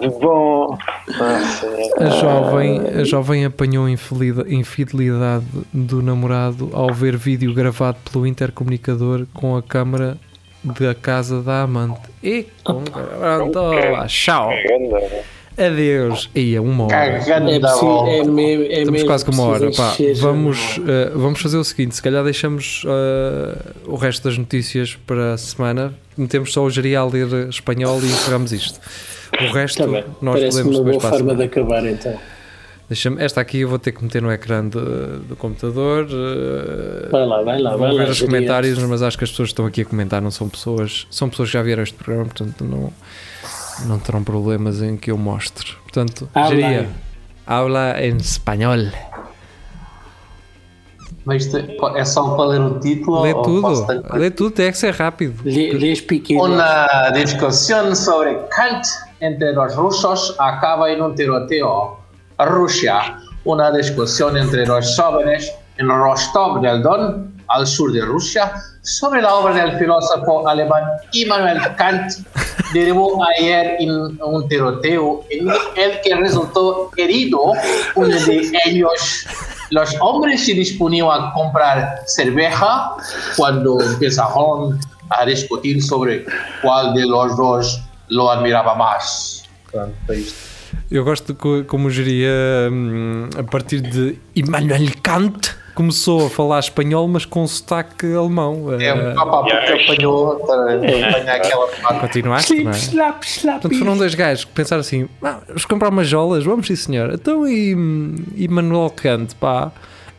De 0.00 0.08
bom. 0.08 0.76
Nossa, 1.18 1.66
A 1.98 2.10
jovem, 2.10 2.80
a 3.00 3.04
jovem 3.04 3.44
apanhou 3.44 3.88
infidelidade 3.88 5.44
do 5.72 6.02
namorado 6.02 6.70
ao 6.72 6.92
ver 6.92 7.16
vídeo 7.16 7.52
gravado 7.54 7.98
pelo 8.10 8.26
intercomunicador 8.26 9.26
com 9.34 9.56
a 9.56 9.62
câmara 9.62 10.16
da 10.62 10.94
casa 10.94 11.42
da 11.42 11.62
amante. 11.62 12.00
E 12.22 12.46
com 12.64 12.82
pronto, 12.84 13.60
tchau. 14.06 14.50
É. 15.56 15.66
Adeus. 15.66 16.30
E 16.34 16.54
é 16.54 16.60
uma 16.60 16.84
hora. 16.84 17.18
Cagando 17.20 17.50
É, 17.50 17.58
da 17.58 17.68
preciso, 17.68 18.06
é, 18.06 18.24
mesmo, 18.24 18.62
é 18.64 18.66
Estamos 18.68 18.90
mesmo 18.90 19.06
quase 19.06 19.24
com 19.24 19.32
uma 19.32 19.42
hora. 19.44 19.70
Pá, 19.72 19.94
já 19.98 20.22
vamos, 20.22 20.80
eh, 20.88 21.10
vamos 21.14 21.40
fazer 21.40 21.56
o 21.58 21.64
seguinte: 21.64 21.94
se 21.96 22.02
calhar 22.02 22.24
deixamos 22.24 22.82
eh, 22.86 23.58
o 23.86 23.96
resto 23.96 24.28
das 24.28 24.38
notícias 24.38 24.96
para 25.06 25.34
a 25.34 25.38
semana. 25.38 25.92
Metemos 26.16 26.52
só 26.52 26.62
o 26.64 26.70
geria 26.70 27.00
a 27.00 27.06
ler 27.06 27.48
espanhol 27.48 28.00
e 28.02 28.06
encerramos 28.06 28.52
isto. 28.52 28.78
O 29.40 29.52
resto 29.52 29.86
bem. 29.88 30.04
nós 30.20 30.34
Parece 30.40 30.58
podemos 30.58 30.78
uma 30.78 30.84
depois 30.84 30.96
boa 30.96 31.00
forma 31.10 31.16
semana. 31.18 31.38
de 31.38 31.44
acabar 31.44 31.86
então. 31.86 32.18
Deixa-me- 32.88 33.22
esta 33.22 33.40
aqui 33.40 33.60
eu 33.60 33.68
vou 33.68 33.78
ter 33.78 33.92
que 33.92 34.02
meter 34.02 34.20
no 34.20 34.32
ecrã 34.32 34.62
de- 34.68 34.70
do 35.28 35.36
computador. 35.38 36.08
eh, 36.10 37.08
Vai 37.10 37.24
lá, 37.24 37.40
vai 37.42 37.60
lá, 37.62 37.70
vou 37.70 37.78
vai 37.80 37.92
lá. 37.92 38.04
ver 38.04 38.10
os 38.10 38.16
Jeria. 38.16 38.32
comentários, 38.34 38.78
mas 38.80 39.00
acho 39.02 39.16
que 39.16 39.22
as 39.24 39.30
pessoas 39.30 39.48
que 39.48 39.52
estão 39.52 39.64
aqui 39.66 39.82
a 39.82 39.84
comentar 39.84 40.20
não 40.20 40.30
são 40.32 40.48
pessoas, 40.48 41.06
são 41.10 41.28
pessoas 41.30 41.48
que 41.50 41.52
já 41.54 41.62
vieram 41.62 41.80
a 41.80 41.84
este 41.84 41.94
programa, 41.94 42.24
portanto 42.26 42.64
não, 42.64 42.92
não 43.86 43.98
terão 43.98 44.22
problemas 44.24 44.80
em 44.82 44.96
que 44.96 45.10
eu 45.10 45.18
mostre. 45.18 45.72
Portanto. 45.82 46.28
Jeria, 46.48 46.88
habla 47.46 48.00
em 48.02 48.16
espanhol. 48.16 48.76
Mas 51.24 51.52
é 51.54 52.04
só 52.04 52.34
para 52.34 52.46
ler 52.46 52.60
o 52.60 52.80
título? 52.80 53.22
Lê 53.22 53.34
tudo, 53.34 53.86
ter- 53.86 54.02
lê 54.18 54.30
tudo, 54.30 54.50
tem 54.52 54.70
que 54.72 54.78
ser 54.78 54.94
rápido. 54.94 55.42
Lê- 55.44 56.00
pequeno. 56.00 56.44
Una 56.44 57.10
discusión 57.12 57.94
sobre 57.94 58.38
Kant 58.50 58.84
entre 59.20 59.52
los 59.52 59.74
rusos 59.76 60.34
acaba 60.38 60.90
en 60.90 61.02
un 61.02 61.14
tiroteo. 61.14 61.98
Rusia. 62.38 63.18
Una 63.44 63.70
discusión 63.70 64.36
entre 64.36 64.66
los 64.66 64.96
jóvenes 64.98 65.52
en 65.76 65.88
Rostov 65.88 66.60
del 66.62 66.82
Don, 66.82 67.29
al 67.50 67.66
sur 67.66 67.92
de 67.92 68.00
Rusia, 68.02 68.52
sobre 68.82 69.20
la 69.20 69.34
obra 69.34 69.54
del 69.54 69.78
filósofo 69.78 70.48
alemán 70.48 70.84
Immanuel 71.12 71.60
Kant, 71.76 72.12
derivó 72.72 73.22
ayer 73.36 73.76
en 73.80 73.90
un 74.22 74.48
tiroteo 74.48 75.24
en 75.30 75.48
el 75.48 76.00
que 76.02 76.14
resultó 76.14 76.90
herido 76.96 77.52
uno 77.96 78.08
de 78.08 78.52
ellos. 78.64 79.26
Los 79.70 79.94
hombres 80.00 80.46
se 80.46 80.54
disponían 80.54 81.08
a 81.10 81.32
comprar 81.32 82.02
cerveza 82.06 82.92
cuando 83.36 83.80
empezaron 83.80 84.78
a 85.10 85.26
discutir 85.26 85.82
sobre 85.82 86.24
cuál 86.62 86.94
de 86.94 87.06
los 87.06 87.36
dos 87.36 87.82
lo 88.08 88.30
admiraba 88.30 88.74
más. 88.74 89.44
Pronto. 89.70 90.12
Eu 90.90 91.04
gosto 91.04 91.36
como 91.36 91.88
geria 91.88 92.68
a 93.38 93.42
partir 93.44 93.80
de 93.80 94.18
Immanuel 94.34 95.00
Kant 95.02 95.59
começou 95.74 96.26
a 96.26 96.30
falar 96.30 96.58
espanhol, 96.60 97.06
mas 97.08 97.24
com 97.24 97.46
sotaque 97.46 98.06
alemão. 98.14 98.72
É, 98.80 98.84
Eh, 98.86 99.14
opa, 99.18 99.42
porque 99.42 99.72
apanhou, 99.92 100.36
tá, 100.40 100.54
apanha 100.74 101.34
aquela 101.34 101.66
parte. 101.68 102.00
continuaste, 102.00 102.62
não 102.62 102.70
é? 102.70 102.74
Slap, 102.74 103.22
slap. 103.24 103.60
Portanto, 103.62 103.78
foram 103.78 103.96
dois 103.96 104.14
gajos 104.14 104.44
que 104.44 104.52
pensaram 104.52 104.80
assim: 104.80 105.08
ah, 105.22 105.40
vamos 105.46 105.64
comprar 105.64 105.88
umas 105.90 106.08
jolas, 106.08 106.44
vamos 106.44 106.66
sim 106.66 106.76
senhor. 106.76 107.12
Então 107.14 107.46
e, 107.46 107.70
e 108.36 108.48
Manuel 108.48 108.90
Kant, 108.90 109.34
pá. 109.36 109.72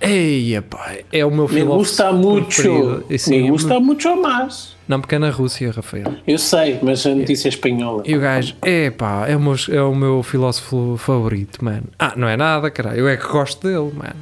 Eia, 0.03 0.63
pá, 0.63 0.95
é 1.11 1.23
o 1.23 1.29
meu 1.29 1.43
Me 1.47 1.49
filósofo 1.59 1.77
gusta 1.77 2.11
mucho. 2.11 2.45
preferido. 2.63 3.05
E 3.07 3.19
sim, 3.19 3.43
Me 3.43 3.51
gusta 3.51 3.79
mucho 3.79 4.15
más. 4.19 4.75
Não, 4.87 4.99
porque 4.99 5.13
é 5.13 5.19
na 5.19 5.29
Rússia, 5.29 5.71
Rafael. 5.71 6.05
Eu 6.27 6.39
sei, 6.39 6.79
mas 6.81 7.05
a 7.05 7.13
notícia 7.13 7.47
é 7.47 7.49
espanhola. 7.49 8.01
E 8.03 8.15
o 8.15 8.19
gajo, 8.19 8.55
é 8.63 8.89
pá, 8.89 9.25
é 9.27 9.37
o 9.37 9.39
meu, 9.39 9.55
é 9.71 9.81
o 9.83 9.93
meu 9.95 10.23
filósofo 10.23 10.95
favorito, 10.97 11.63
mano. 11.63 11.83
Ah, 11.99 12.13
não 12.17 12.27
é 12.27 12.35
nada, 12.35 12.71
caralho. 12.71 12.97
Eu 12.97 13.07
é 13.07 13.15
que 13.15 13.27
gosto 13.27 13.61
dele, 13.67 13.91
mano. 13.95 14.15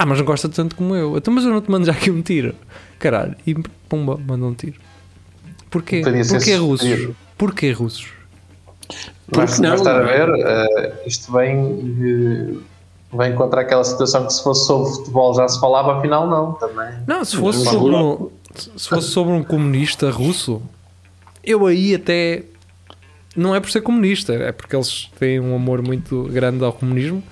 Ah, 0.00 0.06
mas 0.06 0.16
não 0.16 0.24
gosta 0.24 0.48
tanto 0.48 0.74
como 0.76 0.96
eu. 0.96 1.18
Então, 1.18 1.34
mas 1.34 1.44
eu 1.44 1.50
não 1.50 1.60
te 1.60 1.70
mando 1.70 1.84
já 1.84 1.92
aqui 1.92 2.10
um 2.10 2.22
tiro. 2.22 2.54
Caralho. 2.98 3.36
E 3.46 3.54
pumba, 3.86 4.16
manda 4.16 4.46
um 4.46 4.54
tiro. 4.54 4.80
Porquê? 5.70 6.00
Porquê 6.00 6.56
russos? 6.56 6.80
sugerido. 6.80 7.16
Porquê 7.36 7.72
russos? 7.72 8.08
Mas, 9.36 9.58
não? 9.60 9.68
mas 9.68 9.80
estar 9.80 10.00
a 10.00 10.02
ver, 10.02 10.28
eh, 10.30 11.02
isto 11.04 11.30
vem, 11.30 11.94
eh, 12.00 12.56
vem 13.14 13.34
contra 13.34 13.60
aquela 13.60 13.84
situação 13.84 14.24
que 14.24 14.32
se 14.32 14.42
fosse 14.42 14.66
sobre 14.66 14.90
futebol 14.90 15.34
já 15.34 15.46
se 15.46 15.60
falava, 15.60 15.98
afinal 15.98 16.26
não, 16.26 16.54
também. 16.54 16.94
Não, 17.06 17.22
se 17.22 17.36
fosse, 17.36 17.62
sobre 17.62 17.94
um, 17.94 18.30
se 18.54 18.88
fosse 18.88 19.08
sobre 19.08 19.34
um 19.34 19.44
comunista 19.44 20.10
russo, 20.10 20.62
eu 21.44 21.66
aí 21.66 21.94
até. 21.94 22.44
Não 23.36 23.54
é 23.54 23.60
por 23.60 23.70
ser 23.70 23.82
comunista, 23.82 24.32
é 24.32 24.50
porque 24.50 24.74
eles 24.74 25.10
têm 25.18 25.38
um 25.38 25.54
amor 25.54 25.82
muito 25.82 26.22
grande 26.32 26.64
ao 26.64 26.72
comunismo. 26.72 27.22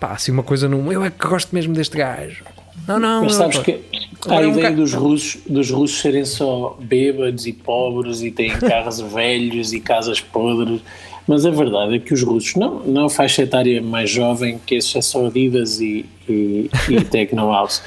Pá, 0.00 0.12
assim 0.12 0.30
uma 0.32 0.42
coisa 0.42 0.68
não. 0.68 0.92
Eu 0.92 1.04
é 1.04 1.10
que 1.10 1.26
gosto 1.26 1.54
mesmo 1.54 1.74
deste 1.74 1.96
gajo. 1.96 2.44
Não, 2.86 2.98
não. 2.98 3.22
Mas 3.24 3.32
não, 3.32 3.38
sabes 3.52 3.58
pá. 3.58 3.64
que 3.64 3.80
a 4.28 4.34
é 4.42 4.46
um 4.46 4.50
ideia 4.52 4.70
ca- 4.70 4.76
dos 4.76 4.94
russos, 4.94 5.40
dos 5.46 5.70
russos 5.70 6.00
serem 6.00 6.24
só 6.24 6.76
bêbados 6.80 7.46
e 7.46 7.52
pobres 7.52 8.22
e 8.22 8.30
têm 8.30 8.50
carros 8.50 9.00
velhos 9.12 9.72
e 9.72 9.80
casas 9.80 10.20
podres, 10.20 10.80
mas 11.26 11.44
a 11.44 11.50
verdade 11.50 11.96
é 11.96 11.98
que 11.98 12.14
os 12.14 12.22
russos, 12.22 12.54
não, 12.54 12.80
não 12.80 13.06
a 13.06 13.10
faixa 13.10 13.42
etária 13.42 13.82
mais 13.82 14.08
jovem, 14.10 14.58
que 14.64 14.76
esses 14.76 14.94
é 14.96 15.00
só 15.02 15.26
Adidas 15.26 15.80
e, 15.80 16.06
e, 16.28 16.70
e 16.88 17.00
Techno 17.04 17.50
House, 17.52 17.82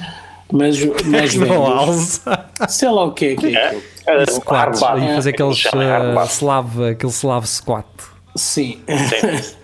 mas 0.51 0.77
mais 1.05 1.33
Não, 1.35 1.85
velhos, 1.85 2.21
sei 2.69 2.89
lá 2.89 3.05
o 3.05 3.11
que 3.13 3.25
é 3.27 3.35
que 3.35 3.55
é 3.55 3.65
aquilo. 3.67 3.81
É, 4.07 4.23
hardback. 4.47 5.03
E 5.03 5.15
fazer 5.15 5.29
aqueles 5.29 5.65
uh, 5.65 5.77
hardback. 5.77 6.31
slav, 6.31 6.83
aquele 6.91 7.11
slav 7.11 7.47
squat. 7.47 7.85
Sim. 8.35 8.79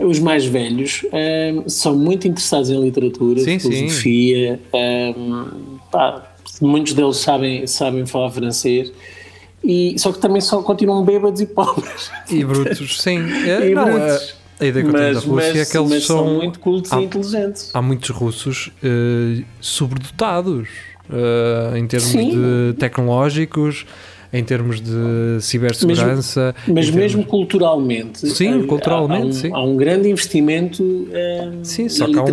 Os 0.00 0.18
mais 0.18 0.44
velhos 0.44 1.04
ehm, 1.12 1.66
são 1.66 1.96
muito 1.96 2.28
interessados 2.28 2.68
em 2.70 2.80
literatura, 2.80 3.40
Sim, 3.40 3.58
sim. 3.58 3.70
filosofia. 3.70 4.60
ehm, 4.72 5.44
pá, 5.90 6.30
muitos 6.60 6.92
deles 6.92 7.16
sabem, 7.16 7.66
sabem 7.66 8.04
falar 8.06 8.30
francês. 8.30 8.92
E, 9.64 9.98
só 9.98 10.12
que 10.12 10.18
também 10.20 10.40
só 10.40 10.62
continuam 10.62 11.04
bêbados 11.04 11.40
e 11.40 11.46
pobres. 11.46 12.10
E 12.30 12.44
brutos, 12.44 13.00
sim. 13.02 13.18
É, 13.46 13.66
E 13.70 13.74
não, 13.74 13.84
brutos. 13.92 14.34
a, 14.60 14.64
a 14.64 14.66
ideia 14.66 14.84
que 14.84 14.90
eu 14.90 14.94
tenho 14.94 15.14
da 15.14 15.20
Mas, 15.20 15.24
Rússia 15.24 15.48
é 15.50 15.54
mas, 15.58 15.70
que 15.70 15.78
eles 15.78 16.04
são. 16.06 16.16
são 16.18 16.34
muito 16.34 16.60
cultos 16.60 16.92
há- 16.92 17.00
e 17.00 17.04
inteligentes. 17.04 17.70
há 17.74 17.82
muitos 17.82 18.10
russos 18.10 18.70
eh, 18.84 19.42
sobredotados 19.60 20.68
eh, 21.10 21.78
em 21.78 21.86
termos 21.86 22.08
Sim. 22.10 22.30
de 22.30 22.74
tecnológicos. 22.78 23.86
Em 24.32 24.44
termos 24.44 24.80
de 24.80 25.38
cibersegurança. 25.40 26.54
Mas 26.66 26.88
em 26.88 26.92
mesmo 26.92 27.18
termos- 27.18 27.26
culturalmente, 27.30 28.28
Sim, 28.28 28.62
há- 28.62 28.66
culturalmente, 28.66 29.22
há, 29.22 29.26
um, 29.28 29.32
sim. 29.32 29.50
há 29.52 29.62
um 29.62 29.76
grande 29.76 30.08
investimento 30.10 31.08
eh, 31.12 31.50
Sim, 31.62 31.88
só 31.88 32.06
que 32.06 32.18
há 32.18 32.22
um- 32.22 32.26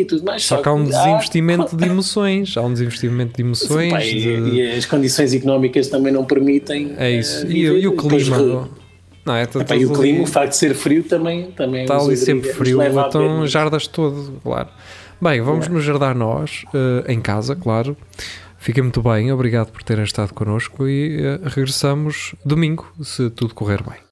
e 0.00 0.04
tudo 0.04 0.24
mais. 0.24 0.42
Só 0.42 0.56
que 0.58 0.68
há 0.68 0.72
um 0.72 0.84
desinvestimento 0.84 1.76
de 1.76 1.84
emoções, 1.86 2.56
há 2.56 2.62
um 2.62 2.72
desinvestimento 2.72 3.34
de 3.36 3.42
emoções. 3.42 3.92
Pá, 3.92 4.04
e, 4.04 4.14
de- 4.20 4.50
e 4.56 4.72
as 4.72 4.86
condições 4.86 5.32
económicas 5.34 5.88
também 5.88 6.12
não 6.12 6.24
permitem. 6.24 6.92
É 6.96 7.10
isso. 7.10 7.46
eh, 7.46 7.50
E, 7.50 7.70
o- 7.70 7.78
e 7.78 7.86
o 7.86 7.90
viver. 7.92 8.02
Depois, 8.02 8.28
clima? 8.28 8.68
Não, 9.24 9.34
é, 9.34 9.42
epá, 9.42 9.74
e 9.76 9.84
o 9.86 9.92
clima, 9.92 10.18
ali- 10.18 10.22
o 10.22 10.26
facto 10.26 10.50
de 10.50 10.56
ser 10.56 10.74
frio 10.74 11.02
também, 11.02 11.50
também 11.50 11.82
Está 11.82 11.96
ali 11.98 12.16
sempre 12.16 12.52
frio, 12.52 12.80
então 12.82 13.44
jardas 13.46 13.86
todo, 13.88 14.34
claro. 14.42 14.68
Bem, 15.20 15.40
vamos 15.40 15.66
nos 15.68 15.82
jardar 15.82 16.14
nós, 16.14 16.62
eh, 16.74 17.12
em 17.12 17.20
casa, 17.20 17.56
claro. 17.56 17.96
Fiquem 18.66 18.82
muito 18.82 19.00
bem, 19.00 19.30
obrigado 19.30 19.70
por 19.70 19.84
terem 19.84 20.02
estado 20.02 20.34
connosco 20.34 20.88
e 20.88 21.24
eh, 21.24 21.40
regressamos 21.44 22.34
domingo, 22.44 22.92
se 23.00 23.30
tudo 23.30 23.54
correr 23.54 23.80
bem. 23.80 24.00